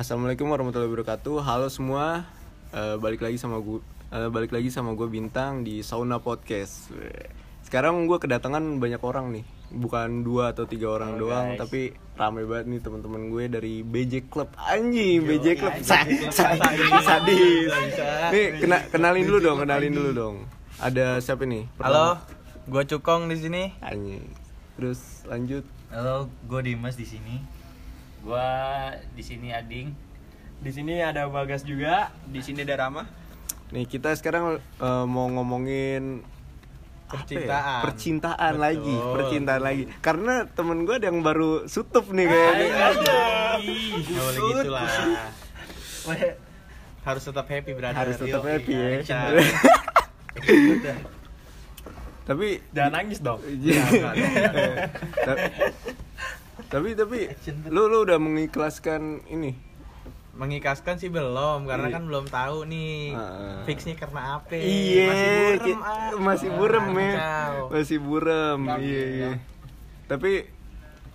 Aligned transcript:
Assalamualaikum 0.00 0.48
warahmatullahi 0.48 0.88
wabarakatuh. 0.88 1.44
Halo 1.44 1.68
semua, 1.68 2.24
Eh, 2.70 2.96
balik 2.96 3.20
lagi 3.20 3.36
sama 3.36 3.60
gue, 3.60 3.84
balik 4.08 4.56
lagi 4.56 4.72
sama 4.72 4.96
gue 4.96 5.04
bintang 5.04 5.60
di 5.60 5.84
Sauna 5.84 6.22
Podcast. 6.22 6.88
Sekarang 7.60 8.08
gue 8.08 8.16
kedatangan 8.16 8.80
banyak 8.80 9.02
orang 9.04 9.28
nih, 9.28 9.44
bukan 9.68 10.24
dua 10.24 10.56
atau 10.56 10.64
tiga 10.64 10.88
orang 10.88 11.18
Halo, 11.18 11.28
doang, 11.28 11.46
guys. 11.52 11.60
tapi 11.60 11.80
rame 12.16 12.48
banget 12.48 12.66
nih 12.72 12.80
teman-teman 12.80 13.28
gue 13.28 13.44
dari 13.50 13.74
BJ 13.84 14.30
Club 14.32 14.48
anjing, 14.56 15.20
BJ 15.20 15.58
Club 15.60 15.74
Sa- 15.84 16.08
sa- 16.32 16.56
sadis. 17.04 17.68
Nih 18.32 18.46
kena, 18.56 18.86
kenalin 18.88 19.26
dulu 19.28 19.38
dong, 19.42 19.58
kenalin 19.60 19.92
dulu 19.92 20.10
dong. 20.16 20.36
Ada 20.80 21.20
siapa 21.20 21.44
nih? 21.44 21.68
Halo, 21.76 22.16
gue 22.64 22.82
Cukong 22.88 23.28
di 23.28 23.36
sini. 23.36 23.62
Anjing. 23.84 24.24
Terus 24.78 25.28
lanjut. 25.28 25.66
Halo, 25.92 26.30
gue 26.48 26.60
Dimas 26.64 26.96
di 26.96 27.04
sini. 27.04 27.59
Gua 28.20 28.48
di 29.16 29.22
sini 29.24 29.52
Ading. 29.52 29.88
Di 30.60 30.70
sini 30.70 31.00
ada 31.00 31.24
Bagas 31.28 31.64
juga, 31.64 32.12
di 32.28 32.44
sini 32.44 32.60
ada 32.64 32.76
Rama. 32.84 33.08
Nih 33.72 33.86
kita 33.88 34.12
sekarang 34.12 34.60
eh, 34.60 35.04
mau 35.08 35.30
ngomongin 35.30 36.20
ya? 36.20 37.18
Percintaan. 37.18 37.80
percintaan 37.82 38.52
Betul. 38.54 38.62
lagi, 38.62 38.96
percintaan 39.14 39.62
lagi. 39.62 39.84
Karena 39.98 40.46
temen 40.46 40.86
gue 40.86 40.94
ada 40.94 41.06
yang 41.10 41.22
baru 41.26 41.66
sutup 41.66 42.06
nih 42.14 42.26
kayaknya. 42.30 42.66
Boleh 44.06 44.40
gitu 44.54 44.70
lah. 44.70 44.86
Harus 47.02 47.22
tetap 47.24 47.46
happy 47.48 47.72
brother. 47.74 47.96
Harus 47.96 48.14
tetap 48.20 48.42
happy 48.44 48.72
ya. 48.74 49.00
Action. 49.00 49.30
tapi 52.30 52.62
Jangan 52.70 52.92
nangis 52.94 53.18
dong. 53.18 53.40
Iya. 53.42 53.82
Ta- 55.26 55.50
tapi 56.70 56.94
tapi 56.94 57.26
lu 57.66 57.86
lu 57.86 57.98
udah 58.00 58.16
mengikhlaskan 58.16 59.26
ini. 59.26 59.52
Mengikhlaskan 60.32 60.96
sih 60.96 61.10
belum 61.10 61.66
karena 61.66 61.90
Iya. 61.90 61.94
kan 61.98 62.02
belum 62.06 62.24
tahu 62.26 62.64
nih 62.64 63.12
Ah. 63.12 63.60
fixnya 63.62 63.92
karena 63.94 64.38
apa. 64.38 64.54
Iya, 64.54 65.10
masih 65.10 65.28
burem, 65.60 65.78
ah. 65.82 66.10
masih 66.16 66.48
burem 66.50 66.86
ya. 66.88 67.10
Kacau. 67.12 67.54
Masih 67.68 67.98
burem. 67.98 68.60
Iya, 68.78 69.04
iya. 69.10 69.30
Tapi 70.06 70.30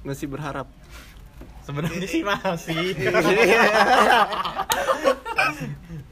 masih 0.04 0.28
berharap. 0.28 0.68
Sebenarnya 1.64 2.06
sih 2.06 2.22
masih. 2.22 2.94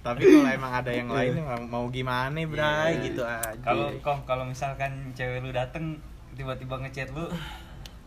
Tapi 0.02 0.22
kalau 0.22 0.50
emang 0.50 0.74
ada 0.74 0.92
yang 0.92 1.08
lain 1.08 1.40
mau- 1.40 1.68
mau 1.70 1.86
gimana, 1.88 2.36
Bray, 2.44 2.98
Iya. 2.98 3.04
gitu 3.04 3.22
aja. 3.22 3.54
Kalau 3.62 3.88
kalau 4.24 4.44
misalkan 4.44 5.14
cewek 5.14 5.40
lu 5.40 5.52
dateng 5.52 6.02
tiba-tiba 6.34 6.76
ngechat 6.78 7.14
lu 7.14 7.30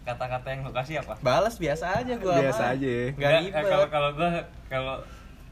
kata-kata 0.06 0.46
yang 0.48 0.60
lu 0.62 0.70
kasih 0.70 0.94
apa? 0.98 1.14
balas 1.18 1.56
biasa 1.56 1.84
aja 1.98 2.12
gua. 2.16 2.36
Biasa 2.38 2.62
mah. 2.62 2.72
aja 2.72 2.86
ya. 2.86 3.04
Gak 3.08 3.16
Nggak, 3.16 3.32
ribet. 3.42 3.52
eh, 3.52 3.64
Kalau 3.66 3.86
kalau 3.88 4.08
gua 4.12 4.28
kalau 4.66 4.94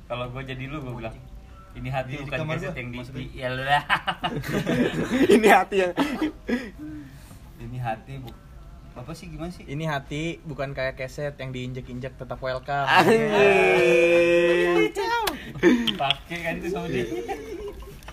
kalau 0.07 0.25
gua 0.31 0.41
jadi 0.41 0.65
lu 0.65 0.77
gua 0.79 0.95
bilang 0.95 1.15
ini 1.75 1.89
hati 1.91 2.13
bukan 2.21 2.39
gua, 2.41 2.55
yang 2.71 2.89
di, 2.89 2.97
maksudnya. 2.97 3.19
di 3.19 3.25
ya 3.43 3.49
lah. 3.51 3.83
ini 5.35 5.49
hati 5.49 5.77
yang 5.83 5.93
ini 7.59 7.77
hati 7.77 8.13
bu 8.17 8.31
apa 8.95 9.11
sih 9.11 9.27
gimana 9.27 9.51
sih? 9.51 9.67
Ini 9.67 9.85
hati 9.85 10.39
bukan 10.41 10.71
kayak 10.71 10.95
keset 10.95 11.35
yang 11.35 11.51
diinjek-injek 11.51 12.15
tetap 12.15 12.39
welcome. 12.39 12.87
anjing. 12.87 13.27
Pakai 15.99 16.37
kan 16.39 16.55
itu 16.59 16.69
sama 16.71 16.87
dia. 16.87 17.05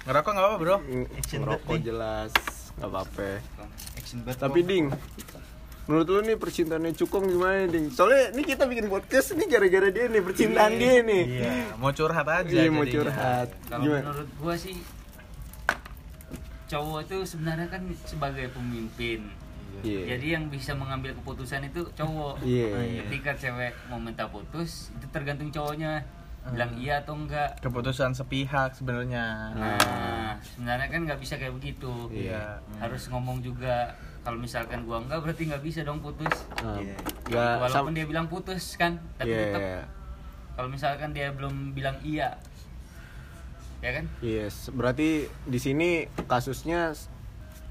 Ngerokok 0.01 0.31
nggak 0.31 0.43
apa 0.43 0.55
bro? 0.57 0.77
Ngerokok 1.21 1.77
jelas, 1.79 2.31
nggak 2.75 2.89
apa-apa. 2.89 3.29
Tapi 4.33 4.59
ding, 4.63 4.85
menurut 5.91 6.07
lu 6.07 6.19
nih 6.23 6.37
percintaannya 6.37 6.95
Cukong 6.95 7.27
gimana 7.27 7.67
ding? 7.67 7.91
Soalnya 7.91 8.31
ini 8.31 8.41
kita 8.41 8.63
bikin 8.63 8.87
podcast 8.87 9.35
nih 9.35 9.43
gara-gara 9.45 9.91
dia 9.91 10.07
nih 10.07 10.23
percintaan 10.23 10.73
dia 10.73 11.03
nih. 11.03 11.23
Iya, 11.37 11.53
mau 11.75 11.91
curhat 11.91 12.23
aja. 12.23 12.47
Iya 12.47 12.71
mau 12.71 12.87
curhat. 12.87 13.47
kalau 13.67 13.83
Gimana? 13.83 14.03
menurut 14.07 14.29
gua 14.37 14.55
sih 14.55 14.79
cowok 16.65 16.99
itu 17.03 17.17
sebenarnya 17.27 17.67
kan 17.67 17.83
sebagai 18.01 18.47
pemimpin 18.49 19.27
Iya. 19.81 20.13
jadi 20.13 20.25
yang 20.35 20.47
bisa 20.47 20.71
mengambil 20.71 21.11
keputusan 21.13 21.63
itu 21.65 21.83
cowok 21.91 22.39
Iya. 22.41 22.67
Nah, 22.69 22.85
ketika 23.01 23.31
cewek 23.33 23.71
mau 23.87 23.97
minta 23.97 24.23
putus 24.25 24.91
itu 24.93 25.07
tergantung 25.09 25.47
cowoknya 25.49 26.03
bilang 26.43 26.75
iya 26.75 26.99
atau 26.99 27.15
enggak 27.15 27.55
Keputusan 27.59 28.11
sepihak 28.11 28.71
sebenarnya. 28.73 29.53
nah 29.53 30.35
sebenarnya 30.41 30.87
kan 30.87 31.01
nggak 31.03 31.19
bisa 31.19 31.35
kayak 31.35 31.53
begitu 31.53 31.91
Iya. 32.09 32.59
harus 32.77 33.07
ngomong 33.07 33.39
juga 33.39 33.95
kalau 34.21 34.37
misalkan 34.37 34.83
gua 34.83 34.99
enggak 34.99 35.19
berarti 35.19 35.41
nggak 35.45 35.61
bisa 35.61 35.79
dong 35.81 35.99
putus 35.99 36.35
Nah, 36.57 36.77
Iya. 36.77 36.95
nggak 37.25 37.53
walaupun 37.59 37.89
sam- 37.89 37.95
dia 37.95 38.05
bilang 38.05 38.25
putus 38.25 38.63
kan 38.75 38.97
tapi 39.15 39.29
Iya, 39.29 39.39
tetap 39.43 39.61
iya. 39.61 39.81
kalau 40.51 40.67
misalkan 40.67 41.09
dia 41.09 41.27
belum 41.29 41.53
bilang 41.71 41.97
iya 42.01 42.37
ya 43.79 43.91
kan 43.91 44.05
Yes, 44.19 44.69
berarti 44.69 45.09
di 45.41 45.57
sini 45.57 45.89
kasusnya 46.23 46.93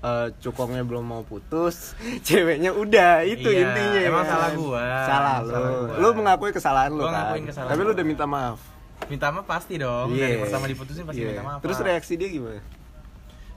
eh, 0.01 0.29
Cukongnya 0.35 0.81
belum 0.81 1.05
mau 1.05 1.23
putus, 1.23 1.93
ceweknya 2.27 2.73
udah 2.73 3.21
itu 3.23 3.47
Iya, 3.47 3.63
intinya. 3.63 4.01
emang 4.03 4.25
kan? 4.25 4.33
salah 4.33 4.51
gua. 4.55 4.85
Salah 5.05 5.37
lu. 5.39 5.51
salah 5.51 5.69
gua. 5.71 5.95
Lu 5.95 6.09
mengakui 6.15 6.51
kesalahan 6.51 6.91
lu 6.91 7.05
kan. 7.05 7.37
kesalahan 7.39 7.69
Tapi 7.69 7.81
lu 7.85 7.93
udah 7.93 8.07
minta 8.09 8.25
maaf. 8.25 8.59
Minta 9.07 9.29
maaf 9.29 9.45
pasti 9.45 9.77
dong. 9.77 10.11
Iya. 10.11 10.25
Dari 10.27 10.37
pertama 10.41 10.65
diputusin 10.67 11.05
pasti 11.05 11.21
Iya. 11.21 11.29
minta 11.31 11.45
maaf. 11.45 11.61
Terus 11.61 11.79
reaksi 11.79 12.17
dia 12.17 12.27
gimana? 12.27 12.65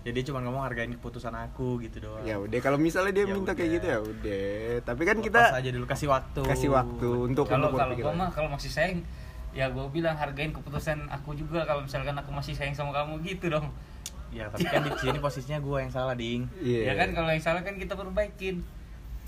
Jadi 0.04 0.20
cuma 0.24 0.40
ngomong 0.40 0.64
hargain 0.64 0.92
keputusan 0.92 1.32
aku 1.32 1.80
gitu 1.80 2.04
doang. 2.04 2.22
Ya 2.22 2.36
udah 2.36 2.60
kalau 2.60 2.76
misalnya 2.76 3.12
dia 3.14 3.24
Ya 3.24 3.32
minta 3.32 3.52
kayak 3.52 3.72
gitu 3.74 3.86
ya 3.88 4.00
udah. 4.00 4.48
Tapi 4.84 5.02
kan 5.02 5.16
Lepas 5.16 5.26
kita 5.26 5.42
aja 5.56 5.70
dulu 5.72 5.86
kasih 5.88 6.08
waktu. 6.10 6.42
kasih 6.44 6.70
waktu 6.70 7.08
untuk 7.26 7.46
kalau 7.48 7.72
untuk 7.72 7.80
kalau 7.80 7.96
lagi. 7.96 8.04
mah 8.14 8.30
kalau 8.30 8.50
masih 8.52 8.68
sayang 8.68 9.00
ya 9.52 9.70
gue 9.70 9.86
bilang 9.88 10.14
hargain 10.14 10.50
keputusan 10.50 11.08
aku 11.08 11.34
juga 11.34 11.64
kalau 11.64 11.82
misalkan 11.82 12.12
aku 12.14 12.30
masih 12.30 12.52
sayang 12.52 12.74
sama 12.74 12.92
kamu 12.92 13.22
gitu 13.24 13.48
dong 13.50 13.70
Ya 14.34 14.50
tapi 14.50 14.66
kan 14.66 14.82
di 14.82 14.90
sini 14.98 15.22
posisinya 15.22 15.62
gua 15.62 15.78
yang 15.80 15.94
salah 15.94 16.18
ding. 16.18 16.50
Iya. 16.58 16.90
ya 16.90 16.94
kan 16.98 17.14
kalau 17.14 17.30
yang 17.30 17.38
salah 17.40 17.62
kan 17.62 17.78
kita 17.78 17.94
perbaikin 17.94 18.66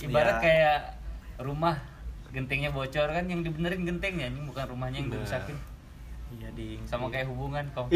ibarat 0.02 0.36
Iya. 0.36 0.44
kayak 0.44 0.80
rumah 1.40 1.78
gentengnya 2.30 2.68
bocor 2.68 3.08
kan 3.08 3.24
yang 3.24 3.40
dibenerin 3.40 3.86
gentengnya 3.86 4.28
ini 4.28 4.42
bukan 4.44 4.66
rumahnya 4.66 5.00
yang 5.00 5.14
dirusakin 5.14 5.54
Iya 6.36 6.50
ding. 6.52 6.80
sama 6.84 7.08
kayak 7.08 7.28
hubungan 7.28 7.64
kok 7.72 7.88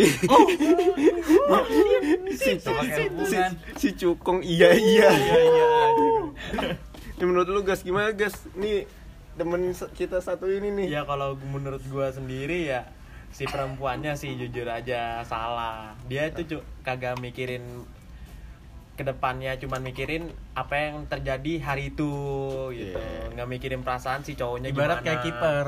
si, 2.31 2.51
Sama 2.57 2.81
kayak 2.81 2.95
si, 2.95 3.03
hubungan. 3.05 3.51
si 3.75 3.87
Cukong 3.93 4.39
iya 4.41 4.69
iya. 4.71 5.09
Iya 5.09 5.39
iya. 5.41 5.67
Ini 7.13 7.23
menurut 7.23 7.47
lu 7.47 7.61
gas 7.61 7.81
gimana 7.81 8.11
gas? 8.11 8.35
Nih 8.53 8.87
temen 9.35 9.59
kita 9.91 10.19
satu 10.19 10.47
ini 10.47 10.71
nih. 10.73 10.87
Ya 10.89 11.01
kalau 11.03 11.35
menurut 11.37 11.83
gua 11.85 12.09
sendiri 12.09 12.65
ya 12.65 12.87
si 13.29 13.43
perempuannya 13.43 14.15
sih 14.15 14.33
jujur 14.35 14.65
aja 14.65 15.21
salah. 15.21 15.93
Dia 16.05 16.27
itu 16.27 16.47
cu- 16.49 16.65
kagak 16.81 17.19
mikirin 17.19 17.85
ke 18.93 19.05
depannya 19.05 19.55
cuman 19.55 19.79
mikirin 19.81 20.27
apa 20.53 20.75
yang 20.77 21.07
terjadi 21.07 21.53
hari 21.61 21.87
itu 21.89 22.11
gitu 22.69 22.99
Iya. 22.99 23.31
nggak 23.31 23.47
mikirin 23.49 23.79
perasaan 23.79 24.23
si 24.23 24.35
cowoknya 24.35 24.69
Ibarat 24.69 24.99
gimana. 24.99 25.05
kayak 25.05 25.19
kiper. 25.23 25.65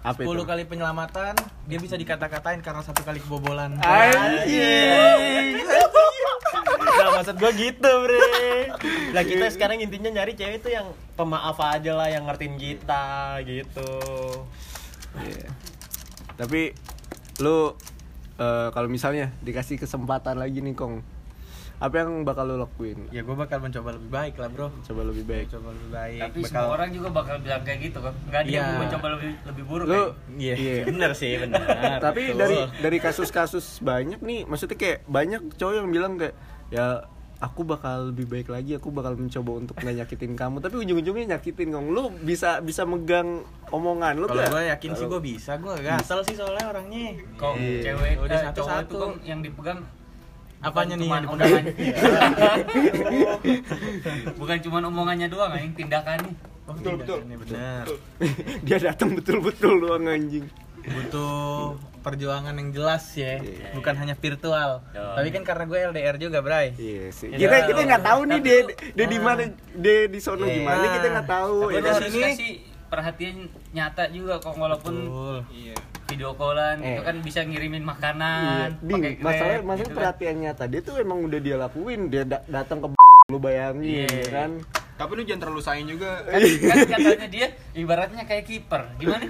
Apa 0.00 0.24
10 0.24 0.32
itu? 0.32 0.44
kali 0.48 0.62
penyelamatan 0.64 1.34
dia 1.68 1.78
bisa 1.78 1.94
dikata-katain 1.94 2.64
karena 2.64 2.80
satu 2.80 3.04
kali 3.04 3.20
kebobolan. 3.20 3.76
Anjing. 3.80 5.60
nah 6.90 7.16
maksud 7.16 7.36
gua 7.40 7.52
gitu 7.54 7.90
bre 8.04 8.20
lah 9.14 9.24
kita 9.24 9.48
sekarang 9.48 9.80
intinya 9.80 10.10
nyari 10.10 10.36
cewek 10.36 10.60
itu 10.60 10.68
yang 10.68 10.90
pemaaf 11.16 11.56
aja 11.62 11.96
lah 11.96 12.12
yang 12.12 12.28
ngertiin 12.28 12.60
kita 12.60 13.40
gitu 13.46 13.88
Iya. 15.16 15.50
Tapi 16.38 16.70
lu 17.42 17.74
eh, 18.38 18.68
kalau 18.70 18.86
misalnya 18.86 19.34
dikasih 19.42 19.74
kesempatan 19.74 20.38
lagi 20.38 20.62
nih 20.62 20.78
Kong, 20.78 21.02
apa 21.80 21.94
yang 21.96 22.28
bakal 22.28 22.44
lu 22.44 22.60
lakuin? 22.60 23.08
Ya 23.08 23.24
gue 23.24 23.32
bakal 23.32 23.56
mencoba 23.64 23.96
lebih 23.96 24.10
baik 24.12 24.34
lah 24.36 24.48
bro. 24.52 24.68
Coba 24.84 25.00
lebih 25.00 25.24
baik. 25.24 25.48
Coba 25.48 25.72
lebih 25.72 25.88
baik. 25.88 26.20
tapi 26.20 26.38
bakal... 26.44 26.52
semua 26.52 26.68
orang 26.76 26.88
juga 26.92 27.08
bakal 27.08 27.36
bilang 27.40 27.62
kayak 27.64 27.78
gitu 27.88 27.98
kan 28.04 28.14
nggak 28.28 28.42
dia 28.44 28.52
Iya. 28.52 28.60
yang 28.60 28.80
mencoba 28.84 29.06
lebih 29.16 29.30
lebih 29.48 29.64
buruk 29.64 29.86
Lu 29.88 29.94
kan? 29.96 30.04
Iya, 30.36 30.54
Iya. 30.60 30.74
bener 30.84 31.10
sih, 31.16 31.32
bener. 31.40 31.60
Tapi 32.04 32.22
Betul. 32.30 32.36
dari 32.36 32.56
dari 32.84 32.98
kasus-kasus 33.00 33.80
banyak 33.80 34.20
nih, 34.20 34.44
maksudnya 34.44 34.76
kayak 34.76 35.08
banyak 35.08 35.40
cowok 35.56 35.74
yang 35.80 35.88
bilang 35.88 36.12
kayak 36.20 36.36
ya 36.68 37.08
aku 37.40 37.64
bakal 37.64 38.12
lebih 38.12 38.28
baik 38.28 38.52
lagi, 38.52 38.76
aku 38.76 38.92
bakal 38.92 39.16
mencoba 39.16 39.50
untuk 39.56 39.74
nggak 39.80 40.04
nyakitin 40.04 40.36
kamu, 40.36 40.60
tapi 40.60 40.76
ujung-ujungnya 40.84 41.40
nyakitin 41.40 41.72
Kong. 41.72 41.88
Lu 41.88 42.12
bisa 42.12 42.60
bisa 42.60 42.84
megang 42.84 43.40
omongan 43.72 44.20
lu 44.20 44.28
kalau 44.28 44.44
gue 44.44 44.68
yakin 44.68 44.92
sih 44.92 45.08
gue 45.08 45.20
bisa, 45.24 45.56
gue 45.56 45.72
gasel 45.80 46.20
sih 46.28 46.36
soalnya 46.36 46.68
orangnya. 46.68 47.16
kok 47.40 47.56
Iya. 47.56 47.96
cewek 47.96 48.12
Udah 48.20 48.40
eh, 48.44 48.84
itu 48.84 48.96
kan 49.00 49.12
yang 49.24 49.40
dipegang 49.40 49.80
Apanya 50.60 50.94
nih 50.94 51.06
yang 51.06 51.24
dipegang? 51.24 51.40
omongannya 51.40 51.72
bukan 54.36 54.58
cuma 54.60 54.78
omongannya 54.82 55.26
doang 55.26 55.52
anjing 55.52 55.74
tindakannya 55.74 56.32
Oh, 56.62 56.72
Betul, 56.72 57.02
betul, 57.02 57.18
betul. 57.26 57.50
bener. 57.50 57.84
Dia 58.62 58.78
datang 58.80 59.10
betul-betul 59.12 59.82
doang 59.82 60.06
anjing. 60.06 60.46
Butuh 60.80 61.74
perjuangan 62.00 62.54
yang 62.54 62.70
jelas 62.70 63.10
ya, 63.12 63.36
Iya. 63.36 63.74
bukan 63.74 63.90
hanya 63.96 64.14
virtual. 64.14 64.78
Yo. 64.88 65.02
Tapi 65.12 65.28
kan 65.30 65.42
karena 65.42 65.66
gue 65.66 65.78
LDR 65.90 66.16
juga, 66.16 66.38
Bray. 66.38 66.70
Iya 66.72 67.10
sih. 67.10 67.26
Ya, 67.28 67.42
Kita 67.42 67.56
kita 67.66 67.80
nggak 67.82 68.04
tahu 68.06 68.20
nih 68.24 68.38
dia 68.38 68.58
dia 68.86 69.06
di 69.08 69.18
mana 69.18 69.50
dia 69.74 70.06
di 70.06 70.18
sono 70.22 70.46
Iya. 70.46 70.54
gimana 70.56 70.84
kita 70.94 71.06
nggak 71.10 71.28
tahu. 71.28 71.56
tapi 71.66 71.74
ya 71.76 71.90
harus 71.90 72.06
sini- 72.06 72.22
kasih 72.30 72.52
perhatian 72.86 73.36
nyata 73.70 74.04
juga 74.08 74.34
kok 74.38 74.54
walaupun 74.54 74.94
Betul. 74.96 75.36
Iya. 75.50 75.74
Video 76.10 76.30
callan 76.34 76.76
Eh. 76.80 76.88
itu 76.90 77.02
kan 77.02 77.16
bisa 77.20 77.40
ngirimin 77.42 77.80
Iya, 77.80 77.88
makanan 77.88 78.68
Ding, 78.80 78.92
pakai 78.92 79.12
Grab, 79.12 79.24
masalah 79.24 79.54
masalah 79.54 79.78
gitu 79.78 79.86
kan. 79.86 79.96
perhatian 79.96 80.34
nyata 80.40 80.64
dia 80.66 80.80
tuh 80.80 80.94
emang 80.96 81.18
udah 81.22 81.38
dia 81.38 81.56
lakuin 81.56 82.00
dia 82.06 82.22
da- 82.24 82.44
datang 82.44 82.78
ke 82.78 82.86
lu 83.28 83.38
bayangin 83.38 84.10
Iya. 84.10 84.26
kan 84.28 84.50
Tapi 84.92 85.12
lu 85.14 85.22
jangan 85.22 85.40
terlalu 85.40 85.62
sayang 85.62 85.88
juga. 85.88 86.12
kan, 86.24 86.36
kan 86.36 86.76
katanya 86.92 87.24
dia 87.26 87.46
ibaratnya 87.72 88.22
kayak 88.22 88.44
kiper 88.44 88.82
gimana 88.96 89.24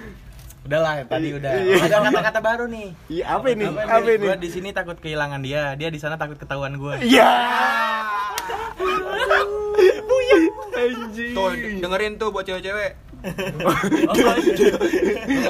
Udahlah, 0.61 1.09
tadi 1.09 1.33
udah. 1.33 1.53
Iya. 1.57 1.77
Ada 1.81 1.97
kata-kata 2.05 2.41
baru 2.43 2.65
nih. 2.67 2.89
iya 3.09 3.25
apa 3.33 3.47
ini 3.49 3.65
Apa 3.67 3.81
apa 3.97 4.11
ini 4.11 4.27
Gua 4.27 4.37
di 4.37 4.49
sini 4.51 4.69
takut 4.71 4.97
kehilangan 4.97 5.41
dia, 5.41 5.73
dia 5.73 5.89
di 5.89 5.97
sana 5.97 6.17
takut 6.17 6.37
ketahuan 6.37 6.75
gue. 6.75 7.01
iya 7.03 7.29
anjing 10.73 11.33
Tuh, 11.33 11.49
dengerin 11.79 12.13
tuh 12.17 12.29
buat 12.29 12.43
cewek-cewek. 12.43 12.93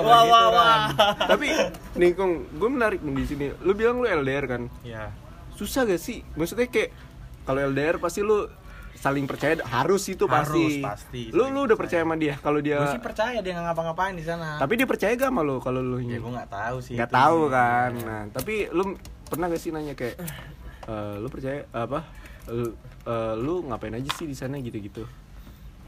Wah, 0.00 0.22
wah, 0.24 0.46
wah. 0.48 0.82
tapi 1.20 1.50
nih 1.94 2.10
kong 2.12 2.32
gue 2.52 2.68
menarik 2.68 3.00
nih 3.00 3.14
di 3.14 3.24
sini. 3.24 3.46
Lu 3.60 3.72
bilang 3.72 3.98
lu 3.98 4.06
LDR 4.06 4.46
kan? 4.46 4.62
Ya. 4.80 5.10
susah 5.50 5.84
gak 5.84 5.98
sih? 5.98 6.24
Maksudnya 6.34 6.66
kayak 6.66 6.88
kalau 7.42 7.60
LDR 7.62 7.96
pasti 7.96 8.20
lu 8.20 8.48
saling 8.94 9.24
percaya 9.24 9.60
harus 9.62 10.04
itu 10.06 10.24
Harus, 10.24 10.48
pasti. 10.50 10.72
pasti, 10.80 11.22
lu 11.30 11.48
lu 11.48 11.64
udah 11.64 11.72
percaya. 11.74 12.00
sama 12.00 12.16
dia? 12.16 12.36
Kalau 12.38 12.58
dia 12.58 12.76
Gue 12.78 12.88
sih 12.90 13.00
percaya 13.00 13.38
dia 13.38 13.52
nggak 13.54 13.66
ngapa-ngapain 13.66 14.12
di 14.12 14.20
sana. 14.22 14.56
tapi 14.56 14.76
dia 14.76 14.84
percaya 14.84 15.12
gak 15.14 15.28
sama 15.28 15.40
lu 15.40 15.56
kalau 15.56 15.80
lu 15.80 15.96
ya 15.98 16.16
gue 16.16 16.30
nggak 16.30 16.48
tahu 16.50 16.76
sih. 16.80 16.96
nggak 16.96 17.08
itu 17.08 17.16
tahu 17.16 17.38
sih. 17.38 17.48
kan. 17.50 17.90
Nah 17.98 18.20
tapi 18.30 18.54
lu 18.68 18.82
pernah 19.24 19.46
gak 19.46 19.56
sih 19.58 19.70
nanya 19.70 19.92
kayak 19.94 20.16
"Eh, 20.90 21.14
lu 21.16 21.28
percaya 21.28 21.64
apa 21.70 22.08
lu, 22.46 22.72
eh, 23.04 23.34
lu 23.36 23.54
ngapain 23.64 23.92
aja 23.94 24.10
sih 24.12 24.24
di 24.24 24.34
sana? 24.34 24.56
Gitu-gitu 24.58 25.04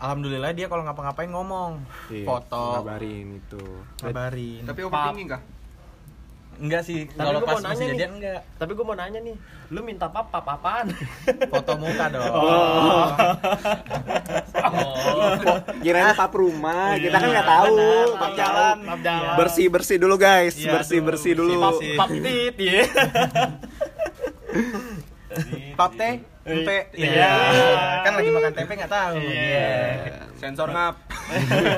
Alhamdulillah 0.02 0.50
dia 0.50 0.66
kalau 0.66 0.82
ngapa-ngapain 0.82 1.30
ngomong, 1.30 1.78
Iya, 2.10 2.26
foto, 2.26 2.82
ngabarin 2.82 3.38
itu 3.38 3.62
ngabarin. 4.02 4.66
Tapi 4.66 4.80
overthinking 4.82 5.30
kah? 5.30 5.42
enggak 6.52 6.82
sih, 6.84 7.08
Tapi 7.08 7.16
kalau 7.16 7.40
pas 7.40 7.48
mau 7.48 7.60
nanya 7.60 7.70
masih 7.70 7.84
nih. 7.84 7.90
jadian 7.96 8.12
enggak. 8.18 8.40
Tapi 8.56 8.70
gue 8.72 8.84
mau 8.84 8.94
nanya 8.94 9.18
nih, 9.18 9.34
lu 9.68 9.80
minta 9.80 10.06
pap 10.06 10.28
pap 10.28 10.42
apaan? 10.44 10.90
Foto 11.48 11.72
muka 11.76 12.06
dong. 12.08 12.28
oh 12.28 13.06
oh 14.62 15.58
kirain 15.80 16.12
pap 16.12 16.30
rumah 16.32 16.94
kita 16.94 17.16
kan 17.16 17.28
nggak 17.30 17.48
tahu 17.48 17.76
pap 18.12 18.32
jalan 18.32 18.36
jalan, 18.36 18.76
pap 18.84 19.00
jalan. 19.00 19.34
bersih 19.34 19.66
bersih 19.66 19.96
dulu 19.98 20.14
guys 20.14 20.54
Iya, 20.54 20.70
bersih 20.72 21.00
bersih 21.00 21.32
dulu 21.34 21.52
pap 21.96 22.10
tit 22.10 22.54
ya. 22.58 22.82
Pap 25.72 25.92
teh, 25.94 26.14
tempe. 26.42 26.78
Iya. 26.92 27.10
Iya. 27.10 27.32
Kan 28.02 28.12
lagi 28.14 28.30
makan 28.30 28.52
tempe 28.52 28.72
nggak 28.74 28.92
tahu. 28.92 29.14
Iya. 29.18 29.70
Sensor 30.34 30.68
ngap. 30.68 30.94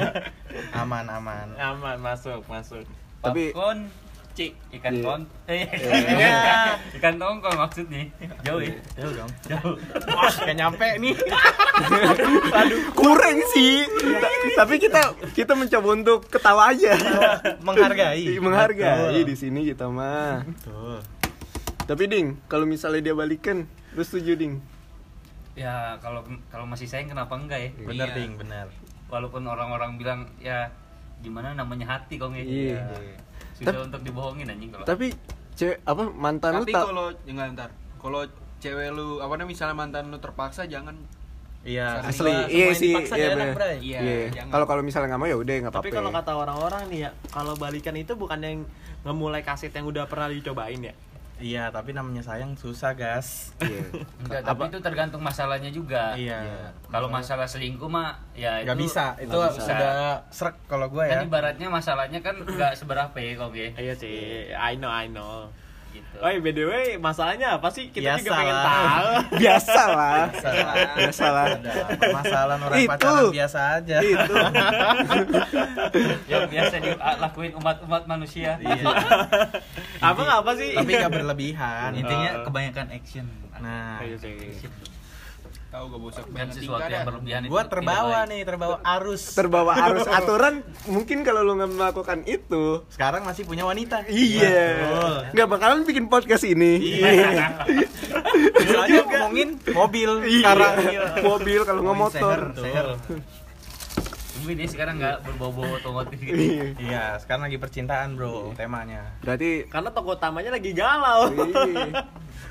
Aman, 0.80 1.04
aman. 1.06 1.46
Aman 1.54 1.96
masuk 1.98 2.42
masuk. 2.44 2.82
Tapi- 3.18 3.50
Popcorn, 3.50 3.88
cik 4.34 4.50
ikan 4.74 4.92
Iya. 4.92 5.04
kon 5.04 5.22
eh 5.46 5.62
Iya. 5.64 6.74
ikan 6.98 7.14
tongkol 7.16 7.54
maksudnya 7.54 8.02
jauh 8.42 8.58
ya 8.58 8.74
Jauh 8.96 9.12
dong. 9.14 9.30
jauh 9.46 9.74
Wah, 10.08 10.26
kayak 10.28 10.56
nyampe 10.56 10.88
nih. 10.98 11.14
kurang 12.98 13.38
sih 13.50 13.86
tapi 14.52 14.78
kita 14.78 15.00
kita 15.32 15.54
mencoba 15.54 15.88
untuk 15.92 16.18
ketawa 16.26 16.70
aja 16.70 16.94
Menghargai. 17.62 18.38
menghargai 18.38 19.22
di 19.22 19.34
sini 19.34 19.64
kita 19.64 19.86
mah 19.86 20.42
Betul. 20.44 20.98
Tapi 21.84 22.04
ding 22.06 22.40
kalau 22.46 22.64
misalnya 22.64 23.00
dia 23.02 23.14
balikan 23.14 23.64
lu 23.92 24.00
setuju 24.00 24.34
ding 24.34 24.54
ya 25.54 25.94
kalau 26.00 26.20
kalau 26.48 26.64
masih 26.64 26.84
sayang 26.84 27.06
kenapa 27.08 27.34
enggak 27.34 27.60
ya 27.60 27.70
Bener, 27.78 28.08
Iya. 28.08 28.16
Ding, 28.16 28.32
bener. 28.34 28.66
walaupun 29.06 29.44
orang-orang 29.44 29.94
bilang 29.94 30.20
ya 30.36 30.66
gimana 31.20 31.54
namanya 31.54 31.86
hati 31.88 32.19
kong 32.19 32.34
ya 32.34 32.42
Iya. 32.42 32.81
susah 33.54 33.70
Tapi- 33.70 33.84
untuk 33.84 34.00
dibohongin 34.02 34.50
anjing 34.50 34.72
kalau 34.72 34.82
tapi 34.82 35.14
cewek 35.54 35.78
apa 35.82 36.02
mantan 36.10 36.58
lu 36.58 36.64
Tapi 36.64 36.75
tak 36.75 36.84
kalau 36.84 37.06
jangan 37.22 37.46
ntar. 37.54 37.70
Kalau 37.96 38.20
cewek 38.58 38.88
lu 38.90 39.06
apa 39.19 39.32
namanya 39.32 39.48
misalnya 39.48 39.76
mantan 39.76 40.10
lu 40.10 40.19
terpaksa 40.19 40.66
jangan 40.66 40.98
Iya. 41.62 42.02
asli 42.02 42.28
iya 42.50 42.75
sih 42.75 42.92
iya. 42.92 43.54
Bray. 43.54 43.78
Iya, 43.78 43.98
Iya. 44.02 44.16
jangan. 44.34 44.50
kalau 44.50 44.66
kalau 44.66 44.82
misalnya 44.82 45.14
nggak 45.14 45.22
mau 45.22 45.31
ya 45.31 45.38
udah 45.38 45.54
nggak 45.54 45.70
apa-apa 45.70 45.86
Tapi 45.86 45.94
kalau 45.94 46.10
kata 46.10 46.32
orang-orang 46.34 46.82
nih 46.88 47.00
ya, 47.00 47.10
kalau 47.31 47.54
balikan 47.54 47.94
itu 47.94 48.12
bukan 48.12 48.36
yang 48.36 48.58
ngemulai 49.00 49.40
kaset 49.40 49.70
yang 49.70 49.86
udah 49.86 50.04
pernah 50.04 50.28
dicobain 50.28 50.82
ya. 50.82 50.92
Iya, 51.34 51.66
tapi 51.69 51.90
namanya 51.90 52.22
sayang 52.22 52.54
susah, 52.54 52.94
gas. 52.94 53.50
Iya. 53.58 53.82
enggak 54.22 54.40
tapi 54.44 54.62
itu 54.69 54.78
tergantung 54.78 55.19
masalahnya 55.19 55.69
juga 55.69 56.14
Iya. 56.14 56.70
kalau 56.86 57.10
masalah 57.10 57.44
selingkuh 57.44 57.86
mah 57.86 58.14
ya 58.32 58.62
Gak 58.62 58.75
itu 58.75 58.86
bisa, 58.86 59.19
itu 59.19 59.31
nggak 59.31 59.52
bisa. 59.52 59.66
sudah 59.66 59.94
serak 60.31 60.56
kalau 60.64 60.86
gue 60.88 61.02
ya. 61.02 61.19
kan 61.19 61.26
ibaratnya 61.26 61.69
masalahnya 61.69 62.20
kan 62.20 62.38
nggak 62.38 62.72
seberapa 62.75 63.16
ya 63.16 63.32
kok 63.34 63.50
ya 63.52 63.69
Iya 63.75 63.94
sih, 63.94 64.16
I 64.50 64.75
know, 64.75 64.88
I 64.88 65.06
know. 65.06 65.50
Gitu 65.94 66.17
Oh, 66.17 66.31
by 66.31 66.50
the 66.50 66.64
way, 66.64 66.87
masalahnya 66.96 67.55
apa 67.55 67.69
sih? 67.69 67.88
Kita 67.88 68.17
juga 68.17 68.23
Biasa 68.25 68.35
pengen 68.35 68.55
lah. 68.55 68.64
tahu. 68.64 69.08
biasa 69.43 69.82
lah 69.88 70.23
Salah. 70.35 70.75
biasa 70.94 71.25
lah 71.26 71.44
Ada 71.44 72.06
masalah 72.12 72.55
orang 72.58 72.79
Itu. 72.79 72.91
pacaran 72.91 73.25
biasa 73.31 73.58
aja. 73.76 73.96
itu 74.00 74.35
yang 76.32 76.43
biasa 76.46 76.75
dilakuin 76.79 77.52
umat-umat 77.55 78.02
manusia 78.05 78.56
Iya. 78.56 78.85
apa 80.00 80.20
nggak 80.20 80.38
apa 80.41 80.52
sih? 80.55 80.70
Tapi 80.73 80.91
gak 80.93 81.12
berlebihan. 81.12 81.91
intinya 81.94 82.31
Oh. 82.35 82.44
kebanyakan 82.46 82.87
action 82.91 83.26
Nah, 83.55 84.02
Iya 84.02 84.17
sih. 84.19 84.35
Tahu 85.74 85.90
gak 85.90 86.00
bosan 86.00 86.22
dan 86.30 86.48
sesuatu 86.48 86.86
yang 86.86 87.02
berlebihan 87.02 87.40
itu 87.42 87.50
terbawa 87.66 88.18
nih, 88.24 88.40
terbawa 88.46 88.76
arus. 88.94 89.22
terbawa 89.34 89.72
arus 89.90 90.06
aturan 90.06 90.54
mungkin 90.86 91.26
kalau 91.26 91.42
lu 91.42 91.58
nggak 91.58 91.72
melakukan 91.72 92.18
itu 92.24 92.86
Sekarang 92.86 93.26
masih 93.26 93.42
punya 93.42 93.66
wanita. 93.66 94.06
iya 94.06 94.78
Betul. 94.78 95.14
nggak 95.34 95.48
bakalan 95.50 95.82
bikin 95.82 96.06
podcast 96.06 96.46
ini 96.46 96.78
Iya. 96.78 97.66
Soalnya 98.70 99.02
ngomongin 99.02 99.48
mobil 99.68 100.10
sekarang. 100.22 100.74
Iya. 100.78 101.02
mobil 101.20 101.60
kalau 101.66 101.80
nggak 101.82 101.98
motor 101.98 102.38
mungkin 104.34 104.60
dia 104.60 104.68
sekarang 104.68 104.94
nggak 105.00 105.16
berbau-bau 105.24 105.74
otomotif 105.74 106.18
gitu 106.20 106.36
Iya. 106.36 106.64
Iya, 106.76 107.04
sekarang 107.18 107.48
lagi 107.48 107.56
percintaan, 107.56 108.14
Bro, 108.14 108.52
temanya. 108.54 109.16
berarti 109.18 109.66
Karena 109.66 109.88
toko 109.88 110.14
utamanya 110.14 110.52
lagi 110.52 110.70
galau. 110.70 111.32
iya. 111.32 112.04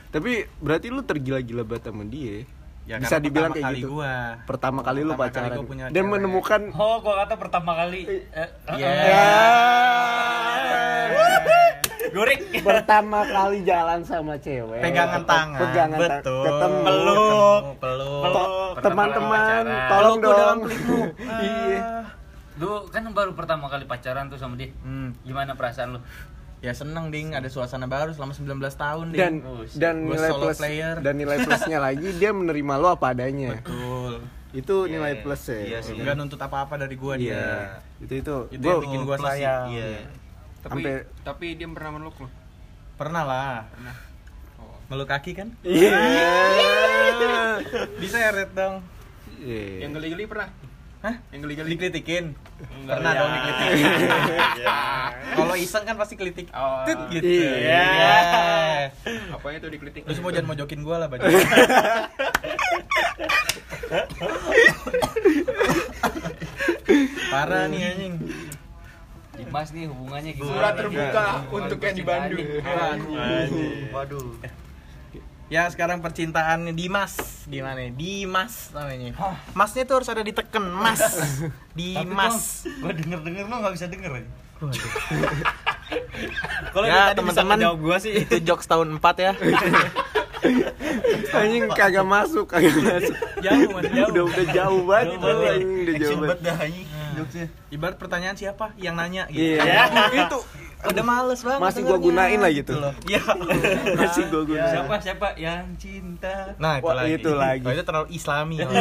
tapi 0.10 0.44
berarti 0.58 0.88
lu 0.90 1.02
tergila-gila 1.02 1.64
banget 1.64 1.88
sama 1.88 2.04
dia 2.04 2.44
Ya, 2.84 3.00
bisa 3.00 3.16
dibilang 3.18 3.50
kayak 3.50 3.64
kali 3.64 3.80
gitu 3.80 3.96
gua. 3.96 4.44
pertama 4.44 4.80
kali 4.80 5.00
lu 5.02 5.10
Pertama 5.10 5.24
kali 5.24 5.32
pacaran 5.32 5.50
gua 5.54 5.64
punya 5.66 5.86
dan 5.86 5.96
cewek. 5.96 6.12
menemukan 6.14 6.62
oh 6.74 6.96
gua 7.00 7.14
kata 7.18 7.34
pertama 7.38 7.72
kali 7.74 8.02
eh, 8.30 8.50
Iya. 8.70 8.92
Ya. 8.92 9.28
Goreng. 12.10 12.42
pertama 12.62 13.20
kali 13.26 13.58
jalan 13.64 14.00
sama 14.04 14.36
cewek 14.38 14.80
Pegangan 14.80 15.24
tangan. 15.24 15.60
pegangan 15.64 15.98
Betul. 15.98 16.44
ketemu 16.46 16.84
Peluk. 16.84 17.64
Peluk. 17.80 18.74
Teman-teman 18.80 19.40
tolong 19.88 20.18
dalam 20.20 20.58
dong 20.60 20.60
iya 21.42 21.82
lu 22.54 22.70
kan 22.86 23.02
baru 23.10 23.32
pertama 23.32 23.66
kali 23.66 23.84
pacaran 23.84 24.28
tuh 24.28 24.38
sama 24.38 24.54
dia 24.54 24.70
Hmm. 24.80 25.18
gimana 25.24 25.56
perasaan 25.56 25.98
lu 25.98 26.00
Ya 26.64 26.72
seneng 26.72 27.12
ding, 27.12 27.36
ada 27.36 27.44
suasana 27.46 27.86
baru 27.86 28.10
selama 28.10 28.32
19 28.32 28.48
tahun 28.74 29.06
ding. 29.12 29.20
dan 29.20 29.34
Oh, 29.44 29.68
dan 29.70 29.96
Gua 30.02 30.16
nilai 30.16 30.30
solo 30.30 30.42
plus 30.42 30.58
player. 30.58 30.96
dan 30.98 31.14
nilai 31.14 31.38
plusnya 31.38 31.80
lagi 31.86 32.08
dia 32.14 32.32
menerima 32.32 32.74
lo 32.78 32.88
apa 32.90 33.12
adanya 33.12 33.60
Betul. 33.60 34.14
itu 34.54 34.76
Iya, 34.82 34.92
nilai 34.94 35.14
plus 35.20 35.44
ya 35.46 35.60
iya 35.60 35.80
sih. 35.82 35.92
Enggak 35.94 36.16
nuntut 36.16 36.40
apa-apa 36.40 36.74
dari 36.78 36.96
gua 36.96 37.14
iya 37.16 37.20
dia. 37.20 37.48
itu 38.00 38.14
itu 38.18 38.36
Itu 38.50 38.64
gua 38.64 38.72
yang 38.72 38.82
bikin 38.82 39.00
gua 39.04 39.18
sayang. 39.20 39.66
iya 39.70 40.08
tapi 40.58 40.80
Sampai- 40.80 41.06
tapi 41.22 41.46
dia 41.54 41.68
pernah 41.68 41.92
meluk 41.94 42.16
lu 42.18 42.28
Pernah 42.94 43.24
lah. 43.24 43.68
pernah 43.68 43.96
oh. 44.58 44.78
Meluk 44.88 45.08
kaki 45.10 45.32
kan? 45.34 45.52
iya 45.62 46.00
Diseret 48.00 48.50
dong. 48.54 48.80
Iya. 49.36 49.84
yang 49.84 49.92
geli-geli 49.92 50.24
pernah 50.24 50.48
Hah? 51.04 51.20
yang 51.36 51.44
geli-geli 51.44 51.76
Dikritikin? 51.76 52.32
Enggak. 52.64 52.96
Pernah 52.96 53.12
Iya. 53.12 53.20
dong 53.20 53.32
dikritikin. 53.36 53.86
Kalau 55.38 55.56
iseng 55.60 55.84
kan 55.84 55.96
pasti 56.00 56.16
kritik. 56.16 56.48
Oh. 56.56 56.88
Tit 56.88 57.00
gitu. 57.12 57.28
Iya. 57.28 57.84
apanya 59.36 59.58
tuh 59.60 59.68
dikritik 59.68 60.08
Lu 60.08 60.16
semua 60.16 60.32
jangan 60.32 60.56
mojokin 60.56 60.80
gua 60.80 61.04
lah 61.04 61.12
baju. 61.12 61.28
Parah 67.28 67.68
nih 67.68 67.82
anjing. 67.84 68.14
Dimas 69.34 69.70
nih 69.74 69.90
hubungannya 69.90 70.32
gimana 70.38 70.54
surat 70.54 70.74
terbuka 70.78 71.26
untuk 71.50 71.80
yang 71.82 71.96
di 71.98 72.06
Bandung 72.06 72.38
nih. 72.38 73.90
waduh 73.90 74.30
Ya 75.54 75.70
sekarang 75.70 76.02
percintaannya 76.02 76.74
Dimas 76.74 77.14
Gimana 77.46 77.78
nih? 77.78 77.94
Dimas 77.94 78.74
namanya 78.74 79.14
Masnya 79.54 79.86
tuh 79.86 80.02
harus 80.02 80.10
ada 80.10 80.26
diteken 80.26 80.66
Mas 80.66 80.98
Dimas 81.78 82.66
Bang, 82.66 82.82
gua 82.82 82.92
denger-denger 82.92 83.46
lu 83.46 83.56
nggak 83.56 83.74
bisa 83.74 83.86
denger 83.86 84.12
aja. 84.16 84.30
Kalau 86.74 86.86
Ya, 86.88 87.14
teman-teman. 87.14 87.58
ngejawab 87.60 87.78
gua 87.78 87.98
sih. 88.00 88.14
Itu 88.18 88.42
jokes 88.42 88.66
tahun 88.66 88.98
4 88.98 89.14
ya 89.20 89.32
anjing 91.34 91.72
kagak 91.72 92.04
masuk 92.04 92.46
kagak 92.46 92.76
masuk 92.76 93.16
Jauh 93.40 93.70
mas 93.72 93.88
jauh 93.88 94.12
udah 94.12 94.24
udah 94.28 94.46
jauh 94.52 94.82
banget 94.84 95.08
Jauh 95.08 95.22
banget. 95.24 95.50
anjing, 95.50 95.72
udah 95.72 95.96
jauh 95.96 96.18
banget 96.20 96.40
dah 96.42 96.56
anjing. 96.60 96.88
Jokesnya. 97.14 97.46
Ibarat 97.70 97.96
pertanyaan 97.96 98.36
siapa 98.36 98.66
yang 98.76 98.96
nanya 98.96 99.24
gitu 99.30 99.40
iya 99.40 99.86
itu 100.12 100.40
udah 100.86 101.04
males 101.04 101.40
banget 101.40 101.62
Masih 101.62 101.82
gua 101.82 101.98
gunain 101.98 102.36
lah 102.38 102.52
gitu. 102.52 102.74
loh. 102.76 102.94
Iya. 103.04 103.22
Masih 104.00 104.24
gua 104.28 104.44
gunain. 104.44 104.72
Siapa 104.74 104.96
siapa 105.00 105.28
yang 105.36 105.64
cinta? 105.76 106.52
Nah, 106.56 106.78
itu 106.78 106.86
Wah, 106.86 106.96
lagi. 106.98 107.16
itu 107.16 107.32
lagi. 107.32 107.64
Oh, 107.64 107.72
itu 107.72 107.84
terlalu 107.84 108.08
islami. 108.12 108.56
ya. 108.58 108.68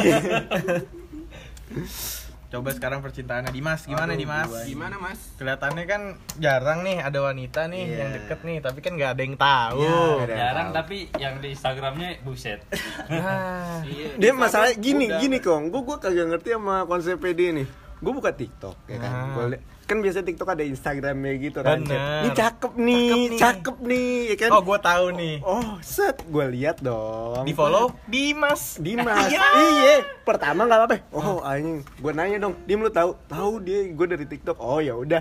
Coba 2.53 2.69
sekarang 2.69 3.01
percintaannya 3.01 3.49
Dimas, 3.49 3.89
gimana 3.89 4.13
Aduh, 4.13 4.21
Dimas? 4.21 4.49
Gimana 4.63 5.01
mas? 5.01 5.17
Kelihatannya 5.41 5.85
kan 5.89 6.03
jarang 6.37 6.85
nih 6.85 7.01
ada 7.01 7.25
wanita 7.25 7.65
nih 7.65 7.81
Iya. 7.83 7.97
yang 7.97 8.11
deket 8.13 8.39
nih, 8.45 8.59
tapi 8.61 8.79
kan 8.79 8.93
nggak 8.93 9.11
ada 9.11 9.23
yang 9.25 9.37
tahu. 9.41 9.81
Iya, 9.81 9.97
ada. 10.21 10.35
Jarang 10.37 10.69
tahu. 10.69 10.77
tapi 10.77 10.97
yang 11.17 11.35
di 11.41 11.49
Instagramnya 11.49 12.21
buset. 12.21 12.61
Nah, 13.09 13.81
Iya. 13.89 14.21
Dia 14.21 14.31
di 14.31 14.37
masalah 14.37 14.69
gini 14.77 15.09
udah- 15.09 15.17
gini 15.19 15.39
kong, 15.41 15.73
gue 15.73 15.81
gue 15.81 15.97
kagak 15.97 16.27
ngerti 16.29 16.49
sama 16.53 16.85
konsep 16.85 17.17
dia 17.25 17.51
nih. 17.55 17.65
Gue 17.97 18.13
buka 18.13 18.31
TikTok 18.31 18.77
ya 18.85 18.99
kan. 19.01 19.13
Nah. 19.33 19.57
Kan 19.83 19.99
biasa 19.99 20.21
TikTok 20.21 20.49
ada 20.49 20.63
Instagramnya 20.63 21.33
gitu 21.39 21.59
kan. 21.61 21.81
Bener. 21.81 22.23
Ini 22.23 22.31
cakep 22.33 22.73
nih, 22.75 23.05
Cakep 23.05 23.29
nih. 23.29 23.39
cakep 23.39 23.77
nih, 23.83 24.11
ya 24.25 24.37
kan. 24.37 24.51
oh 24.51 24.63
gue 24.63 24.79
tahu 24.81 25.07
nih. 25.13 25.35
Oh, 25.43 25.71
set, 25.81 26.17
gue 26.23 26.45
lihat 26.51 26.77
dong. 26.79 27.43
Di 27.43 27.53
follow 27.53 27.93
Dimas. 28.05 28.77
Dimas. 28.77 29.29
iya. 29.33 30.07
Pertama 30.21 30.65
nggak 30.65 30.79
apa-apa. 30.81 30.97
Oh, 31.11 31.41
anjing. 31.41 31.83
Gue 31.95 32.13
nanya 32.13 32.39
dong, 32.41 32.55
Dim 32.63 32.79
lu 32.79 32.89
tahu? 32.89 33.19
Tahu 33.27 33.53
dia 33.61 33.85
gue 33.87 34.07
dari 34.09 34.25
TikTok. 34.25 34.57
Oh, 34.57 34.79
ya 34.79 34.95
udah. 34.95 35.21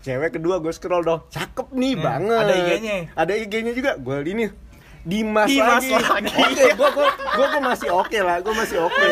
Cewek 0.00 0.34
kedua 0.34 0.60
gue 0.60 0.68
scroll 0.68 1.00
dong. 1.00 1.24
Cakep 1.28 1.72
nih 1.72 1.94
Hmm, 1.94 2.04
banget. 2.04 2.38
ada 2.38 2.54
IG-nya? 2.54 2.96
Ada 3.14 3.32
IG-nya 3.36 3.72
juga. 3.72 3.96
Gue 3.96 4.20
ini 4.22 4.46
Dimas, 5.00 5.48
Dimas 5.48 5.80
lagi. 5.80 5.92
lagi. 5.92 6.32
Oke, 6.44 6.64
gue 6.70 6.88
gue 6.90 7.08
gue 7.34 7.60
masih 7.62 7.88
oke 7.90 8.18
lah. 8.18 8.36
Gue 8.40 8.54
masih 8.54 8.78
oke. 8.80 9.08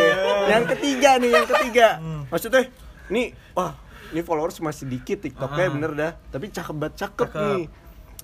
yang 0.46 0.64
ketiga 0.66 1.10
nih, 1.16 1.30
yang 1.32 1.46
ketiga. 1.46 1.88
Hmm. 1.96 2.22
Maksudnya 2.28 2.68
nih, 3.08 3.26
wah, 3.52 3.72
ini 4.12 4.20
followers 4.20 4.56
masih 4.58 4.84
dikit 4.86 5.18
TikToknya 5.18 5.64
Ah. 5.64 5.72
bener 5.72 5.90
dah. 5.92 6.12
Tapi 6.28 6.48
cakep 6.48 6.74
banget, 6.74 6.94
cakep, 7.00 7.26
Cakep. 7.26 7.40
nih. 7.50 7.64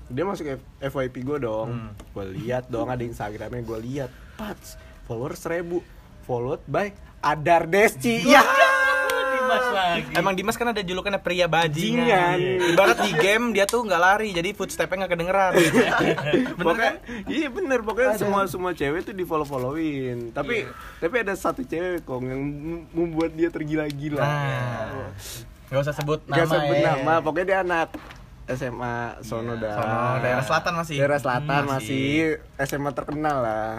Dia 0.09 0.25
masuk 0.25 0.45
F- 0.47 0.65
FYP 0.87 1.21
gue 1.23 1.39
dong. 1.39 1.69
Hmm. 1.69 1.91
Gue 2.11 2.25
lihat 2.35 2.65
dong 2.67 2.87
ada 2.87 3.01
Instagramnya 3.01 3.61
gue 3.61 3.79
lihat. 3.83 4.09
Pats, 4.35 4.77
followers 5.05 5.37
seribu. 5.37 5.81
Followed 6.23 6.61
by 6.63 6.93
Adar 7.19 7.65
Desci. 7.65 8.21
Ya. 8.23 8.45
Dimas 9.29 9.67
lagi. 9.71 10.13
Emang 10.13 10.33
Dimas 10.33 10.55
kan 10.55 10.69
ada 10.69 10.81
julukannya 10.81 11.17
pria 11.19 11.45
bajingan. 11.45 12.05
Bajingan. 12.37 12.69
Ibarat 12.69 12.99
di 13.01 13.13
game 13.15 13.45
dia 13.51 13.65
tuh 13.65 13.81
nggak 13.81 13.97
lari, 13.99 14.29
jadi 14.31 14.53
footstepnya 14.53 14.97
nggak 14.99 15.13
kedengeran. 15.15 15.53
Bener 15.57 16.53
Pokoknya, 16.55 16.93
kan? 16.95 16.95
iya 17.27 17.49
bener 17.49 17.81
pokoknya 17.81 18.13
semua 18.15 18.45
semua 18.45 18.73
cewek 18.73 19.01
tuh 19.03 19.13
di 19.13 19.23
follow 19.23 19.45
followin 19.45 20.33
tapi 20.33 20.65
tapi 20.99 21.15
ada 21.19 21.33
satu 21.33 21.63
cewek 21.63 22.03
kok 22.03 22.21
yang 22.21 22.41
mem- 22.41 22.87
membuat 22.91 23.33
dia 23.33 23.49
tergila-gila 23.49 24.21
Nah, 24.21 25.13
nggak 25.69 25.81
usah 25.81 25.93
sebut 25.93 26.21
nama 26.25 26.37
Gak 26.39 26.47
sebut 26.51 26.75
ya. 26.75 26.85
nama 26.95 27.15
pokoknya 27.21 27.47
dia 27.47 27.59
anak 27.61 27.89
SMA 28.49 28.97
sono 29.21 29.53
dah 29.55 29.77
Sono, 29.77 30.01
daerah 30.19 30.41
selatan 30.41 30.73
masih. 30.75 30.97
daerah 30.97 31.19
selatan 31.19 31.63
Hmm, 31.63 31.71
masih. 31.71 32.41
SMA 32.59 32.91
terkenal 32.93 33.37
lah 33.39 33.77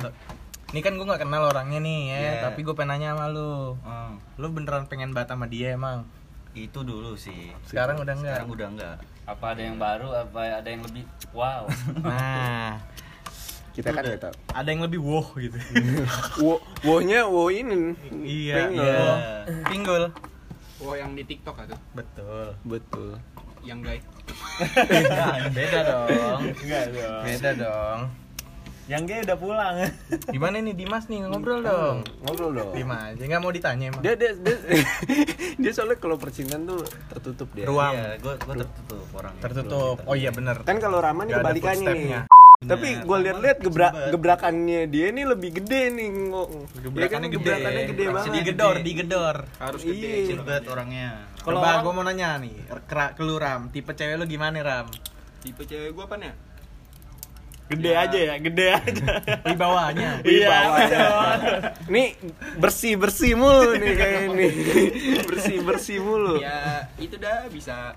Ini 0.69 0.79
kan 0.79 0.93
gue 0.93 1.01
nggak 1.01 1.25
kenal 1.25 1.41
orangnya 1.43 1.81
nih 1.81 1.99
ya, 2.05 2.17
Iya. 2.19 2.33
tapi 2.45 2.61
gue 2.61 2.77
pengen 2.77 2.93
nanya 2.93 3.17
sama 3.17 3.25
lu. 3.27 3.73
Hmm, 3.81 4.21
Lu 4.37 4.53
beneran 4.53 4.85
pengen 4.85 5.09
banget 5.09 5.33
sama 5.33 5.45
dia 5.45 5.73
emang? 5.73 6.05
itu 6.51 6.81
dulu 6.81 7.13
sih. 7.13 7.49
Sekarang 7.63 7.97
udah 7.97 8.13
enggak? 8.13 8.37
Sekarang 8.37 8.49
udah 8.51 8.67
enggak. 8.69 8.95
Apa 9.23 9.45
ada 9.49 9.61
yang 9.63 9.77
baru? 9.77 10.13
Apa 10.19 10.39
ada 10.55 10.67
yang 10.67 10.81
lebih 10.83 11.05
wow? 11.31 11.65
Nah, 12.05 12.77
kita 13.71 13.89
kan 13.89 14.01
tahu 14.03 14.33
ada 14.51 14.67
yang 14.67 14.81
lebih 14.83 14.99
wow 14.99 15.25
gitu. 15.35 15.57
wo 16.43 16.61
wohnya 16.83 17.25
wo 17.25 17.49
ini 17.49 17.97
iya, 18.21 18.55
Pengen. 18.61 18.77
iya. 18.77 19.01
Pinggul. 19.65 20.03
Oh 20.79 20.95
yang 20.95 21.11
di 21.11 21.23
TikTok 21.27 21.67
atau 21.67 21.77
Betul. 21.91 22.55
betul 22.63 23.19
yang 23.63 23.83
guys. 23.83 24.03
Beda 25.57 25.79
dong. 25.83 26.39
Enggak 26.63 26.85
dong. 26.95 27.23
Beda 27.27 27.51
dong. 27.55 27.99
Yang 28.89 29.01
gay 29.05 29.19
udah 29.21 29.37
pulang. 29.37 29.75
Gimana 30.33 30.55
nih 30.65 30.73
Dimas 30.73 31.05
nih 31.05 31.21
ngobrol 31.21 31.61
dong? 31.61 32.01
ngobrol 32.25 32.51
dong 32.57 32.73
Dimas, 32.73 33.13
nggak 33.21 33.37
mau 33.37 33.53
ditanya 33.53 33.93
emang. 33.93 34.01
dia 34.01 34.17
dia 34.17 34.33
dia, 34.33 34.57
dia 35.61 35.71
soalnya 35.75 36.01
kalau 36.01 36.17
percintaan 36.17 36.65
tuh 36.65 36.81
tertutup 37.13 37.49
dia 37.53 37.69
Ruang. 37.69 37.93
Iya, 37.93 38.09
gua 38.17 38.33
gua 38.41 38.55
tertutup 38.65 39.07
orang. 39.13 39.33
Tertutup. 39.37 39.95
Oh 40.09 40.15
iya 40.17 40.33
bener. 40.33 40.65
kan 40.65 40.81
kalau 40.81 40.97
Rama 41.03 41.21
nih 41.27 41.37
kebalikannya 41.37 41.93
nih 41.93 42.38
tapi 42.61 42.91
gue 42.99 43.17
lihat-lihat 43.23 43.57
gebrak 43.61 44.11
gebrakannya 44.11 44.83
dia 44.85 45.15
ini 45.15 45.23
lebih 45.23 45.63
gede 45.63 45.95
nih 45.95 46.07
ngok 46.27 46.47
Gebrakannya 46.83 47.29
gede. 47.29 47.39
gebrakannya 47.39 47.83
gede 47.87 48.03
banget 48.05 48.33
Digedor, 48.35 48.75
digedor. 48.83 49.35
Harus 49.55 49.81
Iya. 49.81 49.95
gede. 49.95 50.11
Cilbet 50.27 50.63
orangnya. 50.67 51.23
Kalau 51.39 51.63
orang- 51.63 51.79
gue 51.79 51.93
mau 51.93 52.03
nanya 52.03 52.35
nih, 52.37 52.51
kera, 52.83 53.15
ke 53.15 53.23
lu 53.23 53.39
Ram, 53.39 53.71
tipe 53.71 53.95
cewek 53.95 54.19
lu 54.19 54.27
gimana 54.27 54.59
Ram? 54.59 54.91
Tipe 55.39 55.63
cewek 55.63 55.95
gua 55.95 56.03
apa 56.03 56.19
nih? 56.19 56.35
Gede 57.69 57.91
aja 57.95 58.19
ya, 58.19 58.35
gede 58.37 58.65
aja. 58.75 59.07
Wibawanya. 59.47 60.19
Iya. 60.19 60.51
nih 61.87 62.07
bersih 62.59 62.99
bersih 62.99 63.39
mulu 63.39 63.71
nih 63.73 63.93
kayak 63.95 64.21
ini 64.27 64.47
bersih 65.31 65.57
bersih 65.63 65.97
mulu 65.97 66.35
Ya 66.37 66.91
itu 66.99 67.15
dah 67.15 67.47
bisa 67.47 67.95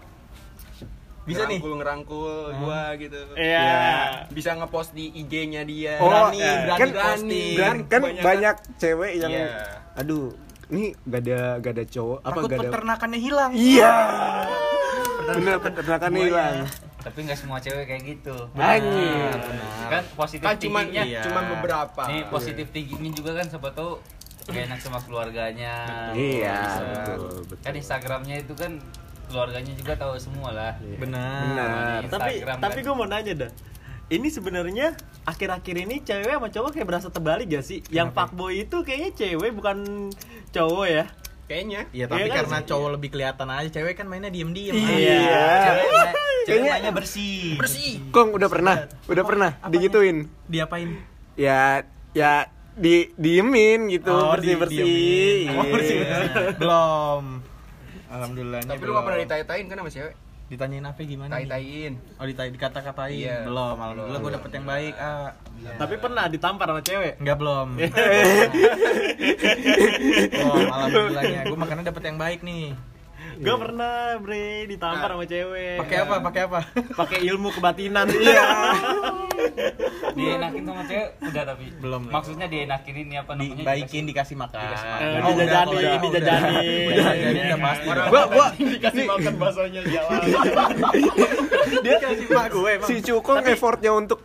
Bisa 1.23 1.43
nih? 1.43 1.57
ngerangkul 1.57 1.73
ngerangkul 1.79 2.35
gua 2.59 2.83
gitu. 2.97 3.21
Iya. 3.33 3.63
Ya. 3.63 3.95
Bisa 4.29 4.51
ngepost 4.53 4.91
di 4.91 5.11
IG-nya 5.13 5.63
dia. 5.63 5.97
Oh, 5.99 6.07
Berani, 6.07 6.37
ya. 6.37 6.53
berani 6.67 6.79
kan, 6.79 6.89
posting. 6.93 7.55
kan, 7.55 7.77
kan 7.87 8.01
Kebanyakan- 8.03 8.25
banyak 8.25 8.57
cewek 8.77 9.13
yang 9.17 9.33
Iya. 9.33 9.49
aduh 9.95 10.27
ini 10.69 10.85
gak 11.05 11.21
ada 11.23 11.41
gak 11.59 11.73
ada 11.75 11.85
cowok 11.87 12.19
apa 12.19 12.31
Takut 12.33 12.49
gak 12.49 12.57
ada 12.57 12.65
peternakannya 12.67 13.21
hilang. 13.21 13.51
iya 13.53 13.93
bener 15.23 15.57
peternakannya 15.59 16.21
hilang 16.25 16.57
Tapi 16.99 17.19
nggak 17.21 17.35
semua 17.37 17.59
cewek 17.59 17.83
kayak 17.85 18.03
gitu. 18.09 18.37
Anjir. 18.55 19.35
Kan 19.85 20.03
positif 20.15 20.43
Kan 20.45 20.55
cuman 20.57 20.83
tingginya. 20.87 21.03
iya. 21.05 21.21
cuman 21.21 21.45
beberapa. 21.51 22.03
Nih 22.07 22.23
positif 22.27 22.67
tingginya 22.71 23.11
juga 23.13 23.31
kan 23.37 23.47
siapa 23.49 23.69
tahu 23.71 23.99
gak 24.45 24.63
enak 24.65 24.79
sama 24.79 24.99
keluarganya. 25.01 25.75
iya 26.13 26.63
Bisa. 26.63 26.83
betul 26.89 27.19
betul 27.43 27.57
Kan 27.61 27.73
Instagramnya 27.75 28.37
itu 28.39 28.55
kan 28.55 28.73
keluarganya 29.33 29.73
juga 29.73 29.93
tahu 29.97 30.13
semua 30.17 30.51
lah. 30.51 30.73
Benar. 30.95 31.41
benar 31.43 32.01
tapi 32.07 32.33
Instagram, 32.37 32.57
tapi 32.61 32.79
kan? 32.79 32.85
gue 32.85 32.95
mau 32.95 33.07
nanya 33.07 33.35
dah. 33.39 33.51
Ini 34.07 34.29
sebenarnya 34.29 34.87
akhir-akhir 35.25 35.77
ini 35.79 35.97
cewek 35.99 36.29
sama 36.31 36.47
cowok 36.47 36.71
kayak 36.71 36.85
berasa 36.87 37.09
terbalik 37.09 37.49
gak 37.49 37.65
sih? 37.65 37.81
Yang 37.89 38.13
fuckboy 38.13 38.61
itu 38.61 38.77
kayaknya 38.79 39.11
cewek 39.17 39.51
bukan 39.51 40.13
cowok 40.51 40.87
ya. 40.87 41.05
Kayaknya. 41.43 41.81
Iya, 41.91 42.05
tapi 42.07 42.19
Iya 42.19 42.27
kan 42.27 42.37
karena 42.39 42.59
sih? 42.59 42.67
cowok 42.67 42.89
lebih 42.93 43.09
kelihatan 43.11 43.49
aja, 43.49 43.69
cewek 43.73 43.95
kan 43.95 44.07
mainnya 44.07 44.29
diem-diem. 44.29 44.73
Iya. 44.73 45.45
Cewek, 45.65 45.87
ma- 45.89 46.13
cewek 46.45 46.61
mainnya 46.63 46.93
bersih. 46.93 47.57
Bersih. 47.57 47.93
Kong 48.09 48.29
udah 48.31 48.49
pernah 48.49 48.77
udah 49.07 49.25
pernah 49.25 49.51
Apanya? 49.57 49.73
digituin 49.73 50.17
Diapain? 50.47 50.89
ya 51.33 51.81
ya 52.13 52.45
di 52.73 53.09
diemin 53.15 53.89
gitu 53.89 54.09
Oh, 54.09 54.33
bersih 54.33 54.45
di- 54.47 54.61
bersih 54.61 54.77
diemin. 54.79 55.49
Oh, 55.55 55.65
bersih, 55.67 55.97
Iya. 55.99 56.17
Belum. 56.57 57.25
Alhamdulillahnya 58.13 58.69
Tapi 58.69 58.85
lu 58.85 58.93
gak 58.93 59.05
pernah 59.09 59.21
ditai-taiin 59.25 59.67
kan 59.73 59.77
sama 59.81 59.91
cewek? 59.91 60.15
Ditanyain 60.53 60.85
apa 60.85 61.01
gimana? 61.01 61.33
nih? 61.33 61.49
Tai-taiin. 61.49 61.93
Oh, 62.21 62.29
ditai 62.29 62.53
dikata-katain. 62.53 63.17
Iya. 63.25 63.49
Belum, 63.49 63.73
alhamdulillah 63.73 64.21
gue 64.21 64.33
dapet 64.37 64.51
yang 64.53 64.67
baik, 64.69 64.95
ah. 65.01 65.33
Tapi 65.81 65.95
pernah 65.97 66.29
ditampar 66.29 66.69
sama 66.69 66.83
cewek. 66.85 67.17
Enggak 67.25 67.37
belum. 67.41 67.69
oh, 70.45 70.57
alhamdulillahnya. 70.61 71.41
Gue 71.49 71.57
makanya 71.57 71.89
dapet 71.89 72.03
yang 72.05 72.19
baik 72.21 72.45
nih. 72.45 72.77
Gue 73.41 73.57
pernah 73.57 74.21
bre 74.21 74.69
ditampar 74.69 75.17
sama 75.17 75.25
cewek. 75.25 75.81
Pakai 75.81 75.97
apa? 76.05 76.15
Pakai 76.21 76.43
apa? 76.45 76.61
Pakai 77.01 77.19
ilmu 77.33 77.49
kebatinan. 77.57 78.13
Iya. 78.13 78.45
Dienakin 80.17 80.63
sama 80.63 80.83
cewek 80.85 81.09
udah 81.21 81.43
tapi 81.45 81.65
Belum. 81.79 82.03
Maksudnya 82.07 82.47
dienakin 82.47 82.95
ini 82.97 83.15
apa 83.17 83.33
namanya? 83.33 83.57
Dibaikin, 83.57 84.03
dikasih 84.05 84.37
makan. 84.37 84.61
Dikasih 84.61 84.85
Eh, 84.85 84.93
makan. 84.93 85.03
Oh, 85.03 85.13
udah, 85.13 85.33
dijajani, 85.33 85.65
kalau 85.65 85.73
udah, 85.73 86.01
dijajani. 86.01 86.53
udah. 86.53 86.93
Dijajani 86.93 87.41
udah 87.43 87.59
pasti. 87.59 87.87
gua 87.89 88.23
gua 88.29 88.47
Dikasih 88.55 89.05
makan 89.07 89.35
baksonya 89.37 89.81
jalan. 89.85 90.21
dia 91.85 91.97
kasih 91.99 92.27
mak 92.29 92.47
gue 92.49 92.71
emang. 92.71 92.89
si 92.89 92.95
Cukong 93.01 93.43
effortnya 93.45 93.91
untuk 93.93 94.19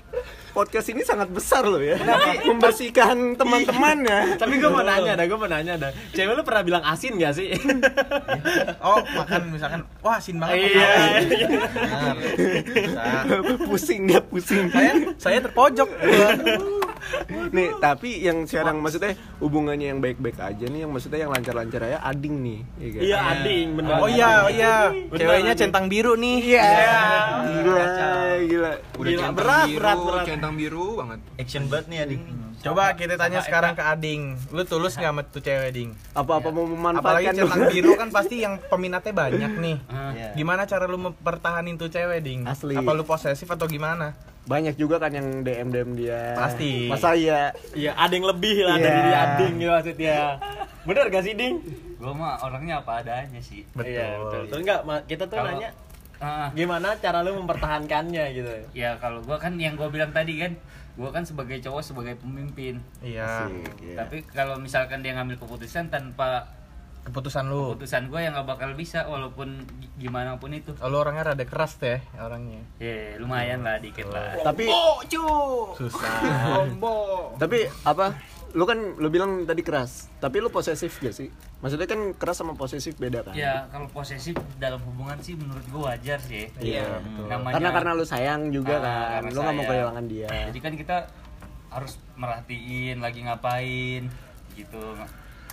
podcast 0.58 0.90
ini 0.90 1.06
sangat 1.06 1.30
besar 1.30 1.70
loh 1.70 1.78
ya 1.78 2.02
membersihkan 2.50 3.38
teman-temannya 3.38 4.42
Tapi 4.42 4.58
gue 4.58 4.70
mau 4.74 4.82
nanya 4.82 5.14
dah, 5.14 5.26
gue 5.30 5.38
mau 5.38 5.46
nanya 5.46 5.74
dah. 5.78 5.92
Cewek 6.18 6.34
lu 6.34 6.42
pernah 6.42 6.64
bilang 6.66 6.84
asin 6.90 7.22
gak 7.22 7.38
sih? 7.38 7.54
Oh, 8.82 8.98
makan 9.04 9.54
misalkan, 9.54 9.82
wah 10.02 10.18
asin 10.18 10.42
banget. 10.42 10.74
Iya. 10.74 10.90
Pusing 13.70 14.10
dia 14.10 14.22
pusing 14.24 14.72
Saya 14.74 14.92
saya 15.22 15.38
terpojok. 15.46 15.90
nih 17.52 17.70
tapi 17.80 18.22
yang 18.22 18.44
sekarang 18.46 18.80
maksudnya 18.80 19.14
hubungannya 19.40 19.94
yang 19.96 20.00
baik-baik 20.00 20.38
aja 20.38 20.66
nih 20.68 20.86
yang 20.86 20.92
maksudnya 20.92 21.20
yang 21.28 21.32
lancar-lancar 21.32 21.82
aja 21.88 22.00
ading 22.04 22.36
nih 22.44 22.60
ya 22.78 22.88
kan? 22.90 23.02
Iya, 23.02 23.18
ading 23.36 23.68
bener. 23.78 23.92
Oh 23.98 24.10
iya, 24.10 24.30
oh 24.44 24.52
iya. 24.52 24.74
Bener, 24.92 25.20
Ceweknya 25.20 25.54
Ading. 25.54 25.62
centang 25.62 25.86
biru 25.88 26.14
nih. 26.18 26.38
Iya. 26.44 26.70
Gila, 27.64 27.86
gila. 28.46 28.72
Udah 28.98 29.12
Gila, 29.12 29.20
centang 29.20 29.36
berat, 29.36 29.66
biru, 29.68 29.78
berat, 29.80 29.98
berat. 29.98 30.26
centang 30.26 30.54
biru 30.56 30.86
banget. 31.00 31.20
Action 31.38 31.64
banget 31.68 31.86
nih 31.90 32.00
ading. 32.04 32.22
Coba 32.58 32.98
kita 32.98 33.22
tanya 33.22 33.40
sekarang 33.46 33.78
ke 33.78 33.84
Ading. 33.86 34.34
Lu 34.50 34.66
tulus 34.66 34.98
nggak 34.98 35.14
sama 35.14 35.22
tuh 35.30 35.46
cewek, 35.46 35.70
Ding? 35.78 35.94
Apa-apa 36.18 36.50
mau 36.50 36.66
Apalagi 36.66 36.74
memanfaatkan 36.74 37.34
centang 37.38 37.64
biru 37.70 37.92
kan 37.94 38.10
pasti 38.10 38.42
yang 38.42 38.58
peminatnya 38.58 39.14
banyak 39.14 39.52
nih. 39.62 39.78
Iya. 39.88 40.30
Gimana 40.34 40.66
cara 40.66 40.90
lu 40.90 40.98
mempertahanin 40.98 41.78
tuh 41.78 41.94
cewek, 41.94 42.18
Ding? 42.26 42.50
Asli. 42.50 42.74
Apa 42.74 42.98
lu 42.98 43.06
posesif 43.06 43.46
atau 43.46 43.70
gimana? 43.70 44.18
Banyak 44.48 44.76
juga 44.76 44.96
kan 44.96 45.12
yang 45.12 45.44
DM 45.44 45.68
DM 45.70 45.90
dia. 45.94 46.32
Pasti. 46.34 46.88
Masa 46.88 47.12
iya? 47.14 47.52
Iya, 47.72 47.92
ada 47.94 48.10
yang 48.10 48.26
lebih 48.26 48.64
lah 48.64 48.76
Iya. 48.76 48.84
dari 48.84 49.00
dia 49.02 49.18
ading 49.22 49.54
gitu 49.58 49.70
maksudnya. 49.70 50.18
Bener 50.82 51.06
gak 51.08 51.24
sih, 51.24 51.34
Ding? 51.36 51.56
Gue 51.98 52.12
mah 52.12 52.40
orangnya 52.40 52.80
apa 52.80 53.04
adanya 53.04 53.40
sih. 53.40 53.68
Iya, 53.76 54.18
betul. 54.18 54.42
Terus 54.48 54.62
enggak, 54.64 54.80
kita 55.06 55.24
tuh 55.26 55.38
Kalau- 55.38 55.52
nanya 55.54 55.70
Ah, 56.18 56.50
gimana 56.50 56.98
cara 56.98 57.22
lu 57.22 57.38
mempertahankannya 57.38 58.26
gitu. 58.34 58.50
ya 58.74 58.98
kalau 58.98 59.22
gue 59.22 59.38
kan 59.38 59.54
yang 59.54 59.78
gue 59.78 59.86
bilang 59.86 60.10
tadi 60.10 60.42
kan, 60.42 60.58
gue 60.98 61.10
kan 61.14 61.22
sebagai 61.22 61.62
cowok 61.62 61.86
sebagai 61.86 62.18
pemimpin. 62.18 62.82
Iya. 63.06 63.46
Iya. 63.78 64.02
Tapi 64.02 64.26
kalau 64.26 64.58
misalkan 64.58 65.06
dia 65.06 65.14
ngambil 65.14 65.38
keputusan 65.38 65.94
tanpa 65.94 66.57
Keputusan 67.08 67.48
lu. 67.48 67.72
keputusan 67.72 68.04
gue 68.06 68.20
yang 68.20 68.36
gak 68.36 68.48
bakal 68.50 68.70
bisa 68.74 69.08
walaupun 69.08 69.48
gi- 69.80 69.88
gimana 69.98 70.36
pun 70.36 70.52
itu. 70.52 70.76
Kalau 70.76 71.00
orangnya 71.00 71.32
rada 71.32 71.42
keras 71.42 71.80
deh 71.80 72.04
orangnya. 72.14 72.60
Ya 72.78 73.16
lumayan 73.16 73.64
lah 73.64 73.80
dikit 73.80 74.08
lah. 74.08 74.36
Tapi 74.44 74.68
Susah. 75.74 76.20
tapi 77.42 77.58
apa? 77.82 78.12
Lu 78.52 78.64
kan 78.64 78.80
lu 78.96 79.08
bilang 79.08 79.44
tadi 79.44 79.62
keras. 79.62 80.12
Tapi 80.18 80.40
lu 80.40 80.50
posesif 80.50 81.00
gak 81.00 81.14
sih? 81.14 81.32
Maksudnya 81.58 81.86
kan 81.86 82.12
keras 82.12 82.38
sama 82.38 82.54
posesif 82.54 82.96
beda 82.96 83.24
kan? 83.24 83.34
Ya 83.34 83.66
kalau 83.70 83.88
posesif 83.88 84.36
dalam 84.58 84.84
hubungan 84.84 85.16
sih 85.20 85.34
menurut 85.34 85.64
gue 85.64 85.82
wajar 85.82 86.20
sih. 86.20 86.52
Iya, 86.58 87.00
betul. 87.00 87.26
Namanya, 87.26 87.54
Karena 87.56 87.70
karena 87.72 87.92
lu 87.94 88.04
sayang 88.04 88.52
juga 88.52 88.76
Ah, 88.76 88.82
kan. 88.82 88.92
karena 89.16 89.30
Lu 89.32 89.40
gak 89.42 89.54
mau 89.54 89.66
kehilangan 89.66 90.06
dia. 90.08 90.28
Jadi 90.28 90.60
kan 90.60 90.74
kita 90.76 90.98
harus 91.68 91.94
merhatiin 92.16 93.00
lagi 93.00 93.20
ngapain 93.22 94.04
gitu. 94.54 94.84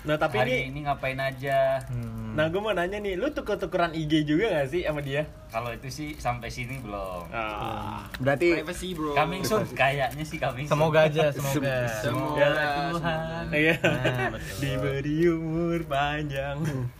Nah, 0.04 0.20
tapi 0.20 0.36
Hari 0.36 0.68
ini 0.68 0.68
ini 0.68 0.78
ngapain 0.84 1.16
aja. 1.16 1.80
Hmm. 1.88 2.36
Nah, 2.36 2.52
gue 2.52 2.60
mau 2.60 2.76
nanya 2.76 3.00
nih, 3.00 3.16
lu 3.16 3.32
tuker-tukeran 3.32 3.96
IG 3.96 4.28
juga 4.28 4.52
gak 4.52 4.68
sih 4.68 4.84
sama 4.84 5.00
dia? 5.00 5.24
Kalau 5.48 5.72
itu 5.72 5.88
sih 5.88 6.08
sampai 6.20 6.52
sini 6.52 6.76
belum. 6.82 7.32
Ah. 7.32 8.04
Berarti 8.20 8.58
Privacy, 8.60 8.92
bro. 8.92 9.16
Coming 9.16 9.46
soon 9.48 9.64
kayaknya 9.72 10.24
sih 10.28 10.36
coming 10.36 10.68
soon. 10.68 10.76
Semoga 10.76 11.08
aja, 11.08 11.32
semoga. 11.32 11.88
Semoga 12.04 12.46
Tuhan. 12.52 12.92
semoga. 13.00 13.14
Iya. 13.56 13.74
Nah, 13.80 14.28
betul. 14.34 14.56
Diberi 14.60 15.18
umur 15.32 15.80
panjang. 15.88 16.56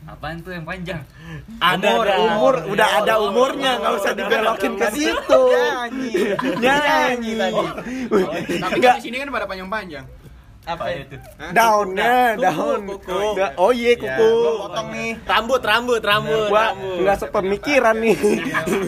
Apaan 0.09 0.37
tuh 0.41 0.53
yang 0.57 0.65
panjang? 0.65 1.03
Ada 1.61 1.89
umur, 1.93 2.07
dah. 2.09 2.17
umur 2.25 2.55
udah 2.73 2.89
ada 3.05 3.15
umurnya, 3.21 3.73
nggak 3.85 3.95
usah 4.01 4.13
dibelokin 4.17 4.73
ke 4.81 4.87
situ. 4.97 5.43
Nyanyi. 5.53 6.13
Nyanyi 6.57 7.33
tadi. 7.37 7.65
Tapi 8.65 8.79
kan 8.81 8.97
di 8.97 9.03
sini 9.03 9.17
kan 9.21 9.29
pada 9.29 9.45
panjang-panjang. 9.45 10.24
Apa 10.65 10.85
itu? 10.91 11.17
Daunnya, 11.53 12.35
daun. 12.35 12.81
Da- 13.37 13.53
Oh 13.57 13.69
iya 13.69 13.93
Ya, 13.93 14.01
kuku. 14.17 14.33
potong 14.59 14.89
nih. 14.91 15.11
Rambut, 15.23 15.61
rambut, 15.61 16.01
rambut, 16.01 16.49
Gua 16.49 16.73
nggak 16.75 17.17
sepemikiran 17.21 17.97
nih. 17.99 18.17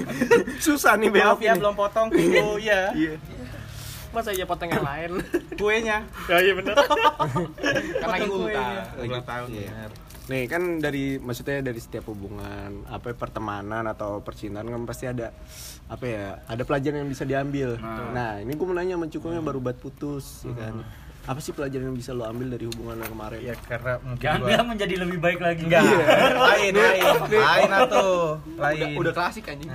Susah 0.65 0.97
nih 0.97 1.13
belokin. 1.13 1.45
ya 1.45 1.53
belum 1.55 1.75
potong 1.75 2.09
kuku 2.09 2.65
ya. 2.65 2.93
Iya. 2.93 3.21
Masa 4.09 4.33
iya 4.33 4.49
potong 4.49 4.73
yang 4.73 4.81
lain? 4.83 5.21
Kuenya. 5.55 6.01
Ya 6.27 6.37
iya 6.41 6.53
bener. 6.57 6.73
Kan 8.01 8.09
lagi 8.09 8.25
ulta. 8.27 8.65
Ulang 8.97 9.23
tahun. 9.23 9.49
Iya. 9.53 9.93
Nih 10.27 10.51
kan 10.51 10.83
dari 10.83 11.23
maksudnya 11.23 11.63
dari 11.63 11.79
setiap 11.79 12.11
hubungan 12.11 12.83
apa 12.91 13.07
ya, 13.07 13.15
pertemanan 13.15 13.87
atau 13.87 14.19
percintaan 14.19 14.67
kan 14.67 14.83
pasti 14.83 15.07
ada 15.07 15.31
apa 15.87 16.03
ya 16.03 16.43
ada 16.43 16.67
pelajaran 16.67 16.99
yang 16.99 17.11
bisa 17.13 17.23
diambil. 17.23 17.79
Nah, 18.11 18.43
ini 18.43 18.51
gue 18.51 18.67
mau 18.67 18.75
nanya 18.75 18.99
sama 18.99 19.07
Cukong 19.07 19.33
yang 19.33 19.47
baru 19.47 19.63
bat 19.63 19.79
putus, 19.79 20.43
ya 20.43 20.51
kan? 20.57 20.75
Apa 21.27 21.39
sih 21.39 21.51
pelajaran 21.51 21.91
yang 21.91 21.97
bisa 21.97 22.11
lo 22.11 22.23
ambil 22.23 22.49
dari 22.49 22.65
hubungan 22.65 22.97
lo 22.97 23.07
kemarin? 23.09 23.41
Ya 23.41 23.55
karena 23.61 23.99
mungkin 23.99 24.23
Jangan 24.23 24.39
gua 24.39 24.49
bilang 24.49 24.67
menjadi 24.69 24.95
lebih 24.97 25.19
baik 25.19 25.41
lagi. 25.41 25.63
enggak. 25.65 25.83
Lain, 26.39 26.73
lain. 26.73 27.03
Lain 27.29 27.71
atuh. 27.73 28.39
Udah, 28.39 28.63
Lain. 28.65 28.95
udah 28.95 29.13
klasik 29.13 29.45
anjing. 29.45 29.71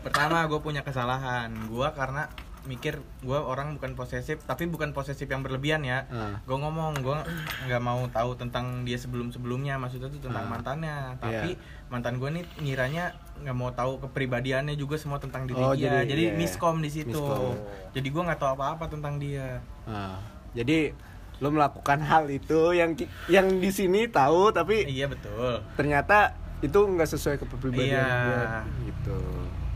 Pertama 0.00 0.46
gue 0.46 0.58
punya 0.58 0.80
kesalahan. 0.80 1.50
Gue 1.66 1.88
karena 1.92 2.30
mikir 2.62 2.94
gue 3.18 3.34
orang 3.34 3.74
bukan 3.74 3.98
posesif 3.98 4.38
tapi 4.40 4.70
bukan 4.70 4.94
posesif 4.94 5.26
yang 5.26 5.42
berlebihan 5.42 5.82
ya 5.82 6.06
Ah. 6.06 6.38
gue 6.40 6.54
ngomong 6.54 6.94
gue 6.96 7.18
nggak 7.66 7.82
mau 7.82 8.06
tahu 8.06 8.38
tentang 8.38 8.86
dia 8.86 8.94
sebelum 8.94 9.34
sebelumnya 9.34 9.74
maksudnya 9.76 10.06
tuh 10.06 10.22
tentang 10.22 10.46
Ah. 10.46 10.50
mantannya 10.52 10.96
tapi 11.18 11.58
mantan 11.90 12.22
gue 12.22 12.30
nih 12.30 12.44
ngiranya 12.62 13.18
nggak 13.42 13.54
mau 13.54 13.70
tahu 13.70 13.98
kepribadiannya 14.00 14.74
juga 14.74 14.94
semua 14.94 15.18
tentang 15.18 15.44
diri 15.44 15.58
Oh, 15.58 15.72
dia 15.72 16.00
jadi- 16.00 16.08
jadi, 16.08 16.24
iya. 16.24 16.34
miskom 16.34 16.78
di 16.78 16.88
situ 16.88 17.10
Miskom. 17.12 17.54
jadi 17.90 18.08
gue 18.08 18.22
nggak 18.22 18.38
tahu 18.38 18.50
apa-apa 18.52 18.84
tentang 18.86 19.16
dia 19.16 19.58
Nah, 19.82 20.16
jadi 20.52 20.94
lo 21.38 21.48
melakukan 21.48 21.98
hal 22.06 22.24
itu 22.28 22.70
yang 22.70 22.94
yang 23.26 23.46
di 23.52 23.68
sini 23.68 24.06
tahu 24.06 24.50
tapi 24.50 24.86
iya 24.86 25.06
betul 25.06 25.58
ternyata 25.74 26.32
itu 26.58 26.78
nggak 26.78 27.08
sesuai 27.08 27.36
kepribadian 27.36 27.98
Iya. 27.98 28.06
dia 28.22 28.42
gitu. 28.86 29.18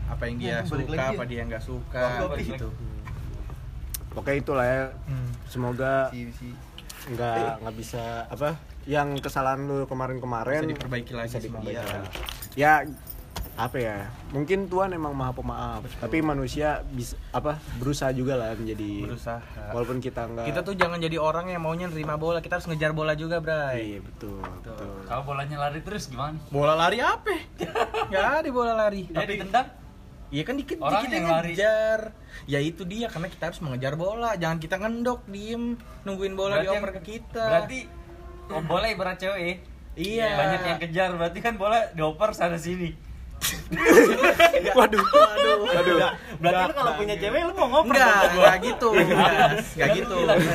apa 0.07 0.23
yang 0.23 0.35
dia 0.37 0.55
balik 0.61 0.87
suka 0.87 0.87
lagi 0.89 1.03
apa 1.11 1.19
ya. 1.19 1.27
dia 1.27 1.41
nggak 1.45 1.61
suka 1.61 2.03
gitu 2.39 2.69
Oke 4.15 4.33
itulah 4.33 4.65
ya. 4.65 4.83
Hmm. 5.05 5.29
Semoga 5.45 6.09
Si 6.09 6.25
si 6.33 6.49
nggak 7.07 7.61
nggak 7.61 7.75
bisa 7.77 8.25
apa 8.25 8.57
yang 8.83 9.13
kesalahan 9.17 9.61
lu 9.61 9.85
kemarin-kemarin 9.85 10.63
Bisa 10.63 10.73
diperbaiki 10.73 11.13
lagi 11.13 11.27
bisa 11.29 11.39
diperbaiki 11.39 11.75
Iya. 11.75 11.83
lagi. 11.85 12.09
Ya 12.55 12.73
apa 13.57 13.77
ya? 13.77 13.97
Mungkin 14.29 14.69
Tuhan 14.69 14.93
emang 14.93 15.17
maha 15.17 15.33
pemaaf, 15.33 15.81
tapi 15.97 16.21
manusia 16.21 16.85
bisa 16.87 17.17
apa 17.33 17.57
berusaha 17.75 18.13
juga 18.13 18.37
lah 18.37 18.53
menjadi 18.53 19.09
berusaha 19.09 19.41
walaupun 19.73 19.97
kita 19.97 20.29
nggak 20.29 20.45
kita 20.45 20.61
tuh 20.61 20.77
jangan 20.77 21.01
jadi 21.01 21.17
orang 21.17 21.49
yang 21.49 21.65
maunya 21.65 21.89
nerima 21.89 22.15
bola 22.15 22.37
kita 22.37 22.61
harus 22.61 22.69
ngejar 22.69 22.93
bola 22.93 23.17
juga 23.17 23.41
bray 23.41 23.97
iya 23.97 23.99
betul 23.99 24.37
betul. 24.61 24.77
Kalau 25.03 25.25
bolanya 25.25 25.57
lari 25.57 25.81
terus 25.81 26.05
gimana? 26.05 26.37
bola 26.47 26.77
lari 26.77 27.01
apa 27.01 27.33
nggak 28.13 28.25
ada 28.37 28.49
bola 28.53 28.73
lari 28.77 29.09
Tapi 29.09 29.25
ditendang 29.35 29.67
Iya 30.27 30.43
kan 30.43 30.59
dikit 30.59 30.75
Orang 30.83 31.07
dikit 31.07 31.11
yang 31.15 31.27
lari. 31.31 31.55
ngejar. 31.55 31.99
Ya 32.51 32.59
itu 32.59 32.83
dia 32.83 33.07
karena 33.07 33.31
kita 33.31 33.47
harus 33.47 33.63
mengejar 33.63 33.95
bola. 33.95 34.35
Jangan 34.35 34.59
kita 34.59 34.75
ngendok 34.75 35.23
diem 35.23 35.79
nungguin 36.03 36.35
bola 36.35 36.59
Berarti 36.59 36.67
dioper 36.67 36.83
yang- 36.83 36.97
ke 36.99 37.01
kita. 37.07 37.45
Berarti 37.47 37.79
oh, 38.51 38.59
bola 38.67 38.85
ibarat 38.91 39.15
cewek 39.15 39.39
ya? 39.39 39.55
iya. 39.95 40.29
Banyak 40.35 40.61
yang 40.67 40.79
kejar 40.83 41.09
berarti 41.15 41.39
kan 41.39 41.55
bola 41.55 41.79
dioper 41.95 42.35
sana 42.35 42.59
sini. 42.59 43.06
waduh 44.77 45.01
waduh 45.01 45.57
waduh 45.65 45.97
Berarti 46.37 46.63
lu 46.69 46.73
kalau 46.77 46.93
punya 46.93 47.15
cewek 47.17 47.41
lu 47.49 47.53
mau 47.57 47.67
ngoper 47.67 47.97
Enggak, 47.97 48.23
enggak 48.29 48.55
gitu. 48.61 48.89
Enggak, 48.93 49.89
gitu. 49.97 50.15
tadi. 50.21 50.45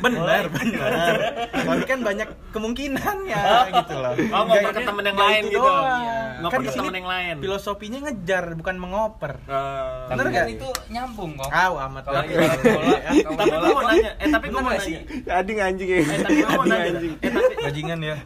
Benar, 0.00 0.44
benar. 0.48 1.12
Tapi 1.52 1.84
kan 1.84 1.98
banyak 2.00 2.28
kemungkinannya 2.56 3.42
gitu 3.84 3.94
loh. 4.00 4.12
Oh, 4.32 4.42
ngoper 4.48 4.70
ke 4.72 4.80
temen 4.80 5.04
yang 5.04 5.18
lain 5.20 5.42
itu 5.44 5.52
gitu. 5.52 5.60
doang. 5.60 6.02
Ngoper 6.40 6.56
Kan 6.56 6.60
ke 6.64 6.72
temen 6.72 6.94
yang 6.96 7.08
lain. 7.08 7.34
Filosofinya 7.44 7.98
ngejar 8.08 8.44
bukan 8.56 8.76
mengoper. 8.80 9.32
Eh, 9.44 10.08
Bener 10.08 10.26
kan 10.32 10.46
itu 10.48 10.68
nyambung 10.88 11.32
kok. 11.36 11.50
Aw, 11.52 11.72
amat 11.84 12.02
bola, 12.08 12.22
kalau 12.22 13.36
tapi 13.36 13.50
gua 13.52 13.68
mau 13.68 13.84
nanya, 13.84 14.10
eh 14.16 14.28
tapi 14.32 14.46
gua 14.48 14.60
mau 14.64 14.72
nanya. 14.72 15.00
ading 15.36 15.58
anjing 15.60 15.88
ya 15.88 15.98
Eh 16.00 16.18
tapi 16.24 16.36
gua 16.40 16.50
mau 16.56 16.64
nanya. 16.64 16.90
Eh 17.20 17.30
tapi 17.30 17.54
Bajingan 17.60 17.98
ya. 18.00 18.16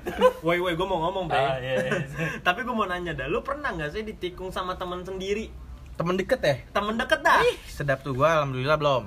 woi 0.46 0.58
woi 0.62 0.74
gua 0.78 0.86
mau 0.86 0.98
ngomong, 1.08 1.24
Bre. 1.26 1.38
Ah, 1.40 1.56
iya, 1.58 1.74
iya. 1.80 1.92
Tapi 2.46 2.60
gua 2.62 2.74
mau 2.76 2.86
nanya 2.86 3.12
dah, 3.16 3.26
lu 3.26 3.40
pernah 3.42 3.72
nggak 3.72 3.90
sih 3.90 3.99
ditikung 4.02 4.48
sama 4.48 4.74
teman 4.74 5.00
sendiri? 5.00 5.48
Temen 5.94 6.14
deket 6.14 6.40
ya? 6.40 6.56
Temen 6.70 6.94
deket 6.94 7.20
dah. 7.20 7.44
Sedap 7.66 8.00
tuh 8.00 8.14
gua 8.14 8.38
alhamdulillah 8.38 8.76
belum. 8.76 9.04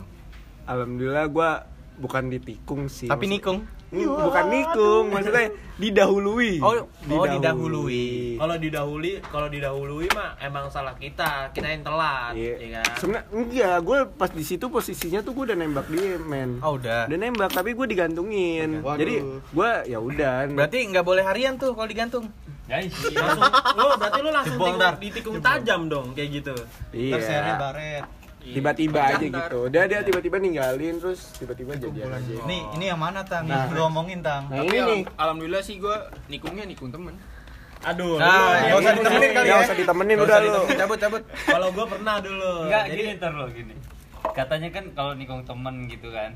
alhamdulillah 0.63 1.25
gua 1.27 1.49
bukan 1.95 2.25
ditikung 2.27 2.87
sih 2.87 3.05
Tapi 3.05 3.25
Maksud- 3.25 3.35
nikung. 3.35 3.59
Bukan 3.93 4.45
nikung 4.49 5.05
maksudnya 5.07 5.53
didahului 5.75 6.57
Oh, 6.57 6.81
oh, 7.13 7.25
didahului. 7.29 8.09
Kalau 8.35 8.55
didahului, 8.57 9.21
kalau 9.23 9.45
didahului 9.47 10.09
mah 10.09 10.33
emang 10.39 10.65
salah 10.67 10.97
kita, 10.97 11.53
kita 11.53 11.67
yang 11.67 11.83
telat, 11.83 12.33
Iya. 12.33 12.53
ya 12.57 12.67
kan? 12.73 12.89
Sebenarnya 12.97 13.25
enggak, 13.29 13.77
gue 13.79 13.99
pas 14.11 14.29
di 14.29 14.41
situ 14.41 14.65
posisinya 14.65 15.21
tuh 15.21 15.31
gue 15.31 15.43
udah 15.45 15.57
nembak 15.59 15.85
dia, 15.87 16.17
men. 16.19 16.57
Oh, 16.59 16.73
udah. 16.73 17.05
Udah 17.05 17.19
nembak 17.19 17.53
tapi 17.53 17.71
gue 17.71 17.85
digantungin. 17.85 18.81
Waduh. 18.81 18.97
Jadi 18.97 19.13
gue 19.53 19.69
ya 19.85 19.99
udah. 19.99 20.49
Berarti 20.49 20.77
nggak 20.89 21.05
boleh 21.05 21.21
harian 21.21 21.53
tuh 21.55 21.71
kalau 21.71 21.85
digantung. 21.85 22.25
Guys, 22.63 22.95
langsung 23.13 23.43
lu 23.75 23.85
berarti 23.93 24.19
lu 24.19 24.29
langsung 24.31 24.55
Jebol, 24.55 24.65
tikung, 24.65 24.79
Dar. 24.79 24.93
ditikung 24.95 25.37
tajam 25.39 25.81
dong 25.85 26.07
kayak 26.13 26.29
gitu. 26.33 26.55
iya. 26.91 27.13
Tersernya 27.13 27.55
baret. 27.57 28.05
Tiba-tiba 28.41 28.99
aja 28.99 29.19
gitu. 29.21 29.59
Dia 29.67 29.83
dia 29.85 29.99
tiba-tiba 30.01 30.35
ninggalin 30.35 30.95
terus 30.97 31.31
tiba-tiba 31.33 31.75
jadian 31.75 32.07
aja. 32.09 32.33
Nih, 32.43 32.61
ini 32.73 32.85
yang 32.85 32.97
mana 32.97 33.19
tang? 33.21 33.43
Nah. 33.45 33.67
Lu 33.67 33.83
ngomongin 33.83 34.19
tang. 34.19 34.47
Nah, 34.47 34.59
Tapi 34.59 34.67
ini 34.69 34.79
nih. 34.81 35.01
al- 35.01 35.15
alhamdulillah 35.17 35.59
sih 35.61 35.75
gue 35.77 35.95
nikungnya 36.27 36.63
nikung 36.63 36.87
temen. 36.89 37.15
Aduh, 37.83 38.15
Nah, 38.15 38.63
yang 38.63 38.79
usah 38.79 38.91
ini- 38.91 38.99
ditemenin 39.01 39.29
kali 39.33 39.47
ya. 39.49 39.57
usah 39.59 39.75
ditemenin 39.75 40.17
udah 40.17 40.37
lu. 40.39 40.61
Cabut, 40.73 40.97
cabut. 40.97 41.21
Kalau 41.45 41.67
gua 41.69 41.85
pernah 41.85 42.15
dulu. 42.19 42.51
enggak 42.63 42.83
Jadi 42.85 42.95
gini 42.97 43.11
ntar 43.17 43.31
lo 43.33 43.45
gini. 43.49 43.75
katanya 44.25 44.69
kan 44.71 44.85
kalau 44.89 45.11
nikung 45.13 45.43
temen 45.43 45.83
gitu 45.85 46.07
kan 46.09 46.31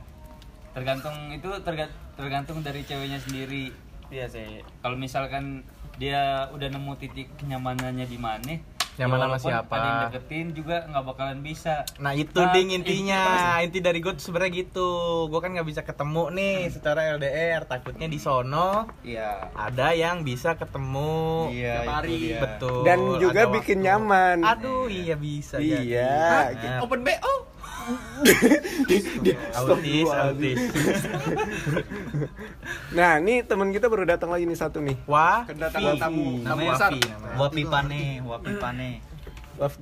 tergantung 0.71 1.15
itu 1.29 1.47
terga- 1.63 1.89
tergantung 2.13 2.59
dari 2.59 2.83
ceweknya 2.83 3.15
sendiri 3.17 3.71
Iya 4.07 4.27
sih. 4.27 4.59
kalau 4.77 4.95
misalkan 4.95 5.63
dia 5.97 6.21
udah 6.49 6.67
nemu 6.69 6.93
titik 6.95 7.27
kenyamanannya 7.36 8.05
di 8.05 8.17
mana 8.17 8.53
Nyaman 8.97 9.13
ya 9.13 9.21
sama 9.21 9.29
walaupun 9.29 9.51
siapa. 9.53 9.73
ada 9.73 9.86
yang 9.86 10.01
deketin 10.10 10.47
juga 10.53 10.75
nggak 10.83 11.05
bakalan 11.05 11.39
bisa 11.39 11.86
Nah 11.97 12.17
itu 12.17 12.33
Nah, 12.36 12.49
ding 12.49 12.73
intinya 12.73 13.21
Inti 13.62 13.77
dari 13.77 14.01
gue 14.01 14.10
sebenarnya 14.12 14.65
gitu 14.65 14.89
Gue 15.27 15.38
kan 15.38 15.53
nggak 15.53 15.69
bisa 15.69 15.81
ketemu 15.81 16.33
nih 16.33 16.57
secara 16.67 17.05
LDR 17.13 17.62
Takutnya 17.63 18.05
di 18.05 18.17
sono 18.17 18.89
Iya. 19.05 19.53
Ada 19.53 19.93
yang 19.93 20.25
bisa 20.25 20.57
ketemu 20.57 21.53
Iya, 21.53 21.86
hari. 21.86 22.33
Betul 22.36 22.81
Dan 22.81 22.97
juga 23.17 23.45
bikin 23.47 23.77
waktu. 23.77 23.86
nyaman. 23.86 24.38
Aduh 24.41 24.89
iya 24.89 25.13
bisa 25.13 25.62
jadi. 25.62 25.77
Iya. 25.77 26.17
Nah, 26.57 26.81
Open 26.81 27.05
BO. 27.05 27.46
Autis, 29.58 30.10
autis 30.10 30.60
Nah, 32.97 33.19
nih 33.23 33.47
teman 33.47 33.71
kita 33.71 33.88
baru 33.88 34.04
datang 34.04 34.32
lagi 34.32 34.43
nih 34.43 34.60
satu 34.60 34.84
nih. 34.84 35.00
Wah 35.08 35.47
Kedatangan 35.47 35.95
tamu 35.95 36.43
tamu 36.43 36.43
Namanya 36.43 36.76
namanya. 36.91 37.36
Wapi 37.39 37.63
pane, 37.63 38.04
wapi 38.23 38.52
pane. 38.60 38.89
Waf, 39.58 39.73